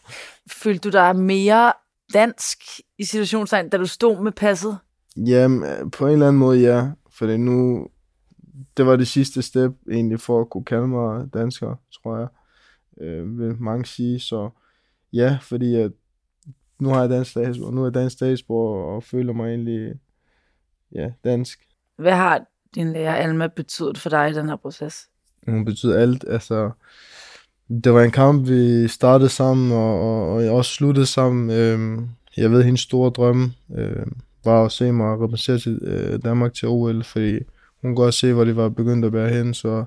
Følte 0.51 0.89
du 0.89 0.97
dig 0.97 1.15
mere 1.15 1.73
dansk 2.13 2.59
i 2.97 3.03
situationstegn, 3.03 3.69
da 3.69 3.77
du 3.77 3.85
stod 3.85 4.23
med 4.23 4.31
passet? 4.31 4.77
Jamen, 5.17 5.63
øh, 5.63 5.91
på 5.91 6.07
en 6.07 6.13
eller 6.13 6.27
anden 6.27 6.39
måde, 6.39 6.59
ja. 6.59 6.91
For 7.09 7.25
det 7.25 7.39
nu, 7.39 7.87
det 8.77 8.85
var 8.85 8.95
det 8.95 9.07
sidste 9.07 9.41
step 9.41 9.71
egentlig 9.91 10.19
for 10.19 10.41
at 10.41 10.49
kunne 10.49 10.65
kalde 10.65 10.87
mig 10.87 11.33
dansker, 11.33 11.75
tror 11.93 12.17
jeg. 12.17 12.27
Øh, 13.01 13.39
vil 13.39 13.61
mange 13.61 13.85
sige, 13.85 14.19
så 14.19 14.49
ja, 15.13 15.37
fordi 15.41 15.75
at 15.75 15.91
nu 16.79 16.89
har 16.89 17.01
jeg 17.01 17.09
dansk 17.09 17.31
statsborger, 17.31 17.71
nu 17.71 17.81
er 17.81 17.85
jeg 17.85 17.93
dansk 17.93 18.13
statsborger 18.15 18.95
og 18.95 19.03
føler 19.03 19.33
mig 19.33 19.49
egentlig, 19.49 19.93
ja, 20.91 21.11
dansk. 21.23 21.67
Hvad 21.97 22.11
har 22.11 22.45
din 22.75 22.93
lærer 22.93 23.15
Alma 23.15 23.47
betydet 23.47 23.97
for 23.97 24.09
dig 24.09 24.29
i 24.29 24.33
den 24.33 24.49
her 24.49 24.55
proces? 24.55 25.07
Hun 25.47 25.65
betyder 25.65 25.99
alt, 25.99 26.25
altså, 26.27 26.71
det 27.83 27.93
var 27.93 28.01
en 28.01 28.11
kamp, 28.11 28.47
vi 28.47 28.87
startede 28.87 29.29
sammen, 29.29 29.71
og, 29.71 30.01
og, 30.01 30.27
og 30.33 30.49
også 30.49 30.71
sluttede 30.71 31.05
sammen. 31.05 31.49
Øhm, 31.49 32.09
jeg 32.37 32.51
ved, 32.51 32.63
hendes 32.63 32.81
store 32.81 33.09
drømme 33.09 33.53
øh, 33.75 34.05
var 34.45 34.65
at 34.65 34.71
se 34.71 34.91
mig 34.91 35.19
repræsentere 35.19 35.59
til, 35.59 35.79
øh, 35.81 36.19
Danmark 36.23 36.53
til 36.53 36.67
OL, 36.67 37.03
fordi 37.03 37.31
hun 37.31 37.41
kunne 37.81 37.95
godt 37.95 38.13
se, 38.13 38.33
hvor 38.33 38.43
det 38.43 38.55
var 38.55 38.69
begyndt 38.69 39.05
at 39.05 39.11
bære 39.11 39.29
hen, 39.29 39.53
så 39.53 39.85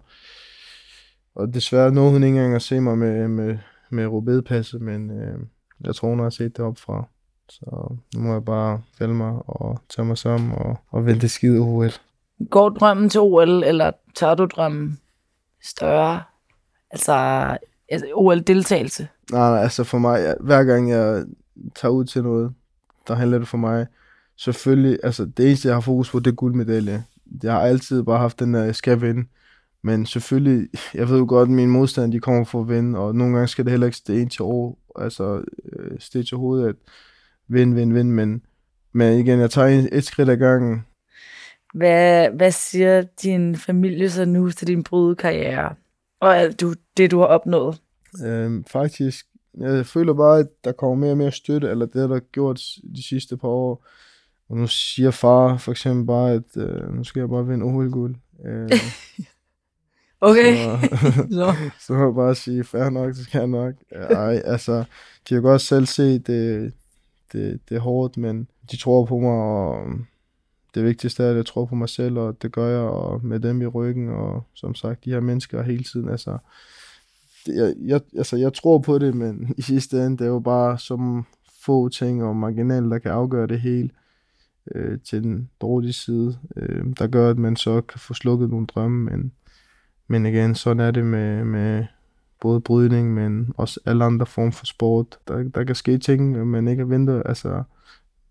og 1.34 1.54
desværre 1.54 1.92
nåede 1.92 2.12
hun 2.12 2.22
ikke 2.22 2.36
engang 2.36 2.54
at 2.54 2.62
se 2.62 2.80
mig 2.80 2.98
med, 2.98 3.28
med, 3.28 3.58
med 3.90 4.06
Robedpasset, 4.06 4.80
men 4.80 5.10
øh, 5.10 5.38
jeg 5.84 5.94
tror, 5.94 6.08
hun 6.08 6.18
har 6.18 6.30
set 6.30 6.56
det 6.56 6.64
op 6.64 6.78
fra. 6.78 7.08
Så 7.48 7.96
nu 8.14 8.20
må 8.20 8.32
jeg 8.32 8.44
bare 8.44 8.82
fælde 8.98 9.14
mig 9.14 9.32
og 9.46 9.80
tage 9.88 10.06
mig 10.06 10.18
sammen 10.18 10.52
og, 10.52 10.76
og 10.90 11.06
vente 11.06 11.28
skide 11.28 11.58
OL. 11.58 11.90
Går 12.50 12.68
drømmen 12.68 13.08
til 13.08 13.20
OL, 13.20 13.48
eller 13.64 13.90
tør 14.14 14.34
du 14.34 14.44
drømmen 14.44 14.98
større? 15.64 16.22
Altså, 16.90 17.12
altså 17.88 18.06
OL-deltagelse. 18.14 19.08
Nej, 19.32 19.50
nej, 19.50 19.62
altså 19.62 19.84
for 19.84 19.98
mig, 19.98 20.20
jeg- 20.22 20.36
hver 20.40 20.64
gang 20.64 20.90
jeg 20.90 21.24
tager 21.74 21.92
ud 21.92 22.04
til 22.04 22.22
noget, 22.22 22.52
der 23.08 23.14
handler 23.14 23.38
det 23.38 23.48
for 23.48 23.58
mig, 23.58 23.86
selvfølgelig, 24.36 24.98
altså 25.02 25.24
det 25.24 25.46
eneste, 25.46 25.68
jeg 25.68 25.76
har 25.76 25.80
fokus 25.80 26.10
på, 26.10 26.18
det 26.20 26.30
er 26.30 26.34
guldmedalje. 26.34 27.04
Jeg 27.42 27.52
har 27.52 27.60
altid 27.60 28.02
bare 28.02 28.18
haft 28.18 28.38
den 28.40 28.54
der, 28.54 28.64
jeg 28.64 28.74
skal 28.76 29.00
vinde. 29.00 29.28
Men 29.82 30.06
selvfølgelig, 30.06 30.68
jeg 30.94 31.08
ved 31.08 31.18
jo 31.18 31.26
godt, 31.28 31.48
at 31.48 31.54
mine 31.54 31.70
modstandere, 31.72 32.12
de 32.12 32.20
kommer 32.20 32.44
for 32.44 32.60
at 32.60 32.68
vinde, 32.68 32.98
og 32.98 33.14
nogle 33.14 33.34
gange 33.34 33.48
skal 33.48 33.64
det 33.64 33.70
heller 33.70 33.86
ikke 33.86 33.96
stå 33.98 34.12
en 34.12 34.28
til 34.28 34.42
år, 34.42 34.78
altså 34.96 35.44
øh, 35.72 35.90
stå 35.98 36.22
til 36.22 36.36
hovedet, 36.36 36.68
at 36.68 36.74
vinde, 37.48 37.74
vinde, 37.74 37.94
vinde, 37.94 38.10
men, 38.12 38.42
men 38.92 39.18
igen, 39.18 39.40
jeg 39.40 39.50
tager 39.50 39.88
et 39.92 40.04
skridt 40.04 40.28
ad 40.28 40.36
gangen. 40.36 40.86
Hvad, 41.76 42.30
hvad 42.30 42.50
siger 42.50 43.02
din 43.22 43.56
familie 43.56 44.10
så 44.10 44.24
nu 44.24 44.50
til 44.50 44.66
din 44.66 44.82
brudekarriere? 44.82 45.74
Og 46.20 46.36
alt 46.36 46.60
du, 46.60 46.74
det, 46.96 47.10
du 47.10 47.18
har 47.18 47.26
opnået? 47.26 47.80
Øhm, 48.24 48.64
faktisk, 48.64 49.26
jeg 49.60 49.86
føler 49.86 50.14
bare, 50.14 50.38
at 50.38 50.46
der 50.64 50.72
kommer 50.72 50.96
mere 50.96 51.10
og 51.10 51.16
mere 51.16 51.32
støtte, 51.32 51.68
eller 51.68 51.86
det 51.86 52.00
har 52.00 52.08
der 52.08 52.18
gjort 52.18 52.60
de 52.96 53.02
sidste 53.08 53.36
par 53.36 53.48
år. 53.48 53.86
Og 54.48 54.56
nu 54.56 54.66
siger 54.66 55.10
far 55.10 55.56
for 55.56 55.70
eksempel 55.70 56.06
bare, 56.06 56.32
at 56.32 56.56
øh, 56.56 56.94
nu 56.94 57.04
skal 57.04 57.20
jeg 57.20 57.28
bare 57.28 57.46
vinde 57.46 57.64
OL-guld. 57.64 58.16
Øh, 58.44 58.70
Okay. 60.20 60.56
så, 60.56 60.78
Så. 61.86 61.92
må 61.92 62.04
jeg 62.04 62.14
bare 62.14 62.34
sige, 62.34 62.64
fair 62.64 62.90
nok, 62.90 63.08
det 63.08 63.24
skal 63.24 63.38
jeg 63.38 63.46
nok. 63.46 63.74
Ej, 63.92 64.42
altså, 64.44 64.84
de 65.28 65.34
har 65.34 65.40
godt 65.40 65.62
selv 65.62 65.86
set, 65.86 66.26
det, 66.26 66.72
det, 67.32 67.60
det 67.68 67.76
er 67.76 67.80
hårdt, 67.80 68.16
men 68.16 68.48
de 68.70 68.76
tror 68.76 69.04
på 69.04 69.18
mig, 69.18 69.30
og 69.30 69.86
det 70.76 70.84
vigtigste 70.84 71.22
er, 71.22 71.30
at 71.30 71.36
jeg 71.36 71.46
tror 71.46 71.64
på 71.64 71.74
mig 71.74 71.88
selv, 71.88 72.18
og 72.18 72.42
det 72.42 72.52
gør 72.52 72.68
jeg, 72.68 72.80
og 72.80 73.24
med 73.24 73.40
dem 73.40 73.62
i 73.62 73.66
ryggen, 73.66 74.08
og 74.08 74.44
som 74.54 74.74
sagt, 74.74 75.04
de 75.04 75.10
her 75.10 75.20
mennesker 75.20 75.62
hele 75.62 75.84
tiden, 75.84 76.08
altså, 76.08 76.38
det, 77.46 77.54
jeg, 77.54 77.74
jeg, 77.84 78.00
altså, 78.16 78.36
jeg 78.36 78.54
tror 78.54 78.78
på 78.78 78.98
det, 78.98 79.14
men 79.14 79.48
i 79.58 79.62
sidste 79.62 79.96
ende, 79.96 80.18
det 80.18 80.24
er 80.24 80.30
jo 80.30 80.38
bare 80.38 80.78
som 80.78 81.26
få 81.64 81.88
ting 81.88 82.24
og 82.24 82.36
marginal, 82.36 82.90
der 82.90 82.98
kan 82.98 83.10
afgøre 83.10 83.46
det 83.46 83.60
hele 83.60 83.90
øh, 84.74 84.98
til 85.00 85.22
den 85.22 85.50
dårlige 85.60 85.92
side, 85.92 86.38
øh, 86.56 86.84
der 86.98 87.06
gør, 87.06 87.30
at 87.30 87.38
man 87.38 87.56
så 87.56 87.80
kan 87.80 88.00
få 88.00 88.14
slukket 88.14 88.50
nogle 88.50 88.66
drømme, 88.66 89.10
men, 89.10 89.32
men 90.08 90.26
igen, 90.26 90.54
sådan 90.54 90.80
er 90.80 90.90
det 90.90 91.04
med, 91.04 91.44
med 91.44 91.84
både 92.40 92.60
brydning, 92.60 93.14
men 93.14 93.52
også 93.56 93.80
alle 93.86 94.04
andre 94.04 94.26
former 94.26 94.50
for 94.50 94.66
sport. 94.66 95.18
Der, 95.28 95.42
der 95.42 95.64
kan 95.64 95.74
ske 95.74 95.98
ting, 95.98 96.46
man 96.46 96.68
ikke 96.68 96.88
venter, 96.88 97.22
altså, 97.22 97.62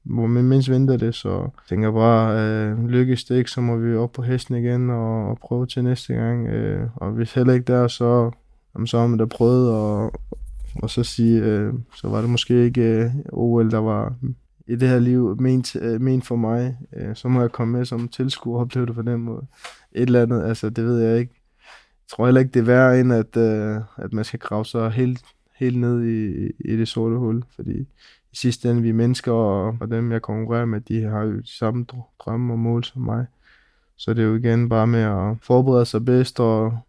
hvor 0.06 0.28
man 0.28 0.44
mindst 0.44 0.70
venter 0.70 0.98
det, 0.98 1.16
så 1.16 1.30
jeg 1.30 1.50
tænker 1.70 1.92
bare, 1.92 2.40
øh, 2.40 2.88
lykkes 2.88 3.24
det 3.24 3.38
ikke, 3.38 3.52
så 3.52 3.62
må 3.62 3.78
vi 3.78 3.96
op 3.96 4.12
på 4.12 4.22
hesten 4.22 4.56
igen 4.56 4.90
og, 4.90 5.30
og 5.30 5.40
prøve 5.40 5.66
til 5.66 5.84
næste 5.84 6.14
gang. 6.14 6.48
Øh, 6.48 6.88
og 6.96 7.12
hvis 7.12 7.34
heller 7.34 7.54
ikke 7.54 7.74
der, 7.74 7.88
så, 7.88 8.32
jamen, 8.76 8.88
så 8.88 9.00
har 9.00 9.08
man 9.08 9.20
da 9.20 9.26
prøvet, 9.26 9.72
og, 9.72 10.14
og 10.76 10.90
så 10.90 11.04
sige, 11.04 11.42
øh, 11.42 11.74
så 11.96 12.08
var 12.08 12.22
det 12.22 12.30
måske 12.30 12.66
ikke 12.66 12.82
øh, 12.82 13.12
OL, 13.34 13.72
der 13.72 13.78
var 13.78 14.14
i 14.68 14.76
det 14.76 14.90
her 14.90 15.00
liv 15.00 15.42
ment, 15.42 15.76
øh, 15.76 16.02
ment 16.02 16.26
for 16.26 16.36
mig. 16.36 16.78
Øh, 16.96 17.16
så 17.16 17.28
må 17.28 17.42
jeg 17.42 17.52
komme 17.52 17.78
med 17.78 17.86
som 17.86 18.08
tilskuer 18.08 18.56
og 18.56 18.62
opleve 18.62 18.86
det 18.86 18.96
på 18.96 19.02
den 19.02 19.22
måde. 19.22 19.46
Et 19.92 20.02
eller 20.02 20.22
andet, 20.22 20.44
altså 20.44 20.70
det 20.70 20.86
ved 20.86 21.00
jeg 21.00 21.20
ikke. 21.20 21.34
Jeg 21.84 22.10
tror 22.10 22.26
heller 22.26 22.42
ikke, 22.42 22.52
det 22.52 22.60
er 22.60 22.64
værre, 22.64 23.00
end 23.00 23.14
at, 23.14 23.38
øh, 23.38 23.78
at 23.98 24.14
man 24.14 24.26
skal 24.26 24.40
grave 24.40 24.66
sig 24.66 24.92
helt, 24.92 25.26
helt 25.56 25.78
ned 25.78 26.04
i, 26.06 26.52
i 26.60 26.78
det 26.78 26.88
sorte 26.88 27.16
hul, 27.16 27.44
fordi 27.56 27.88
i 28.36 28.38
sidste 28.38 28.70
ende, 28.70 28.82
vi 28.82 28.90
er 28.90 28.94
mennesker, 28.94 29.32
og, 29.32 29.78
og 29.82 29.92
dem, 29.92 30.12
jeg 30.12 30.22
konkurrerer 30.22 30.66
med, 30.66 30.82
de 30.82 31.02
har 31.02 31.22
jo 31.22 31.38
de 31.38 31.58
samme 31.58 31.86
dr- 31.94 32.16
drømme 32.20 32.54
og 32.54 32.60
mål 32.60 32.84
som 32.84 33.02
mig. 33.02 33.26
Så 33.98 34.14
det 34.14 34.24
er 34.24 34.28
jo 34.28 34.36
igen 34.36 34.70
bare 34.70 34.88
med 34.88 35.00
at 35.00 35.38
forberede 35.42 35.86
sig 35.86 36.06
bedst, 36.06 36.40
og 36.40 36.80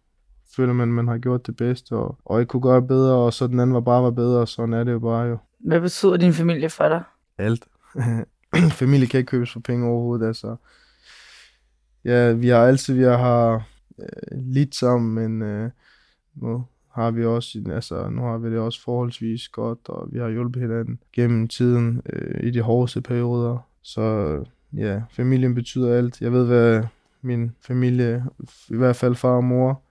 føler 0.55 0.73
man, 0.73 0.87
man 0.87 1.07
har 1.07 1.17
gjort 1.17 1.47
det 1.47 1.55
bedst, 1.55 1.91
og, 1.91 2.17
og 2.25 2.39
ikke 2.39 2.49
kunne 2.49 2.61
gøre 2.61 2.81
bedre, 2.81 3.15
og 3.15 3.33
så 3.33 3.47
den 3.47 3.59
anden 3.59 3.73
var 3.73 3.79
bare 3.79 4.03
var 4.03 4.11
bedre, 4.11 4.39
og 4.39 4.47
sådan 4.47 4.73
er 4.73 4.83
det 4.83 4.91
jo 4.91 4.99
bare 4.99 5.25
jo. 5.25 5.37
Hvad 5.59 5.81
betyder 5.81 6.17
din 6.17 6.33
familie 6.33 6.69
for 6.69 6.89
dig? 6.89 7.03
Alt. 7.37 7.67
Familie 8.81 9.07
kan 9.07 9.17
ikke 9.17 9.29
købes 9.29 9.53
for 9.53 9.59
penge 9.59 9.87
overhovedet, 9.87 10.27
altså. 10.27 10.55
Ja, 12.05 12.31
vi 12.31 12.47
har 12.47 12.65
altid, 12.65 12.93
vi 12.93 13.03
har 13.03 13.63
øh, 13.99 14.39
lidt 14.39 14.75
sammen, 14.75 15.15
men 15.15 15.41
øh, 15.41 15.69
nu 16.35 16.65
har 16.97 17.11
vi 17.11 17.25
også, 17.25 17.61
altså 17.71 18.09
nu 18.09 18.21
har 18.21 18.37
vi 18.37 18.51
det 18.51 18.59
også 18.59 18.83
forholdsvis 18.83 19.47
godt, 19.47 19.79
og 19.89 20.07
vi 20.11 20.19
har 20.19 20.29
hjulpet 20.29 20.61
hinanden 20.61 20.99
gennem 21.13 21.47
tiden 21.47 22.01
øh, 22.13 22.47
i 22.47 22.51
de 22.51 22.61
hårdeste 22.61 23.01
perioder. 23.01 23.57
Så 23.81 24.37
ja, 24.73 25.01
familien 25.11 25.55
betyder 25.55 25.97
alt. 25.97 26.21
Jeg 26.21 26.31
ved, 26.31 26.45
hvad 26.45 26.83
min 27.21 27.51
familie, 27.61 28.25
i 28.69 28.75
hvert 28.75 28.95
fald 28.95 29.15
far 29.15 29.35
og 29.35 29.43
mor, 29.43 29.81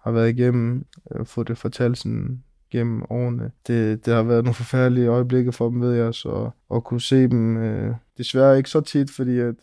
har 0.00 0.10
været 0.10 0.30
igennem, 0.30 0.84
øh, 1.10 1.26
få 1.26 1.42
det 1.42 1.58
fortalt 1.58 1.98
sådan 1.98 2.42
gennem 2.70 3.02
årene. 3.10 3.50
Det, 3.66 4.06
det 4.06 4.14
har 4.14 4.22
været 4.22 4.44
nogle 4.44 4.54
forfærdelige 4.54 5.06
øjeblikke 5.06 5.52
for 5.52 5.68
dem, 5.68 5.80
ved 5.80 5.92
jeg, 5.92 6.14
så 6.14 6.50
at 6.74 6.84
kunne 6.84 7.00
se 7.00 7.28
dem, 7.28 7.56
øh, 7.56 7.94
desværre 8.18 8.56
ikke 8.56 8.70
så 8.70 8.80
tit, 8.80 9.10
fordi 9.10 9.38
at 9.38 9.54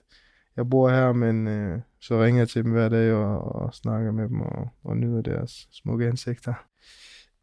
jeg 0.57 0.69
bor 0.69 0.89
her, 0.89 1.13
men 1.13 1.47
øh, 1.47 1.79
så 1.99 2.23
ringer 2.23 2.41
jeg 2.41 2.49
til 2.49 2.63
dem 2.63 2.71
hver 2.71 2.89
dag 2.89 3.13
og, 3.13 3.55
og 3.55 3.73
snakker 3.73 4.11
med 4.11 4.29
dem 4.29 4.41
og, 4.41 4.67
og 4.83 4.97
nyder 4.97 5.21
deres 5.21 5.67
smukke 5.71 6.07
ansigter. 6.07 6.70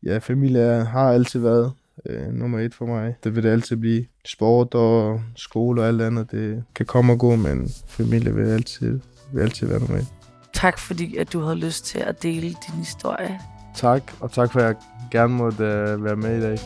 Ja, 0.05 0.19
familie 0.19 0.85
har 0.85 1.13
altid 1.13 1.41
været 1.41 1.73
øh, 2.07 2.33
nummer 2.33 2.59
et 2.59 2.75
for 2.75 2.87
mig. 2.87 3.15
Det 3.25 3.37
vil 3.37 3.43
det 3.43 3.51
altid 3.51 3.77
blive. 3.77 4.05
Sport 4.25 4.75
og 4.75 5.21
skole 5.37 5.83
og 5.83 5.89
alt 5.89 6.03
andet, 6.03 6.31
det 6.31 6.65
kan 6.75 6.87
komme 6.87 7.13
og 7.13 7.19
gå, 7.19 7.37
men 7.37 7.69
familie 7.87 8.35
vil 8.35 8.47
altid, 8.47 9.01
vil 9.33 9.43
altid 9.43 9.67
være 9.67 9.79
nummer 9.79 9.97
et. 9.97 10.07
Tak 10.53 10.79
fordi, 10.79 11.17
at 11.17 11.33
du 11.33 11.41
havde 11.41 11.57
lyst 11.57 11.85
til 11.85 11.99
at 11.99 12.23
dele 12.23 12.47
din 12.47 12.79
historie. 12.79 13.41
Tak, 13.75 14.13
og 14.21 14.33
tak 14.33 14.53
for 14.53 14.61
at 14.61 14.67
jeg 14.67 14.75
gerne 15.11 15.35
måtte 15.35 15.65
øh, 15.65 16.05
være 16.05 16.17
med 16.17 16.39
i 16.39 16.41
dag. 16.41 16.59